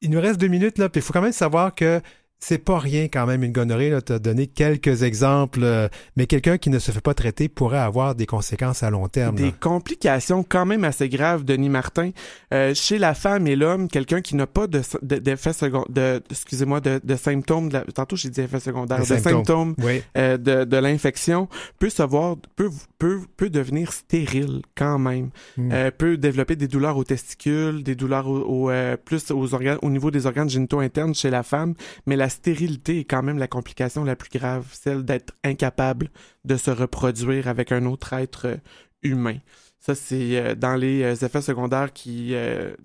il 0.00 0.10
nous 0.10 0.20
reste 0.20 0.38
deux 0.40 0.48
minutes, 0.48 0.78
là, 0.78 0.88
puis 0.88 1.00
il 1.00 1.02
faut 1.04 1.12
quand 1.12 1.22
même 1.22 1.32
savoir 1.32 1.74
que 1.74 2.00
c'est 2.46 2.58
pas 2.58 2.78
rien 2.78 3.04
quand 3.08 3.26
même 3.26 3.42
une 3.42 3.52
gonorrhée. 3.52 3.92
Tu 4.04 4.12
as 4.12 4.18
donné 4.18 4.46
quelques 4.46 5.02
exemples, 5.02 5.60
euh, 5.62 5.88
mais 6.16 6.26
quelqu'un 6.26 6.58
qui 6.58 6.68
ne 6.68 6.78
se 6.78 6.90
fait 6.92 7.00
pas 7.00 7.14
traiter 7.14 7.48
pourrait 7.48 7.78
avoir 7.78 8.14
des 8.14 8.26
conséquences 8.26 8.82
à 8.82 8.90
long 8.90 9.08
terme. 9.08 9.36
Des 9.36 9.44
là. 9.46 9.52
complications 9.60 10.44
quand 10.46 10.66
même 10.66 10.84
assez 10.84 11.08
graves, 11.08 11.44
Denis 11.44 11.68
Martin. 11.70 12.10
Euh, 12.52 12.74
chez 12.74 12.98
la 12.98 13.14
femme 13.14 13.46
et 13.46 13.56
l'homme, 13.56 13.88
quelqu'un 13.88 14.20
qui 14.20 14.36
n'a 14.36 14.46
pas 14.46 14.66
de, 14.66 14.82
de- 15.02 15.16
d'effets 15.16 15.52
secondaires, 15.54 15.88
de, 16.20 16.22
excusez-moi, 16.30 16.80
de, 16.80 17.00
de 17.02 17.16
symptômes, 17.16 17.68
de 17.68 17.74
la- 17.74 17.84
tantôt 17.84 18.16
j'ai 18.16 18.28
dit 18.30 18.40
effets 18.42 18.60
secondaires, 18.60 18.98
Des 18.98 19.04
de 19.04 19.20
symptômes. 19.20 19.32
symptômes 19.36 19.74
Oui. 19.82 20.02
euh, 20.18 20.36
de, 20.36 20.64
de 20.64 20.76
l'infection, 20.76 21.48
peut 21.78 21.90
savoir, 21.90 22.36
peut, 22.56 22.70
peut, 22.98 23.20
peut 23.36 23.50
devenir 23.50 23.92
stérile 23.92 24.60
quand 24.76 24.98
même. 24.98 25.30
Mm. 25.56 25.70
Euh, 25.72 25.90
peut 25.90 26.16
développer 26.16 26.56
des 26.56 26.68
douleurs 26.68 26.96
aux 26.96 27.04
testicules, 27.04 27.82
des 27.82 27.94
douleurs 27.94 28.28
au, 28.28 28.40
au, 28.66 28.70
euh, 28.70 28.96
plus 28.96 29.30
aux 29.30 29.54
organes, 29.54 29.78
au 29.82 29.90
niveau 29.90 30.10
des 30.10 30.26
organes 30.26 30.50
génitaux 30.50 30.80
internes 30.80 31.14
chez 31.14 31.30
la 31.30 31.42
femme, 31.42 31.74
mais 32.06 32.16
la 32.16 32.28
stérilité 32.34 33.00
est 33.00 33.04
quand 33.04 33.22
même 33.22 33.38
la 33.38 33.48
complication 33.48 34.04
la 34.04 34.16
plus 34.16 34.30
grave, 34.30 34.66
celle 34.72 35.04
d'être 35.04 35.32
incapable 35.42 36.10
de 36.44 36.56
se 36.56 36.70
reproduire 36.70 37.48
avec 37.48 37.72
un 37.72 37.86
autre 37.86 38.12
être 38.12 38.46
euh, 38.46 38.56
humain. 39.02 39.38
Ça, 39.80 39.94
c'est 39.94 40.38
euh, 40.38 40.54
dans 40.54 40.76
les 40.76 41.02
euh, 41.02 41.26
effets 41.26 41.42
secondaires 41.42 41.92
qui... 41.92 42.34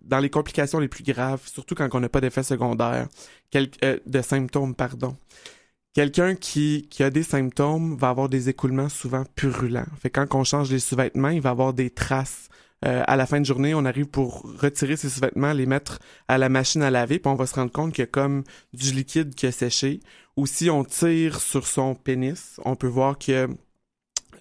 dans 0.03 0.19
les 0.19 0.29
complications 0.29 0.79
les 0.79 0.87
plus 0.87 1.03
graves, 1.03 1.41
surtout 1.45 1.75
quand 1.75 1.93
on 1.93 1.99
n'a 1.99 2.09
pas 2.09 2.21
d'effets 2.21 2.43
secondaires, 2.43 3.07
de 3.53 4.21
symptômes, 4.21 4.75
pardon. 4.75 5.15
Quelqu'un 5.93 6.35
qui, 6.35 6.87
qui 6.89 7.03
a 7.03 7.09
des 7.09 7.23
symptômes 7.23 7.97
va 7.97 8.09
avoir 8.09 8.29
des 8.29 8.47
écoulements 8.47 8.89
souvent 8.89 9.23
purulents. 9.35 9.87
Fait 9.99 10.09
quand 10.09 10.33
on 10.35 10.43
change 10.43 10.71
les 10.71 10.79
sous-vêtements, 10.79 11.29
il 11.29 11.41
va 11.41 11.49
avoir 11.49 11.73
des 11.73 11.89
traces. 11.89 12.48
Euh, 12.85 13.03
à 13.07 13.15
la 13.17 13.25
fin 13.25 13.41
de 13.41 13.45
journée, 13.45 13.73
on 13.73 13.83
arrive 13.83 14.05
pour 14.05 14.43
retirer 14.59 14.95
ces 14.95 15.09
sous-vêtements, 15.09 15.51
les 15.51 15.65
mettre 15.65 15.99
à 16.27 16.37
la 16.37 16.47
machine 16.47 16.81
à 16.81 16.89
laver, 16.89 17.19
puis 17.19 17.29
on 17.29 17.35
va 17.35 17.45
se 17.45 17.55
rendre 17.55 17.71
compte 17.71 17.93
qu'il 17.93 18.03
y 18.03 18.03
a 18.03 18.07
comme 18.07 18.43
du 18.73 18.93
liquide 18.93 19.35
qui 19.35 19.47
a 19.47 19.51
séché. 19.51 19.99
Ou 20.37 20.47
si 20.47 20.69
on 20.69 20.85
tire 20.85 21.41
sur 21.41 21.67
son 21.67 21.95
pénis, 21.95 22.59
on 22.63 22.75
peut 22.75 22.87
voir 22.87 23.17
qu'il 23.17 23.33
y 23.33 23.37
a 23.37 23.47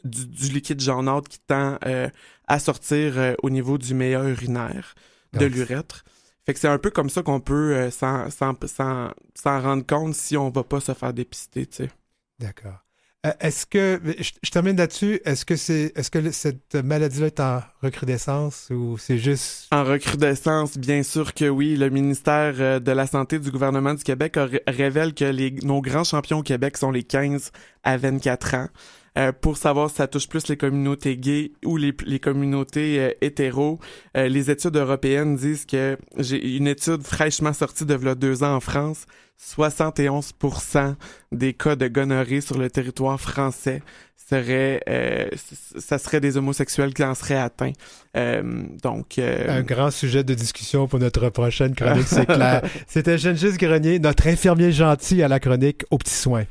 du, 0.05 0.27
du 0.27 0.49
liquide 0.53 0.81
jaunâtre 0.81 1.29
qui 1.29 1.41
tend 1.41 1.79
euh, 1.87 2.09
à 2.47 2.59
sortir 2.61 3.19
euh, 3.19 3.35
au 3.43 3.51
niveau 3.51 3.77
du 3.77 3.95
meilleur 3.95 4.25
urinaire 4.25 4.95
de 5.33 5.45
l'urètre. 5.45 6.05
Fait 6.47 6.55
que 6.55 6.61
c'est 6.61 6.69
un 6.69 6.79
peu 6.79 6.91
comme 6.91 7.11
ça 7.11 7.23
qu'on 7.23 7.41
peut 7.41 7.91
s'en 7.91 9.13
rendre 9.45 9.85
compte 9.85 10.15
si 10.15 10.37
on 10.37 10.49
va 10.49 10.63
pas 10.63 10.81
se 10.81 10.95
faire 10.95 11.13
dépister, 11.13 11.67
tu 11.67 11.77
sais. 11.77 11.91
D'accord. 12.39 12.88
Euh, 13.27 13.33
est-ce 13.41 13.67
que, 13.67 14.01
je, 14.21 14.51
termine 14.51 14.77
là-dessus, 14.77 15.21
est-ce 15.25 15.45
que, 15.45 15.57
c'est, 15.57 15.93
est-ce 15.97 16.09
que 16.09 16.31
cette 16.31 16.77
maladie-là 16.77 17.27
est 17.27 17.41
en 17.41 17.61
recrudescence 17.83 18.69
ou 18.71 18.97
c'est 18.97 19.19
juste... 19.19 19.67
En 19.73 19.83
recrudescence, 19.83 20.79
bien 20.79 21.03
sûr 21.03 21.35
que 21.35 21.49
oui. 21.49 21.77
Le 21.77 21.91
ministère 21.91 22.55
euh, 22.61 22.79
de 22.79 22.93
la 22.93 23.09
Santé 23.09 23.41
du 23.41 23.51
gouvernement 23.51 23.95
du 23.95 24.05
Québec 24.05 24.39
révèle 24.69 25.15
que 25.15 25.25
les, 25.25 25.51
nos 25.63 25.81
grands 25.81 26.05
champions 26.05 26.39
au 26.39 26.43
Québec 26.45 26.77
sont 26.77 26.93
les 26.93 27.03
15 27.03 27.51
à 27.83 27.97
24 27.97 28.55
ans. 28.55 28.69
Euh, 29.17 29.33
pour 29.33 29.57
savoir 29.57 29.91
si 29.91 29.97
ça 29.97 30.07
touche 30.07 30.29
plus 30.29 30.49
les 30.49 30.57
communautés 30.57 31.17
gays 31.17 31.53
ou 31.65 31.77
les, 31.77 31.95
les 32.05 32.21
communautés 32.21 33.01
euh, 33.01 33.11
hétéros. 33.21 33.79
Euh, 34.17 34.29
les 34.29 34.51
études 34.51 34.77
européennes 34.77 35.37
disent 35.37 35.67
que 35.67 35.97
j'ai 36.19 36.57
une 36.57 36.69
étude 36.69 37.03
fraîchement 37.03 37.53
sortie 37.53 37.85
de 37.85 37.95
là, 37.95 38.15
deux 38.15 38.43
ans 38.43 38.55
en 38.57 38.61
France. 38.61 39.07
71% 39.41 40.95
des 41.33 41.55
cas 41.55 41.77
de 41.77 41.89
gonorrhée 41.89 42.41
sur 42.41 42.59
le 42.59 42.69
territoire 42.71 43.21
français 43.21 43.83
serait 44.17 44.83
ça 45.79 45.97
serait 45.97 46.21
des 46.21 46.37
homosexuels 46.37 46.93
qui 46.93 47.03
en 47.05 47.15
seraient 47.15 47.39
atteints. 47.39 47.73
donc 48.83 49.19
un 49.19 49.63
grand 49.63 49.93
sujet 49.93 50.25
de 50.25 50.35
discussion 50.35 50.89
pour 50.89 50.99
notre 50.99 51.31
prochaine 51.31 51.75
chronique, 51.75 52.09
c'est 52.09 52.27
clair. 52.35 52.63
C'était 52.89 53.17
Gengis 53.17 53.57
Grenier, 53.57 54.01
notre 54.01 54.27
infirmier 54.27 54.73
gentil 54.73 55.23
à 55.23 55.29
la 55.29 55.39
chronique 55.39 55.85
aux 55.91 55.99
petits 55.99 56.13
soins. 56.15 56.45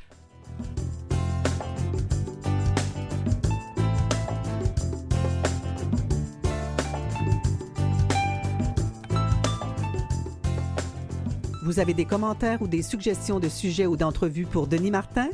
Vous 11.68 11.80
avez 11.80 11.94
des 11.94 12.06
commentaires 12.06 12.62
ou 12.62 12.68
des 12.70 12.82
suggestions 12.82 13.42
de 13.42 13.50
sujets 13.50 13.88
ou 13.88 13.98
d'entrevues 13.98 14.46
pour 14.46 14.68
Denis 14.68 14.90
Martin? 14.90 15.28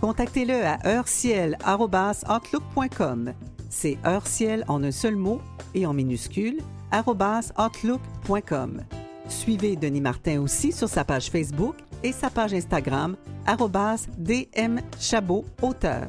Contactez-le 0.00 0.64
à 0.64 0.78
heurciel.outlook.com. 0.86 3.32
C'est 3.68 3.98
heurciel 4.06 4.64
en 4.68 4.84
un 4.84 4.92
seul 4.92 5.16
mot 5.16 5.40
et 5.74 5.84
en 5.84 5.92
minuscule, 5.92 6.60
outlook.com. 6.94 8.82
Suivez 9.26 9.74
Denis 9.74 10.00
Martin 10.00 10.40
aussi 10.40 10.70
sur 10.70 10.88
sa 10.88 11.04
page 11.04 11.30
Facebook 11.30 11.74
et 12.04 12.12
sa 12.12 12.30
page 12.30 12.54
Instagram, 12.54 13.16
dmchabot 14.18 15.44
auteur. 15.62 16.06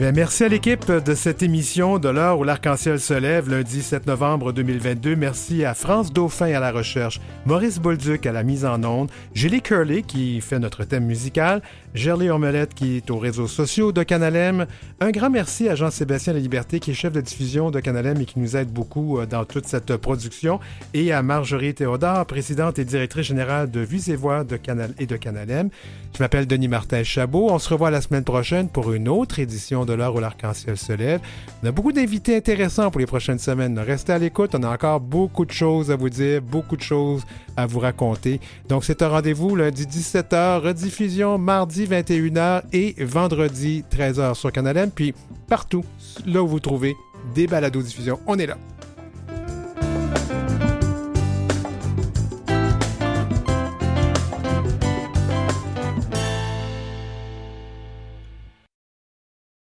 Eh 0.00 0.12
merci 0.12 0.44
à 0.44 0.48
l'équipe 0.48 0.92
de 0.92 1.14
cette 1.16 1.42
émission 1.42 1.98
de 1.98 2.08
l'heure 2.08 2.38
où 2.38 2.44
l'arc-en-ciel 2.44 3.00
se 3.00 3.14
lève, 3.14 3.50
lundi 3.50 3.82
7 3.82 4.06
novembre 4.06 4.52
2022. 4.52 5.16
Merci 5.16 5.64
à 5.64 5.74
France 5.74 6.12
Dauphin 6.12 6.54
à 6.54 6.60
la 6.60 6.70
recherche, 6.70 7.20
Maurice 7.46 7.80
Bolduc 7.80 8.24
à 8.24 8.30
la 8.30 8.44
mise 8.44 8.64
en 8.64 8.84
onde, 8.84 9.10
Julie 9.34 9.60
Curley 9.60 10.02
qui 10.02 10.40
fait 10.40 10.60
notre 10.60 10.84
thème 10.84 11.04
musical, 11.04 11.62
Gerly 11.94 12.28
Ormelette 12.28 12.74
qui 12.74 12.96
est 12.96 13.10
aux 13.10 13.18
réseaux 13.18 13.48
sociaux 13.48 13.92
de 13.92 14.02
Canalem. 14.02 14.66
Un 15.00 15.10
grand 15.10 15.30
merci 15.30 15.68
à 15.68 15.74
Jean-Sébastien 15.74 16.32
La 16.32 16.38
Liberté 16.38 16.80
qui 16.80 16.90
est 16.90 16.94
chef 16.94 17.12
de 17.12 17.20
diffusion 17.20 17.70
de 17.70 17.80
Canalem 17.80 18.20
et 18.20 18.24
qui 18.24 18.38
nous 18.38 18.56
aide 18.56 18.68
beaucoup 18.68 19.18
euh, 19.18 19.26
dans 19.26 19.44
toute 19.44 19.66
cette 19.66 19.96
production. 19.96 20.60
Et 20.94 21.12
à 21.12 21.22
Marjorie 21.22 21.74
Théodore, 21.74 22.26
présidente 22.26 22.78
et 22.78 22.84
directrice 22.84 23.26
générale 23.26 23.70
de 23.70 23.80
Vues 23.80 24.10
et 24.10 24.16
Voix 24.16 24.44
de 24.44 24.56
Canal 24.56 24.92
et 24.98 25.06
de 25.06 25.16
Canalem. 25.16 25.70
Je 26.16 26.22
m'appelle 26.22 26.46
Denis 26.46 26.68
Martin 26.68 27.02
Chabot. 27.02 27.48
On 27.50 27.58
se 27.58 27.68
revoit 27.68 27.90
la 27.90 28.00
semaine 28.00 28.24
prochaine 28.24 28.68
pour 28.68 28.92
une 28.92 29.08
autre 29.08 29.38
édition 29.38 29.84
de 29.84 29.92
l'heure 29.92 30.14
où 30.14 30.20
l'arc-en-ciel 30.20 30.76
se 30.76 30.92
lève. 30.92 31.20
On 31.62 31.68
a 31.68 31.72
beaucoup 31.72 31.92
d'invités 31.92 32.36
intéressants 32.36 32.90
pour 32.90 33.00
les 33.00 33.06
prochaines 33.06 33.38
semaines. 33.38 33.78
Restez 33.78 34.12
à 34.12 34.18
l'écoute, 34.18 34.54
on 34.54 34.62
a 34.62 34.68
encore 34.68 35.00
beaucoup 35.00 35.44
de 35.44 35.52
choses 35.52 35.90
à 35.90 35.96
vous 35.96 36.10
dire, 36.10 36.42
beaucoup 36.42 36.76
de 36.76 36.82
choses 36.82 37.24
à 37.58 37.66
vous 37.66 37.80
raconter. 37.80 38.40
Donc 38.68 38.84
c'est 38.84 39.02
un 39.02 39.08
rendez-vous 39.08 39.56
lundi 39.56 39.84
17h, 39.84 40.60
rediffusion 40.60 41.38
mardi 41.38 41.86
21h 41.86 42.62
et 42.72 42.94
vendredi 43.04 43.84
13h 43.90 44.34
sur 44.34 44.52
Canal 44.52 44.76
M, 44.76 44.90
puis 44.94 45.12
partout 45.48 45.84
là 46.24 46.40
où 46.40 46.46
vous 46.46 46.60
trouvez 46.60 46.94
des 47.34 47.48
balados 47.48 47.82
diffusion, 47.82 48.20
on 48.28 48.38
est 48.38 48.46
là. 48.46 48.56